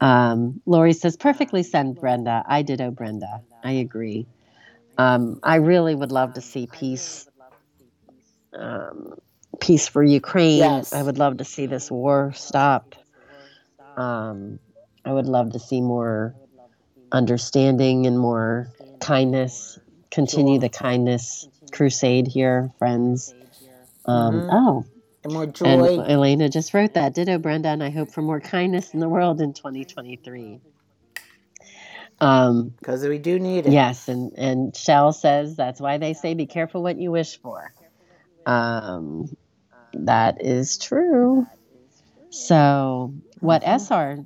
Um, 0.00 0.60
Lori 0.66 0.92
says, 0.92 1.16
perfectly 1.16 1.62
send 1.62 1.98
Brenda. 1.98 2.44
I 2.46 2.62
ditto 2.62 2.90
Brenda. 2.90 3.40
I 3.64 3.72
agree. 3.72 4.26
Um, 4.98 5.38
I 5.44 5.56
really 5.56 5.94
would 5.94 6.12
love 6.12 6.34
to 6.34 6.40
see 6.40 6.66
peace. 6.66 7.28
Um, 8.52 9.14
peace 9.60 9.86
for 9.88 10.02
Ukraine. 10.02 10.58
Yes. 10.58 10.92
I 10.92 11.02
would 11.02 11.18
love 11.18 11.38
to 11.38 11.44
see 11.44 11.66
this 11.66 11.90
war 11.90 12.32
stop. 12.34 12.94
Um, 13.96 14.58
I 15.04 15.12
would 15.12 15.26
love 15.26 15.52
to 15.52 15.58
see 15.58 15.80
more 15.80 16.34
understanding 17.12 18.06
and 18.06 18.18
more 18.18 18.68
kindness. 19.00 19.78
Continue 20.10 20.58
the 20.58 20.68
kindness 20.68 21.46
crusade 21.70 22.26
here, 22.26 22.70
friends. 22.78 23.34
Um, 24.04 24.42
Mhm. 24.42 24.48
Oh, 24.50 24.84
And 25.24 25.32
more 25.32 25.44
and. 25.44 26.10
Elena 26.10 26.48
just 26.48 26.72
wrote 26.74 26.94
that. 26.94 27.14
Ditto, 27.14 27.38
Brenda, 27.38 27.68
and 27.68 27.82
I 27.82 27.90
hope 27.90 28.10
for 28.10 28.22
more 28.22 28.40
kindness 28.40 28.94
in 28.94 29.00
the 29.00 29.08
world 29.08 29.40
in 29.40 29.52
2023. 29.52 30.60
Um, 32.20 32.70
Because 32.78 33.06
we 33.06 33.18
do 33.18 33.38
need 33.38 33.66
it. 33.66 33.72
yes, 33.72 34.08
and 34.08 34.32
and 34.36 34.76
Shell 34.76 35.12
says 35.12 35.56
that's 35.56 35.80
why 35.80 35.98
they 35.98 36.14
say 36.14 36.34
be 36.34 36.46
careful 36.46 36.82
what 36.82 36.98
you 36.98 37.10
wish 37.10 37.40
for. 37.40 37.72
Um, 38.46 39.36
that 39.92 40.44
is 40.44 40.78
true. 40.78 41.46
So, 42.30 43.14
what 43.40 43.62
Mhm. 43.62 43.80
SR 43.80 44.24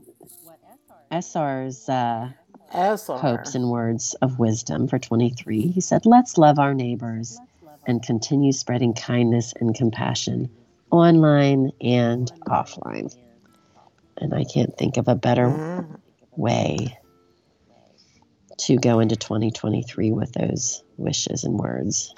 SR's 1.10 1.88
uh, 1.88 2.30
SR. 2.72 3.18
hopes 3.18 3.54
and 3.54 3.70
words 3.70 4.14
of 4.22 4.38
wisdom 4.38 4.88
for 4.88 4.98
23? 4.98 5.68
He 5.68 5.80
said, 5.80 6.06
"Let's 6.06 6.38
love 6.38 6.58
our 6.58 6.74
neighbors 6.74 7.40
and 7.86 8.02
continue 8.02 8.52
spreading 8.52 8.94
kindness 8.94 9.52
and 9.60 9.74
compassion 9.74 10.48
online 10.90 11.72
and 11.80 12.32
offline." 12.48 13.14
And 14.16 14.32
I 14.34 14.44
can't 14.44 14.76
think 14.76 14.96
of 14.96 15.08
a 15.08 15.14
better 15.14 15.48
Mhm. 15.50 16.00
way 16.36 16.98
to 18.58 18.76
go 18.76 19.00
into 19.00 19.16
2023 19.16 20.12
with 20.12 20.32
those 20.32 20.82
wishes 20.96 21.44
and 21.44 21.58
words. 21.58 22.14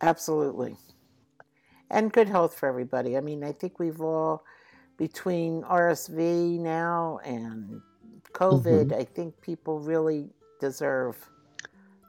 Absolutely. 0.00 0.76
And 1.90 2.12
good 2.12 2.28
health 2.28 2.54
for 2.54 2.68
everybody. 2.68 3.16
I 3.16 3.20
mean, 3.20 3.44
I 3.44 3.52
think 3.52 3.78
we've 3.78 4.00
all, 4.00 4.44
between 4.96 5.62
RSV 5.62 6.58
now 6.58 7.20
and 7.24 7.80
COVID, 8.32 8.86
Mm-hmm. 8.88 9.00
I 9.00 9.04
think 9.04 9.40
people 9.40 9.78
really 9.78 10.30
deserve 10.60 11.16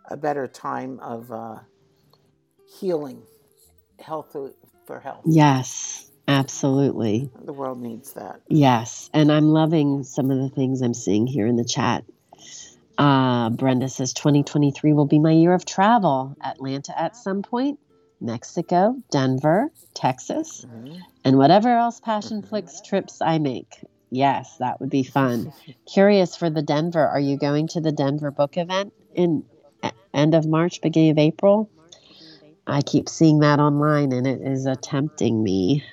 a 0.10 0.18
better 0.18 0.48
time 0.48 1.00
of 1.00 1.32
uh, 1.32 1.60
healing, 2.80 3.22
health 4.00 4.36
for 4.86 5.00
health. 5.00 5.24
Yes, 5.26 6.10
absolutely. 6.28 7.30
The 7.44 7.54
world 7.54 7.82
needs 7.82 8.14
that. 8.14 8.42
Yes. 8.48 9.10
And 9.14 9.32
I'm 9.32 9.50
loving 9.50 10.04
some 10.04 10.32
of 10.32 10.38
the 10.38 10.50
things 10.50 10.82
I'm 10.82 10.94
seeing 10.94 11.28
here 11.28 11.48
in 11.48 11.56
the 11.56 11.66
chat. 11.66 12.04
Uh, 12.98 13.50
Brenda 13.50 13.90
says 13.90 14.14
2023 14.14 14.94
will 14.94 15.06
be 15.06 15.20
my 15.20 15.32
year 15.32 15.54
of 15.54 15.66
travel. 15.66 16.36
Atlanta 16.44 17.00
at 17.00 17.16
some 17.16 17.42
point, 17.42 17.80
Mexico, 18.22 18.96
Denver, 19.12 19.72
Texas, 19.94 20.66
Mhm. 20.66 21.02
and 21.26 21.38
whatever 21.38 21.70
else 21.70 22.00
Passionflix 22.00 22.84
trips 22.84 23.22
I 23.22 23.40
make. 23.40 23.84
Yes, 24.12 24.58
that 24.58 24.80
would 24.80 24.92
be 24.92 25.04
fun. 25.04 25.52
Curious 25.92 26.36
for 26.36 26.50
the 26.50 26.62
Denver. 26.62 27.06
Are 27.06 27.20
you 27.20 27.38
going 27.38 27.68
to 27.70 27.82
the 27.82 27.92
Denver 27.92 28.30
book 28.32 28.58
event 28.58 28.94
in 29.16 29.44
end 30.14 30.36
of 30.36 30.46
March, 30.46 30.82
beginning 30.82 31.12
of 31.12 31.18
April? 31.18 31.70
I 32.66 32.82
keep 32.82 33.10
seeing 33.10 33.40
that 33.40 33.60
online 33.60 34.12
and 34.12 34.26
it 34.28 34.42
is 34.42 34.68
tempting 34.82 35.44
me. 35.44 35.84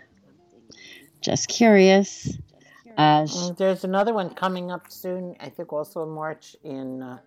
Just 1.21 1.49
curious. 1.49 2.39
Sh- 3.27 3.35
Mm, 3.35 3.57
There's 3.57 3.85
another 3.85 4.13
one 4.15 4.31
coming 4.31 4.71
up 4.71 4.91
soon, 4.91 5.35
I 5.41 5.49
think 5.49 5.73
also 5.73 6.03
in 6.03 6.11
March 6.11 6.57
in 6.65 7.03
uh, 7.03 7.19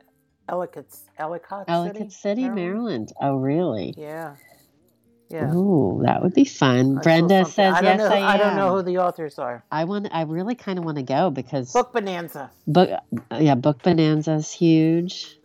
Ellicott, 0.50 0.86
Ellicott, 1.18 1.66
Ellicott 1.68 2.12
City, 2.12 2.50
Maryland. 2.50 3.12
Oh, 3.22 3.36
really? 3.38 3.94
Yeah. 3.98 4.36
Yeah. 5.30 5.52
Ooh, 5.54 6.02
that 6.06 6.22
would 6.22 6.34
be 6.36 6.46
fun. 6.46 7.00
I 7.00 7.02
Brenda 7.02 7.46
says 7.46 7.74
I 7.74 7.82
yes. 7.82 7.98
know, 7.98 8.06
I 8.06 8.18
am. 8.18 8.24
I 8.28 8.38
don't 8.38 8.56
know 8.56 8.76
who 8.76 8.84
the 8.84 9.00
authors 9.00 9.40
are. 9.40 9.64
I 9.72 9.84
want. 9.86 10.08
I 10.12 10.24
really 10.24 10.54
kind 10.54 10.78
of 10.78 10.86
want 10.86 10.98
to 10.98 11.04
go 11.04 11.32
because 11.32 11.74
Book 11.74 11.92
Bonanza. 11.92 12.52
book. 12.68 12.90
Yeah, 13.32 13.56
book 13.56 13.82
bonanza 13.82 14.34
is 14.34 14.52
huge. 14.52 15.40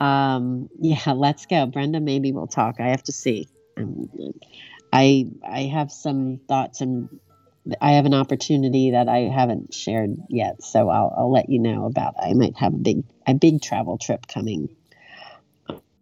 Um, 0.00 0.68
yeah, 0.80 1.12
let's 1.12 1.46
go, 1.46 1.66
Brenda. 1.66 2.00
Maybe 2.00 2.32
we'll 2.32 2.48
talk. 2.48 2.80
I 2.80 2.88
have 2.88 3.04
to 3.04 3.12
see. 3.12 3.46
Um, 3.76 4.08
I 4.92 5.28
I 5.48 5.62
have 5.64 5.92
some 5.92 6.40
thoughts 6.48 6.80
and 6.80 7.08
I 7.80 7.92
have 7.92 8.04
an 8.04 8.14
opportunity 8.14 8.90
that 8.90 9.08
I 9.08 9.20
haven't 9.20 9.72
shared 9.72 10.16
yet, 10.28 10.62
so 10.62 10.88
I'll 10.88 11.14
I'll 11.16 11.32
let 11.32 11.48
you 11.48 11.58
know 11.58 11.86
about. 11.86 12.14
I 12.22 12.34
might 12.34 12.56
have 12.56 12.74
a 12.74 12.78
big 12.78 13.04
a 13.26 13.34
big 13.34 13.62
travel 13.62 13.98
trip 13.98 14.26
coming. 14.26 14.68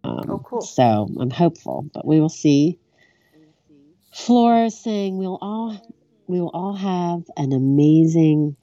Um, 0.03 0.25
Oh, 0.29 0.39
cool. 0.39 0.61
So 0.61 1.09
I'm 1.19 1.29
hopeful, 1.29 1.85
but 1.93 2.05
we 2.05 2.19
will 2.19 2.29
see. 2.29 2.79
Flora 4.13 4.65
is 4.65 4.79
saying 4.79 5.17
we'll 5.17 5.39
all 5.41 5.77
we 6.27 6.41
will 6.41 6.51
all 6.53 6.75
have 6.75 7.23
an 7.37 7.53
amazing 7.53 8.55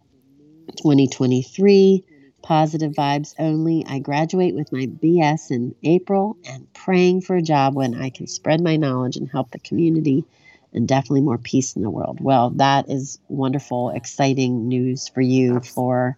2023. 0.77 2.05
Positive 2.43 2.93
vibes 2.93 3.35
only. 3.39 3.85
I 3.87 3.99
graduate 3.99 4.55
with 4.55 4.73
my 4.73 4.87
BS 4.87 5.51
in 5.51 5.75
April 5.83 6.39
and 6.47 6.73
praying 6.73 7.21
for 7.21 7.37
a 7.37 7.43
job 7.43 7.75
when 7.75 7.95
I 7.95 8.09
can 8.09 8.27
spread 8.27 8.63
my 8.63 8.77
knowledge 8.77 9.17
and 9.17 9.29
help 9.29 9.51
the 9.51 9.59
community 9.59 10.25
and 10.73 10.87
definitely 10.87 11.23
more 11.23 11.39
peace 11.39 11.77
in 11.77 11.83
the 11.83 11.91
world. 11.91 12.21
Well, 12.21 12.51
that 12.51 12.89
is 12.89 13.19
wonderful, 13.29 13.91
exciting 13.91 14.69
news 14.69 15.09
for 15.09 15.21
you, 15.21 15.61
for 15.61 16.17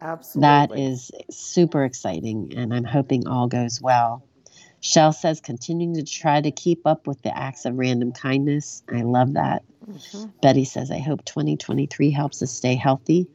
Absolutely. 0.00 0.48
that 0.48 0.78
is 0.78 1.10
super 1.30 1.84
exciting, 1.84 2.54
and 2.56 2.72
I'm 2.72 2.84
hoping 2.84 3.26
all 3.26 3.48
goes 3.48 3.80
well. 3.80 4.22
Shell 4.80 5.12
says, 5.12 5.40
continuing 5.40 5.94
to 5.94 6.04
try 6.04 6.40
to 6.40 6.50
keep 6.50 6.86
up 6.86 7.06
with 7.06 7.20
the 7.22 7.36
acts 7.36 7.64
of 7.64 7.78
random 7.78 8.12
kindness. 8.12 8.82
I 8.88 9.02
love 9.02 9.32
that. 9.34 9.64
Mhm. 9.88 10.30
Betty 10.40 10.64
says, 10.64 10.90
I 10.90 10.98
hope 10.98 11.24
2023 11.24 12.10
helps 12.10 12.42
us 12.42 12.52
stay 12.52 12.76
healthy. 12.76 13.26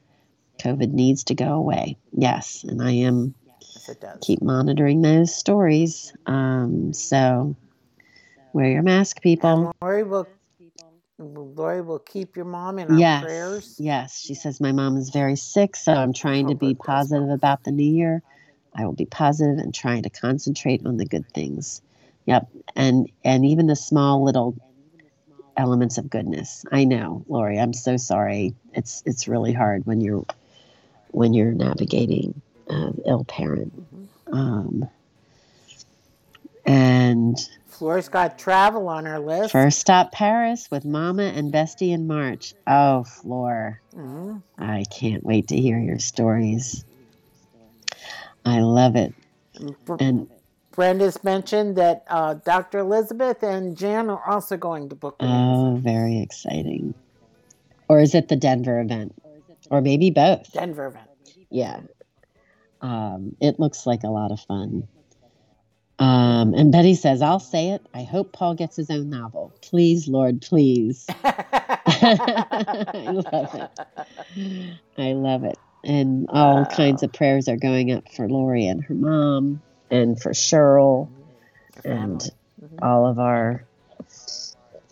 COVID 0.60 0.94
needs 0.94 1.26
to 1.26 1.36
go 1.36 1.54
away. 1.54 1.98
Yes, 2.14 2.64
and 2.64 2.82
I 2.82 2.92
am 2.92 3.36
Yes, 3.62 3.90
keep 4.22 4.42
monitoring 4.42 5.02
those 5.02 5.34
stories. 5.36 6.14
Um, 6.26 6.94
so 6.94 7.56
wear 8.54 8.70
your 8.70 8.84
mask, 8.84 9.22
people. 9.22 9.68
And 9.68 9.74
Lori 9.82 10.04
will, 10.04 10.28
Lori 11.20 11.82
will 11.82 12.00
keep 12.00 12.36
your 12.36 12.46
mom 12.46 12.80
in 12.80 12.92
our 12.92 13.02
Yes, 13.02 13.24
prayers. 13.24 13.80
yes. 13.80 14.22
She 14.22 14.36
says 14.36 14.62
my 14.62 14.72
mom 14.74 14.98
is 14.98 15.10
very 15.10 15.38
sick, 15.38 15.76
so 15.76 15.94
I'm 15.94 16.14
trying 16.14 16.48
to 16.50 16.56
Oh, 16.56 16.56
be 16.56 16.76
positive 16.76 17.30
about 17.30 17.64
the 17.64 17.72
new 17.72 17.84
year. 17.92 18.24
I 18.76 18.86
will 18.86 18.94
be 18.94 19.06
positive 19.06 19.60
and 19.60 19.74
trying 19.74 20.04
to 20.04 20.10
concentrate 20.12 20.86
on 20.86 20.98
the 20.98 21.06
good 21.06 21.28
things. 21.34 21.82
Yep, 22.26 22.50
and 22.76 23.10
and 23.26 23.46
even 23.46 23.68
the 23.68 23.76
small 23.76 24.24
little 24.24 24.56
elements 25.58 25.98
of 25.98 26.10
goodness. 26.10 26.66
I 26.72 26.86
know, 26.86 27.24
Lori. 27.28 27.60
I'm 27.60 27.74
so 27.74 27.98
sorry. 27.98 28.56
It's 28.74 29.04
it's 29.06 29.28
really 29.28 29.54
hard 29.54 29.86
when 29.86 30.02
you're 30.02 30.26
when 31.12 31.34
you're 31.34 31.52
navigating 31.54 32.42
an 32.70 33.02
ill 33.06 33.26
parent. 33.26 33.74
Um, 34.32 34.90
and 36.66 37.38
Flora's 37.74 38.10
got 38.10 38.38
travel 38.40 38.88
on 38.88 39.06
her 39.06 39.20
list. 39.20 39.52
first 39.52 39.80
stop 39.80 40.12
Paris 40.12 40.70
with 40.72 40.86
Mama 40.86 41.24
and 41.24 41.52
Bestie 41.52 41.92
in 41.92 42.08
March. 42.08 42.54
Oh, 42.68 43.04
Floor. 43.04 43.82
Mhm. 43.96 44.42
I 44.58 44.84
can't 44.92 45.24
wait 45.24 45.50
to 45.50 45.60
hear 45.60 45.80
your 45.80 46.00
stories. 46.00 46.86
I 48.46 48.60
love 48.60 48.96
it. 48.96 49.14
And 50.00 50.28
Brenda's 50.72 51.24
mentioned 51.24 51.76
that 51.78 52.04
uh, 52.08 52.36
Dr. 52.36 52.80
Elizabeth 52.80 53.44
and 53.44 53.78
Jan 53.78 54.10
are 54.10 54.24
also 54.28 54.58
going 54.58 54.90
to 54.90 54.96
book 54.96 55.16
oh, 55.20 55.78
very 55.82 56.20
exciting. 56.20 56.94
Or 57.88 58.00
is 58.00 58.16
it 58.16 58.28
the 58.28 58.36
Denver 58.36 58.80
event? 58.80 59.14
Or 59.70 59.82
maybe 59.82 60.10
both. 60.10 60.52
Denver 60.52 60.88
event. 60.88 61.10
Yeah. 61.50 61.82
Um, 62.82 63.36
it 63.40 63.60
looks 63.60 63.86
like 63.86 64.04
a 64.04 64.10
lot 64.10 64.32
of 64.32 64.40
fun. 64.42 64.88
Um, 66.04 66.54
and 66.54 66.72
Betty 66.72 66.96
says, 66.96 67.22
I'll 67.22 67.40
say 67.40 67.70
it. 67.70 67.86
I 67.94 68.04
hope 68.04 68.34
Paul 68.34 68.56
gets 68.56 68.76
his 68.76 68.90
own 68.90 69.10
novel. 69.10 69.54
Please, 69.62 70.08
Lord, 70.10 70.42
please. 70.42 71.06
I 71.24 73.08
love 73.08 73.56
it. 73.56 73.70
I 74.98 75.14
love 75.14 75.44
it. 75.46 75.58
And 75.84 76.28
all 76.30 76.64
Wow. 76.64 76.66
kinds 76.66 77.04
of 77.04 77.14
prayers 77.14 77.48
are 77.48 77.56
going 77.58 77.92
up 77.92 78.04
for 78.16 78.28
Lori 78.28 78.68
and 78.68 78.84
her 78.84 78.94
mom 78.96 79.62
and 79.90 80.22
for 80.22 80.32
Cheryl 80.32 81.10
and. 81.86 82.20
Mhm. 82.62 82.84
all 82.84 83.06
of 83.08 83.18
our 83.20 83.66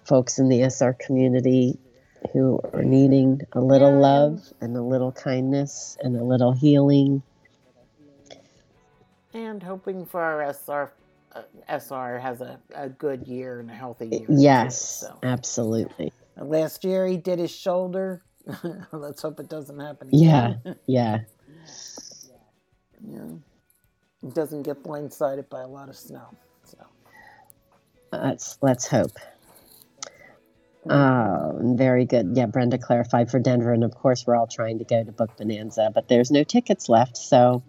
folks 0.05 0.39
in 0.39 0.49
the 0.49 0.61
SR 0.63 0.93
community 0.93 1.77
who 2.33 2.59
are 2.73 2.83
needing 2.83 3.41
a 3.53 3.61
little 3.61 3.97
love 3.99 4.41
and 4.61 4.75
a 4.75 4.81
little 4.81 5.11
kindness 5.11 5.97
and 6.01 6.15
a 6.17 6.23
little 6.23 6.51
healing. 6.51 7.21
And 9.33 9.63
hoping 9.63 10.05
for 10.05 10.21
our 10.21 10.41
SR, 10.41 10.91
Uh, 11.33 11.41
SR 11.69 12.19
has 12.19 12.41
a, 12.41 12.59
a 12.75 12.89
good 12.89 13.25
year 13.27 13.59
and 13.61 13.69
a 13.69 13.73
healthy 13.73 14.07
year. 14.07 14.27
too, 14.27 14.35
Yes, 14.37 14.81
so. 15.01 15.17
absolutely. 15.23 16.11
Last 16.37 16.83
year 16.83 17.07
he 17.07 17.17
did 17.17 17.39
his 17.39 17.51
shoulder. 17.51 18.23
Let's 18.91 19.21
hope 19.21 19.39
it 19.39 19.47
doesn't 19.49 19.79
happen 19.79 20.09
Yeah. 20.11 20.55
again. 20.65 20.75
Yeah. 20.87 21.19
yeah. 23.07 23.21
He 24.21 24.27
doesn't 24.29 24.63
get 24.63 24.83
blindsided 24.83 25.49
by 25.49 25.61
a 25.61 25.67
lot 25.67 25.89
of 25.89 25.95
snow. 25.95 26.35
So 26.63 26.77
Let's 28.11 28.57
let's 28.61 28.87
hope. 28.87 29.11
Oh, 30.89 31.59
very 31.75 32.05
good. 32.05 32.31
Yeah, 32.35 32.47
Brenda 32.47 32.77
clarified 32.77 33.29
for 33.29 33.39
Denver, 33.39 33.71
and 33.71 33.83
of 33.83 33.93
course 33.95 34.25
we're 34.25 34.35
all 34.35 34.47
trying 34.47 34.79
to 34.79 34.83
go 34.83 35.03
to 35.03 35.11
Book 35.11 35.37
Bonanza, 35.37 35.91
but 35.93 36.07
there's 36.07 36.31
no 36.31 36.43
tickets 36.43 36.89
left. 36.89 37.15
So 37.17 37.63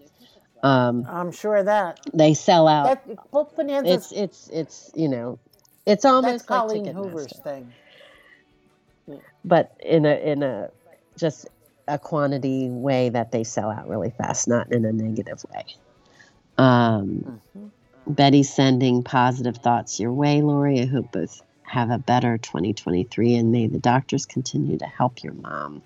Um, 0.62 1.06
I'm 1.08 1.32
sure 1.32 1.56
of 1.56 1.66
that. 1.66 1.98
they 2.14 2.34
sell 2.34 2.68
out. 2.68 2.84
That 3.06 3.30
book 3.30 3.56
bonanza. 3.56 3.92
It's 3.92 4.12
it's 4.12 4.48
it's 4.48 4.90
you 4.94 5.08
know, 5.08 5.38
it's 5.86 6.04
almost 6.04 6.48
like 6.48 6.68
Colleen. 6.68 6.86
Hoover's 6.86 7.38
thing. 7.40 7.72
but 9.44 9.74
in 9.80 10.06
a 10.06 10.14
in 10.14 10.42
a 10.42 10.70
just 11.16 11.48
a 11.88 11.98
quantity 11.98 12.68
way 12.68 13.08
that 13.08 13.32
they 13.32 13.42
sell 13.44 13.70
out 13.70 13.88
really 13.88 14.10
fast, 14.10 14.46
not 14.46 14.70
in 14.72 14.84
a 14.84 14.92
negative 14.92 15.44
way. 15.52 15.64
Um, 16.58 17.40
Mhm. 17.56 17.70
Betty 18.06 18.42
sending 18.42 19.02
positive 19.02 19.56
thoughts 19.58 19.98
your 19.98 20.12
way, 20.12 20.42
Lori. 20.42 20.80
I 20.80 20.86
hope 20.86 21.12
both 21.12 21.42
have 21.62 21.90
a 21.90 21.98
better 21.98 22.36
2023 22.38 23.34
and 23.34 23.50
may 23.50 23.66
the 23.66 23.78
doctors 23.78 24.26
continue 24.26 24.76
to 24.78 24.86
help 24.86 25.22
your 25.22 25.32
mom. 25.34 25.82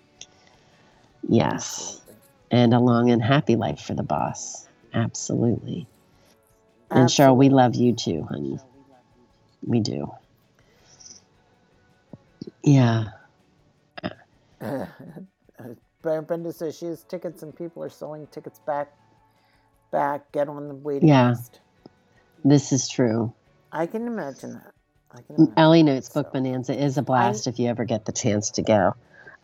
Yes. 1.29 2.01
And 2.51 2.75
a 2.75 2.81
long 2.81 3.11
and 3.11 3.23
happy 3.23 3.57
life 3.57 3.81
for 3.81 3.95
the 3.95 4.03
boss. 4.03 4.69
Absolutely. 4.95 5.87
And 6.91 7.09
Cheryl, 7.09 7.37
we 7.37 7.49
love 7.49 7.75
you 7.75 7.93
too, 7.93 8.27
honey. 8.31 8.59
We 9.67 9.81
do. 9.81 10.13
Yeah. 12.63 13.07
Brenda 16.03 16.23
Brenda 16.23 16.53
says 16.53 16.77
she 16.77 16.87
has 16.87 17.03
tickets 17.05 17.43
and 17.43 17.55
people 17.55 17.83
are 17.83 17.89
selling 17.89 18.27
tickets 18.29 18.61
back. 18.61 18.93
Back, 19.91 20.31
get 20.33 20.49
on 20.49 20.69
the 20.69 20.75
waiting 20.75 21.09
Yeah. 21.09 21.31
list. 21.31 21.61
This 22.45 22.73
is 22.73 22.89
true. 22.89 23.33
I 23.73 23.87
can 23.87 24.07
imagine 24.07 24.55
that. 24.55 24.73
I 25.11 25.23
can 25.23 25.37
imagine. 25.37 25.55
Ellie 25.57 25.83
Notes 25.83 26.09
Book 26.09 26.33
Bonanza 26.33 26.77
is 26.79 26.97
a 26.99 27.03
blast 27.03 27.47
if 27.47 27.59
you 27.59 27.69
ever 27.69 27.85
get 27.85 28.05
the 28.05 28.13
chance 28.13 28.51
to 28.53 28.63
go. 28.63 28.95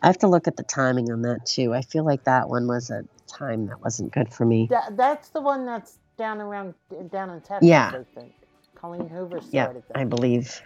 I 0.03 0.07
have 0.07 0.19
to 0.19 0.27
look 0.27 0.47
at 0.47 0.57
the 0.57 0.63
timing 0.63 1.09
on 1.11 1.21
that 1.21 1.45
too. 1.45 1.73
I 1.73 1.81
feel 1.81 2.03
like 2.05 2.25
that 2.25 2.49
one 2.49 2.67
was 2.67 2.89
a 2.89 3.05
time 3.27 3.67
that 3.67 3.81
wasn't 3.81 4.11
good 4.11 4.33
for 4.33 4.45
me. 4.45 4.67
That, 4.69 4.97
that's 4.97 5.29
the 5.29 5.41
one 5.41 5.65
that's 5.65 5.97
down 6.17 6.41
around 6.41 6.73
down 7.09 7.29
in 7.29 7.39
Texas. 7.41 7.69
Yeah. 7.69 7.91
I 7.93 8.19
think. 8.19 8.33
Colleen 8.75 9.07
Hoover 9.07 9.39
Yeah, 9.51 9.63
started 9.63 9.83
that. 9.87 9.97
I 9.97 10.03
believe. 10.03 10.61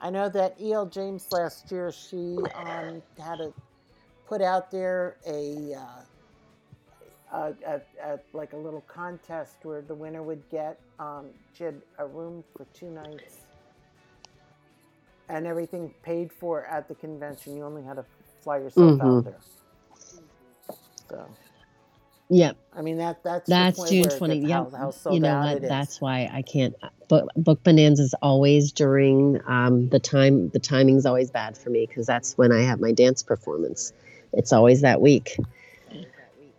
I 0.00 0.10
know 0.10 0.28
that 0.28 0.56
E.L. 0.60 0.86
James 0.86 1.28
last 1.30 1.70
year, 1.70 1.92
she 1.92 2.36
um, 2.56 3.00
had 3.18 3.40
a 3.40 3.52
put 4.26 4.42
out 4.42 4.70
there 4.70 5.16
a, 5.26 5.74
uh, 5.74 6.02
a, 7.32 7.54
a, 7.66 7.80
a 8.02 8.18
like 8.32 8.52
a 8.52 8.56
little 8.56 8.82
contest 8.82 9.56
where 9.62 9.80
the 9.80 9.94
winner 9.94 10.22
would 10.22 10.42
get 10.50 10.80
um, 10.98 11.26
she 11.56 11.64
had 11.64 11.80
a 11.98 12.06
room 12.06 12.42
for 12.56 12.66
two 12.74 12.90
nights 12.90 13.43
and 15.28 15.46
everything 15.46 15.92
paid 16.02 16.32
for 16.32 16.66
at 16.66 16.88
the 16.88 16.94
convention. 16.94 17.56
You 17.56 17.64
only 17.64 17.82
had 17.82 17.94
to 17.96 18.04
fly 18.42 18.58
yourself 18.58 19.00
Mhm. 19.00 19.00
out 19.00 19.24
there. 19.24 19.40
So 21.10 21.26
Yep, 22.30 22.56
I 22.76 22.82
mean 22.82 22.98
that 22.98 23.22
that's 23.22 23.48
that's 23.48 23.78
June 23.90 24.04
where 24.04 24.16
it 24.16 24.18
20. 24.18 24.36
gets 24.38 24.48
Yep. 24.48 24.72
how, 24.72 24.78
how 24.78 25.14
you 25.14 25.20
know 25.20 25.36
what? 25.40 25.62
That's 25.68 26.00
why 26.00 26.30
I 26.32 26.42
can't. 26.42 26.74
Book, 27.08 27.28
book 27.36 27.62
Bonanza 27.62 28.02
is 28.02 28.14
always 28.22 28.72
during 28.72 29.40
um, 29.46 29.88
the 29.90 30.00
time. 30.00 30.48
The 30.50 30.58
timing's 30.60 31.06
always 31.06 31.30
bad 31.30 31.56
for 31.56 31.70
me 31.70 31.86
because 31.86 32.06
that's 32.06 32.36
when 32.38 32.52
I 32.52 32.62
have 32.62 32.80
my 32.80 32.92
dance 32.92 33.22
performance. 33.22 33.92
It's 34.32 34.52
always 34.52 34.80
that 34.82 35.00
week. 35.00 35.36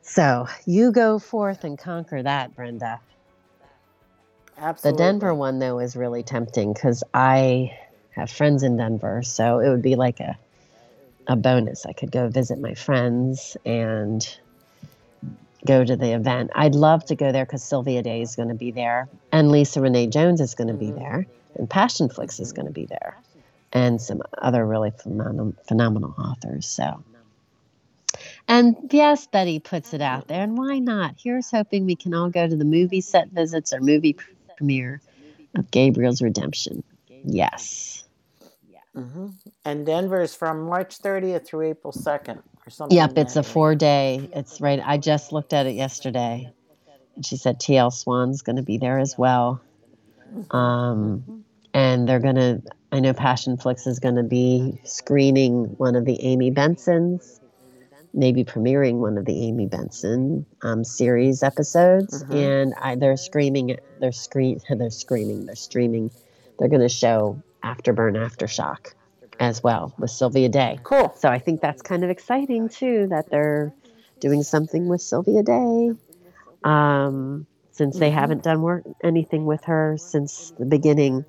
So 0.02 0.48
you 0.66 0.92
go 0.92 1.20
forth 1.20 1.64
and 1.64 1.78
conquer 1.78 2.22
that, 2.24 2.56
Brenda. 2.56 3.02
Absolutely. 4.58 4.98
The 4.98 5.04
Denver 5.04 5.34
one 5.34 5.60
though 5.60 5.80
is 5.80 5.96
really 5.96 6.24
tempting 6.24 6.74
because 6.74 7.04
I 7.14 7.78
have 8.16 8.32
friends 8.32 8.64
in 8.64 8.78
Denver, 8.78 9.22
so 9.24 9.60
it 9.60 9.70
would 9.70 9.82
be 9.82 9.96
like 9.96 10.20
a 10.20 10.38
a 11.28 11.36
bonus. 11.36 11.86
I 11.86 11.94
could 11.94 12.12
go 12.12 12.28
visit 12.30 12.60
my 12.60 12.76
friends 12.76 13.58
and 13.66 14.26
go 15.66 15.84
to 15.84 15.96
the 15.96 16.12
event. 16.14 16.52
I'd 16.54 16.76
love 16.76 17.04
to 17.06 17.16
go 17.16 17.32
there 17.32 17.46
because 17.46 17.64
Sylvia 17.64 18.04
Day 18.04 18.22
is 18.22 18.36
going 18.36 18.50
to 18.50 18.56
be 18.56 18.72
there, 18.72 19.10
and 19.32 19.52
Lisa 19.52 19.82
Renee 19.82 20.08
Jones 20.08 20.40
is 20.40 20.54
going 20.54 20.68
to 20.68 20.76
be 20.76 20.92
Mhm. 20.92 21.00
there, 21.00 21.28
and 21.56 21.68
Passionflix 21.70 22.40
is 22.40 22.52
going 22.52 22.68
to 22.68 22.72
be 22.72 22.86
there, 22.86 23.18
and 23.74 24.00
some 24.00 24.22
other 24.38 24.66
really 24.66 24.92
phenom- 24.92 25.56
phenomenal 25.68 26.14
authors. 26.18 26.68
So. 26.68 27.04
And 28.48 28.76
yes, 28.92 29.28
Betty 29.28 29.60
puts 29.60 29.94
it 29.94 30.02
out 30.02 30.28
there, 30.28 30.44
and 30.44 30.58
why 30.58 30.78
not? 30.80 31.16
Here's 31.22 31.50
hoping 31.50 31.86
we 31.86 31.96
can 31.96 32.14
all 32.14 32.30
go 32.30 32.48
to 32.48 32.56
the 32.56 32.66
movie 32.66 33.02
set 33.02 33.30
visits 33.30 33.74
or 33.74 33.80
movie 33.82 34.16
premiere 34.56 35.02
of 35.56 35.72
Gabriel's 35.72 36.22
Redemption. 36.22 36.84
Yes. 37.24 37.95
Hmm 38.96 39.28
And 39.66 39.86
Denver 39.86 40.22
is 40.22 40.34
from 40.34 40.66
March 40.66 41.00
30th 41.00 41.46
through 41.46 41.70
April 41.70 41.92
2nd 41.92 42.42
or 42.66 42.70
something. 42.70 42.98
Yep, 42.98 43.18
it's 43.18 43.36
a 43.36 43.44
four 43.44 43.76
day. 43.76 44.30
It's 44.34 44.62
right. 44.62 44.80
I 44.84 44.98
just 44.98 45.32
looked 45.32 45.54
at 45.54 45.66
it 45.66 45.76
yesterday. 45.76 46.52
And 47.16 47.26
she 47.26 47.38
said 47.38 47.60
TL 47.60 47.92
Swan's 47.94 48.42
going 48.42 48.56
to 48.56 48.64
be 48.64 48.78
there 48.78 49.00
as 49.00 49.18
well. 49.18 49.62
Um, 50.52 51.44
and 51.74 52.08
they're 52.08 52.20
going 52.20 52.36
to, 52.36 52.62
I 52.92 53.00
know 53.00 53.14
Passionflix 53.14 53.88
is 53.88 54.00
going 54.00 54.16
to 54.16 54.24
be 54.24 54.80
screening 54.84 55.66
one 55.78 55.96
of 55.96 56.06
the 56.06 56.22
Amy 56.24 56.50
Benson's, 56.50 57.40
maybe 58.14 58.44
premiering 58.46 58.96
one 58.96 59.18
of 59.18 59.26
the 59.26 59.46
Amy 59.46 59.66
Benson 59.66 60.46
um, 60.62 60.84
series 60.84 61.44
episodes. 61.44 62.24
Mhm. 62.24 62.36
And 62.36 62.74
I, 62.82 62.96
they're 62.96 63.18
screaming, 63.18 63.78
they're 64.00 64.12
screen, 64.14 64.60
they're 64.70 64.90
screaming, 64.90 65.46
they're 65.46 65.56
streaming. 65.56 66.12
They're 66.58 66.70
going 66.70 66.82
to 66.82 66.90
show 66.90 67.42
Afterburn 67.66 68.16
Aftershock 68.16 68.94
as 69.40 69.62
well 69.64 69.94
with 69.98 70.12
Sylvia 70.12 70.50
Day. 70.50 70.80
Cool. 70.84 71.14
So 71.18 71.30
I 71.30 71.40
think 71.40 71.60
that's 71.62 71.82
kind 71.82 72.04
of 72.04 72.10
exciting 72.10 72.70
too 72.70 73.08
that 73.10 73.30
they're 73.30 73.74
doing 74.20 74.44
something 74.44 74.88
with 74.88 75.02
Sylvia 75.02 75.44
Day. 75.44 75.92
Um, 76.64 77.48
since 77.72 78.00
they 78.00 78.10
Mhm. 78.10 78.14
haven't 78.14 78.44
done 78.44 78.62
work 78.62 78.84
anything 79.04 79.46
with 79.46 79.64
her 79.66 79.98
since 79.98 80.54
the 80.58 80.66
beginning 80.66 81.26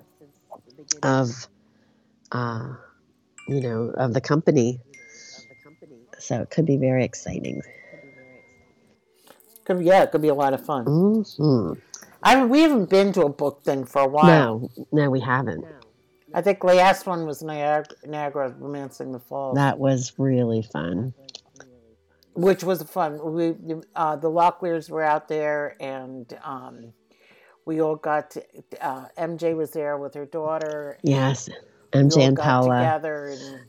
of 1.03 1.49
uh, 2.31 2.75
you 3.47 3.61
know, 3.61 3.93
of 3.95 4.13
the 4.13 4.21
company. 4.21 4.79
So 6.19 6.41
it 6.41 6.49
could 6.49 6.65
be 6.65 6.77
very 6.77 7.03
exciting. 7.03 7.61
Could 9.65 9.81
yeah, 9.81 10.03
it 10.03 10.11
could 10.11 10.21
be 10.21 10.27
a 10.29 10.33
lot 10.33 10.53
of 10.53 10.65
fun. 10.65 10.85
hmm 10.85 11.73
I 12.23 12.43
we 12.45 12.61
haven't 12.61 12.89
been 12.89 13.13
to 13.13 13.21
a 13.23 13.29
book 13.29 13.61
thing 13.63 13.85
for 13.85 14.01
a 14.01 14.07
while. 14.07 14.27
No, 14.27 14.69
no, 14.91 15.09
we 15.09 15.19
haven't. 15.19 15.65
I 16.37 16.41
think 16.41 16.59
the 16.59 16.67
last 16.67 17.07
one 17.07 17.25
was 17.25 17.41
Niagara, 17.41 17.95
Niagara 18.05 18.53
Romancing 18.59 19.11
the 19.11 19.17
Falls, 19.19 19.55
That 19.55 19.79
was 19.79 20.13
really 20.19 20.61
fun. 20.61 21.11
which 22.35 22.63
was 22.63 22.83
fun. 22.83 23.33
We 23.33 23.55
uh, 23.95 24.17
the 24.17 24.29
Locklears 24.29 24.87
were 24.87 25.01
out 25.01 25.27
there, 25.27 25.75
and 25.79 26.31
um, 26.43 26.93
we 27.65 27.81
all 27.81 27.95
got 27.95 28.29
to. 28.31 28.43
Uh, 28.79 29.07
MJ 29.17 29.55
was 29.57 29.71
there 29.71 29.97
with 29.97 30.13
her 30.13 30.27
daughter. 30.27 30.99
Yes, 31.01 31.49
MJ 31.93 32.27
and 32.27 32.37
Paula. 32.37 32.77
together, 32.81 33.29
and 33.29 33.59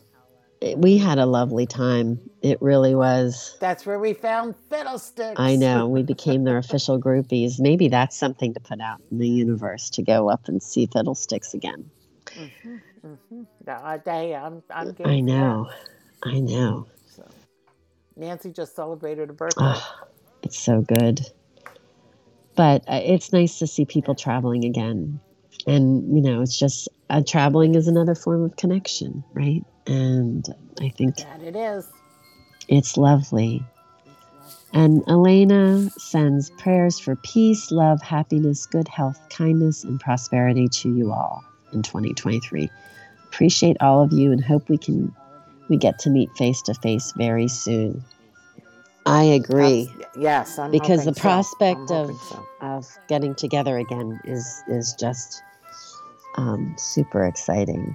It- 0.61 0.77
we 0.79 0.99
had 0.99 1.19
a 1.19 1.25
lovely 1.25 1.65
time. 1.65 2.21
It 2.43 2.61
really 2.61 2.95
was. 2.95 3.57
that's 3.61 3.87
where 3.87 3.99
we 3.99 4.13
found 4.13 4.57
Fiddlesticks. 4.69 5.41
I 5.41 5.57
know. 5.57 5.89
We 5.89 6.03
became 6.03 6.45
their 6.45 6.59
official 6.59 7.01
groupies. 7.01 7.59
Maybe 7.59 7.89
that's 7.89 8.15
something 8.15 8.53
to 8.53 8.61
put 8.61 8.83
out 8.83 9.01
in 9.11 9.17
the 9.21 9.29
universe 9.29 9.89
to 9.91 10.03
go 10.03 10.29
up 10.29 10.49
and 10.49 10.63
see 10.63 10.85
Fiddlesticks 10.85 11.55
again. 11.55 11.89
Hmm 12.37 12.77
hmm 13.03 13.43
I, 13.69 14.01
hey, 14.05 14.35
I'm, 14.35 14.63
I'm 14.71 14.95
I 15.05 15.21
know. 15.21 15.71
I 16.23 16.41
know. 16.41 16.87
So, 17.07 17.29
Nancy 18.17 18.51
just 18.51 18.75
celebrated 18.77 19.31
a 19.31 19.33
birthday. 19.33 19.63
Oh, 19.63 19.97
it's 20.43 20.59
so 20.59 20.83
good. 20.83 21.21
But 22.57 22.83
uh, 22.89 23.01
it's 23.05 23.33
nice 23.33 23.59
to 23.61 23.67
see 23.67 23.85
people 23.85 24.15
traveling 24.15 24.65
again. 24.65 25.21
And, 25.67 26.17
you 26.17 26.23
know, 26.23 26.43
it's 26.43 26.59
just 26.59 26.89
uh, 27.11 27.23
traveling 27.27 27.75
is 27.75 27.89
another 27.89 28.15
form 28.15 28.45
of 28.45 28.57
connection, 28.57 29.25
right? 29.35 29.63
And 29.87 30.47
I 30.81 30.91
think 30.91 31.17
that 31.19 31.43
it 31.43 31.57
is. 31.57 31.89
It's 32.69 32.97
lovely. 32.97 33.63
And 34.73 35.03
Elena 35.09 35.91
sends 35.99 36.51
prayers 36.51 36.99
for 36.99 37.17
peace, 37.17 37.71
love, 37.71 38.03
happiness, 38.03 38.67
good 38.67 38.89
health, 38.89 39.19
kindness, 39.31 39.85
and 39.85 39.99
prosperity 40.01 40.69
to 40.69 40.95
you 40.95 41.13
all 41.13 41.43
in 41.73 41.83
2023. 41.83 42.71
Appreciate 43.27 43.77
all 43.81 44.03
of 44.03 44.13
you 44.13 44.33
and 44.33 44.43
hope 44.43 44.69
we 44.69 44.79
can 44.79 45.15
we 45.69 45.77
get 45.77 45.99
to 46.01 46.11
meet 46.11 46.31
face 46.37 46.63
to 46.63 46.75
face 46.75 47.13
very 47.17 47.47
soon. 47.49 48.03
I 49.07 49.23
agree. 49.23 49.91
Abs- 49.95 50.05
Yes, 50.17 50.59
I'm 50.59 50.71
Because 50.71 51.05
the 51.05 51.13
prospect 51.13 51.91
I'm 51.91 52.11
of 52.11 52.17
so. 52.23 52.47
of 52.61 52.87
getting 53.09 53.35
together 53.35 53.79
again 53.79 54.19
is 54.25 54.63
is 54.69 54.95
just 54.99 55.43
um, 56.37 56.75
super 56.79 57.25
exciting. 57.25 57.95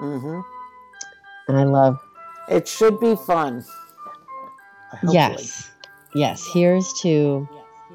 Mm-hmm. 0.00 0.40
And 1.48 1.56
I 1.58 1.64
love 1.64 1.98
It 2.48 2.66
should 2.68 2.98
be 3.00 3.14
fun. 3.16 3.64
Hopefully. 4.90 5.14
Yes. 5.14 5.70
Yes. 6.14 6.46
Here's 6.52 6.92
to 7.02 7.48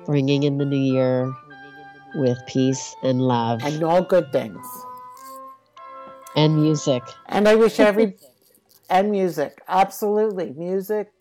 bringing 0.06 0.44
in 0.44 0.58
the 0.58 0.66
new 0.66 0.76
year 0.94 1.32
with 2.16 2.38
peace 2.48 2.96
and 3.04 3.22
love 3.22 3.62
And 3.64 3.84
all 3.84 4.02
good 4.02 4.32
things. 4.32 4.66
and 6.36 6.62
music. 6.62 7.04
And 7.28 7.48
I 7.48 7.56
wish 7.56 7.80
every 7.80 8.18
and 8.90 9.12
music, 9.12 9.62
absolutely, 9.68 10.52
music, 10.56 11.12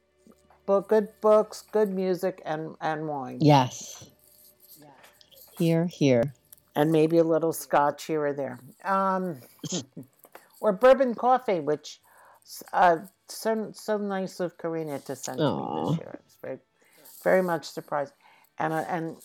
book, 0.66 0.88
good 0.88 1.08
books, 1.20 1.62
good 1.72 1.90
music, 1.92 2.42
and 2.44 2.76
and 2.80 3.08
wine. 3.08 3.38
Yes. 3.40 4.10
Here, 5.58 5.86
here. 5.86 6.34
and 6.74 6.92
maybe 6.92 7.16
a 7.16 7.24
little 7.24 7.52
scotch 7.54 8.04
here 8.04 8.26
or 8.26 8.32
there. 8.34 8.60
Um, 8.84 9.40
or 10.60 10.72
bourbon 10.74 11.14
coffee, 11.14 11.60
which 11.60 12.00
uh, 12.74 12.98
so 13.28 13.70
so 13.72 13.96
nice 13.96 14.38
of 14.40 14.58
Karina 14.58 14.98
to 15.00 15.16
send 15.16 15.38
to 15.38 15.44
me 15.56 15.88
this 15.88 15.98
year. 15.98 16.20
It's 16.26 16.36
very 16.42 16.58
very 17.24 17.42
much 17.42 17.64
surprised, 17.64 18.12
and 18.58 18.74
uh, 18.74 18.84
and 18.88 19.16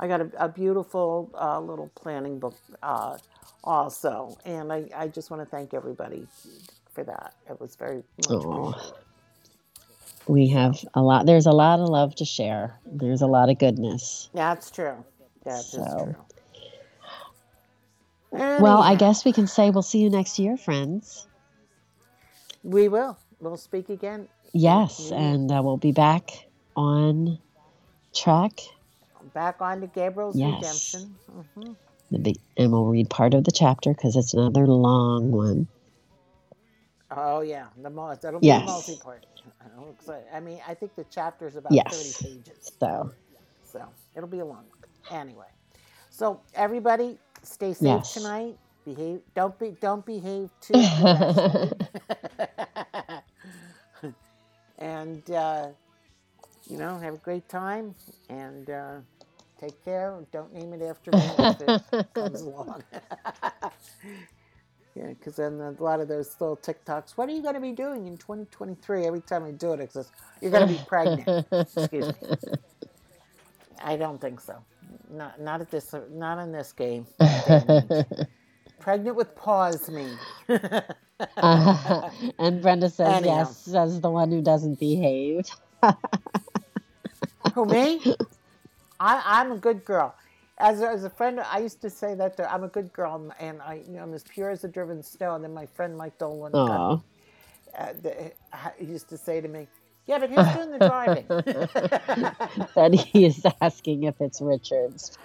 I 0.00 0.08
got 0.08 0.20
a, 0.20 0.30
a 0.38 0.48
beautiful 0.48 1.30
uh, 1.40 1.60
little 1.60 1.90
planning 1.94 2.38
book 2.38 2.56
uh, 2.82 3.18
also, 3.64 4.38
and 4.44 4.72
I, 4.72 4.84
I 4.96 5.08
just 5.08 5.30
want 5.30 5.42
to 5.42 5.46
thank 5.46 5.74
everybody 5.74 6.26
for 6.92 7.04
that. 7.04 7.34
It 7.48 7.60
was 7.60 7.76
very 7.76 8.02
much 8.26 8.44
appreciated. 8.44 8.92
We 10.26 10.48
have 10.48 10.84
a 10.94 11.00
lot. 11.02 11.26
There's 11.26 11.46
a 11.46 11.52
lot 11.52 11.80
of 11.80 11.88
love 11.88 12.14
to 12.16 12.24
share. 12.24 12.78
There's 12.86 13.22
a 13.22 13.26
lot 13.26 13.50
of 13.50 13.58
goodness. 13.58 14.28
That's 14.34 14.70
true. 14.70 15.04
That 15.44 15.60
is 15.60 15.70
So. 15.70 16.04
true. 16.04 16.16
Well, 18.60 18.82
I 18.82 18.94
guess 18.94 19.24
we 19.24 19.32
can 19.32 19.46
say 19.46 19.70
we'll 19.70 19.82
see 19.82 20.00
you 20.00 20.10
next 20.10 20.38
year, 20.38 20.56
friends. 20.56 21.26
we 22.62 22.88
will. 22.88 23.18
We'll 23.40 23.56
speak 23.56 23.88
again. 23.88 24.28
Yes, 24.52 25.10
and 25.12 25.50
uh, 25.50 25.62
we'll 25.62 25.76
be 25.76 25.92
back 25.92 26.30
on 26.76 27.38
track. 28.14 28.60
Back 29.34 29.62
on 29.62 29.80
to 29.82 29.88
Gabriel's 29.88 30.42
Yes. 30.42 30.44
redemption. 30.44 31.16
hmm 31.54 31.72
The 32.10 32.20
big, 32.20 32.36
and 32.56 32.72
we'll 32.72 32.86
read 32.86 33.10
part 33.10 33.34
of 33.34 33.44
the 33.44 33.52
chapter 33.52 33.92
because 33.94 34.16
it's 34.16 34.34
another 34.34 34.66
long 34.66 35.30
one. 35.32 35.68
Oh 37.10 37.40
yeah, 37.40 37.68
the 37.82 37.90
most. 37.90 38.24
Be 38.46 38.58
Yes. 38.58 38.60
multi-part. 38.60 39.24
I'm. 39.60 39.96
I 40.34 40.40
mean, 40.40 40.60
I 40.66 40.74
think 40.74 40.96
the 40.96 41.04
chapter 41.04 41.46
is 41.46 41.56
about 41.56 41.80
Yes. 41.80 41.88
thirty 41.88 42.14
pages, 42.14 42.72
So, 42.80 43.12
so 43.64 43.82
it'll 44.16 44.28
be 44.28 44.40
a 44.40 44.46
long 44.46 44.66
one. 44.68 45.20
Anyway, 45.20 45.48
so 46.10 46.42
everybody, 46.54 47.18
stay 47.42 47.74
safe 47.74 48.02
Yes. 48.02 48.10
tonight. 48.10 48.58
Behave. 48.84 49.20
Don't 49.34 49.58
be. 49.58 49.76
Don't 49.80 50.06
behave 50.06 50.50
too. 50.60 50.90
and 54.78 55.30
uh, 55.30 55.68
you 56.68 56.78
know, 56.78 56.98
have 56.98 57.14
a 57.14 57.18
great 57.18 57.48
time 57.48 57.94
and 58.30 58.70
uh, 58.70 58.96
take 59.58 59.84
care. 59.84 60.18
Don't 60.32 60.52
name 60.54 60.72
it 60.72 60.82
after 60.82 61.10
me 61.12 61.20
if 61.38 61.82
it 61.92 62.14
comes 62.14 62.40
along. 62.44 62.82
yeah, 64.94 65.08
because 65.08 65.36
then 65.36 65.60
a 65.60 65.72
lot 65.82 66.00
of 66.00 66.08
those 66.08 66.36
little 66.40 66.56
TikToks. 66.56 67.12
What 67.16 67.28
are 67.28 67.32
you 67.32 67.42
going 67.42 67.54
to 67.54 67.60
be 67.60 67.72
doing 67.72 68.06
in 68.06 68.16
2023? 68.18 69.06
Every 69.06 69.20
time 69.20 69.44
I 69.44 69.52
do 69.52 69.72
it, 69.74 69.80
it 69.80 69.92
says 69.92 70.10
you're 70.40 70.50
going 70.50 70.68
to 70.68 70.72
be 70.74 70.80
pregnant. 70.86 71.28
Excuse 71.52 72.08
me. 72.08 72.14
I 73.82 73.96
don't 73.96 74.20
think 74.20 74.40
so. 74.40 74.64
Not 75.10 75.40
not 75.40 75.60
at 75.60 75.70
this. 75.70 75.94
Not 76.10 76.38
in 76.38 76.52
this 76.52 76.72
game. 76.72 77.06
day 77.20 77.60
and 77.60 77.70
age. 77.70 78.26
pregnant 78.80 79.16
with 79.16 79.34
pause 79.36 79.88
me. 79.90 80.20
Uh, 81.42 82.10
and 82.38 82.62
Brenda 82.62 82.90
says 82.90 83.22
Anyhow. 83.22 83.38
yes, 83.38 83.56
says 83.56 84.00
the 84.00 84.10
one 84.10 84.30
who 84.30 84.42
doesn't 84.42 84.78
behave. 84.80 85.46
Who 87.54 87.66
me? 87.66 88.02
I, 89.00 89.22
I'm 89.24 89.52
a 89.52 89.56
good 89.56 89.84
girl. 89.84 90.14
As 90.58 90.82
a, 90.82 90.88
as 90.88 91.04
a 91.04 91.10
friend, 91.10 91.40
I 91.40 91.58
used 91.60 91.80
to 91.82 91.90
say 91.90 92.14
that 92.16 92.36
to, 92.38 92.52
I'm 92.52 92.64
a 92.64 92.68
good 92.68 92.92
girl, 92.92 93.32
and 93.38 93.62
I, 93.62 93.82
you 93.86 93.94
know, 93.94 94.02
I'm 94.02 94.14
as 94.14 94.24
pure 94.24 94.50
as 94.50 94.62
the 94.62 94.68
driven 94.68 95.02
snow. 95.02 95.34
And 95.34 95.44
then 95.44 95.54
my 95.54 95.66
friend 95.66 95.96
Mike 95.96 96.18
Dolan 96.18 96.52
uh, 97.78 97.92
the, 98.02 98.32
uh, 98.52 98.70
he 98.78 98.86
used 98.86 99.08
to 99.10 99.16
say 99.18 99.40
to 99.40 99.48
me, 99.48 99.68
"Yeah, 100.06 100.18
but 100.18 100.30
who's 100.30 100.46
doing 100.48 100.72
the 100.72 100.78
driving?" 100.78 101.26
that 102.74 102.94
he 102.94 103.26
is 103.26 103.44
asking 103.60 104.04
if 104.04 104.14
it's 104.20 104.40
Richard's. 104.40 105.16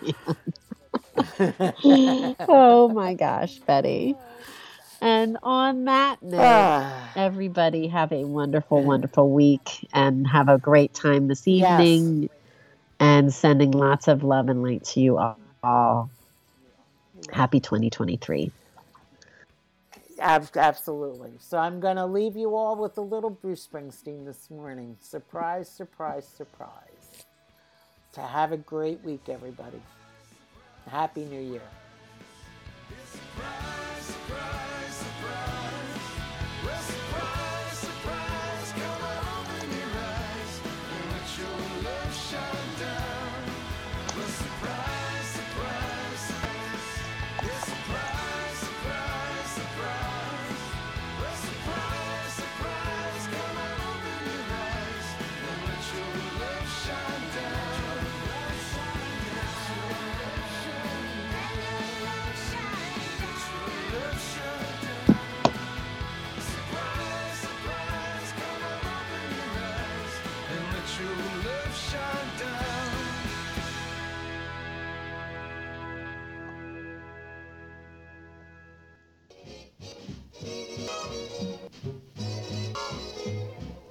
oh 2.48 2.90
my 2.90 3.14
gosh, 3.16 3.60
Betty. 3.66 4.16
And 5.02 5.38
on 5.44 5.86
that 5.86 6.22
note, 6.24 6.44
Ah, 6.44 7.12
everybody 7.16 7.88
have 7.88 8.12
a 8.12 8.24
wonderful, 8.26 8.84
wonderful 8.84 9.32
week 9.32 9.88
and 9.94 10.28
have 10.28 10.48
a 10.50 10.58
great 10.58 10.94
time 10.94 11.28
this 11.28 11.46
Yes. 11.46 12.02
Evening. 13.04 13.18
And 13.18 13.34
sending 13.34 13.72
lots 13.72 14.08
of 14.08 14.24
love 14.24 14.50
and 14.50 14.64
light 14.64 14.84
to 14.86 15.00
you 15.00 15.18
all. 15.18 15.38
all. 15.64 16.10
Happy 17.32 17.60
2023. 17.60 18.52
absolutely. 20.20 21.32
So 21.40 21.58
I'm 21.58 21.80
going 21.80 21.96
to 21.98 22.06
leave 22.06 22.36
you 22.36 22.56
all 22.56 22.76
with 22.76 22.98
a 22.98 23.02
little 23.02 23.30
Bruce 23.30 23.68
Springsteen 23.68 24.26
this 24.26 24.50
morning. 24.50 24.98
Surprise, 25.02 25.70
surprise, 25.70 26.28
surprise. 26.28 27.26
To 28.14 28.22
have 28.22 28.52
a 28.52 28.58
great 28.58 29.04
week, 29.04 29.28
everybody. 29.28 29.82
Happy 30.88 31.26
New 31.26 31.42
Year. 31.42 31.62
Surprise. 33.12 33.93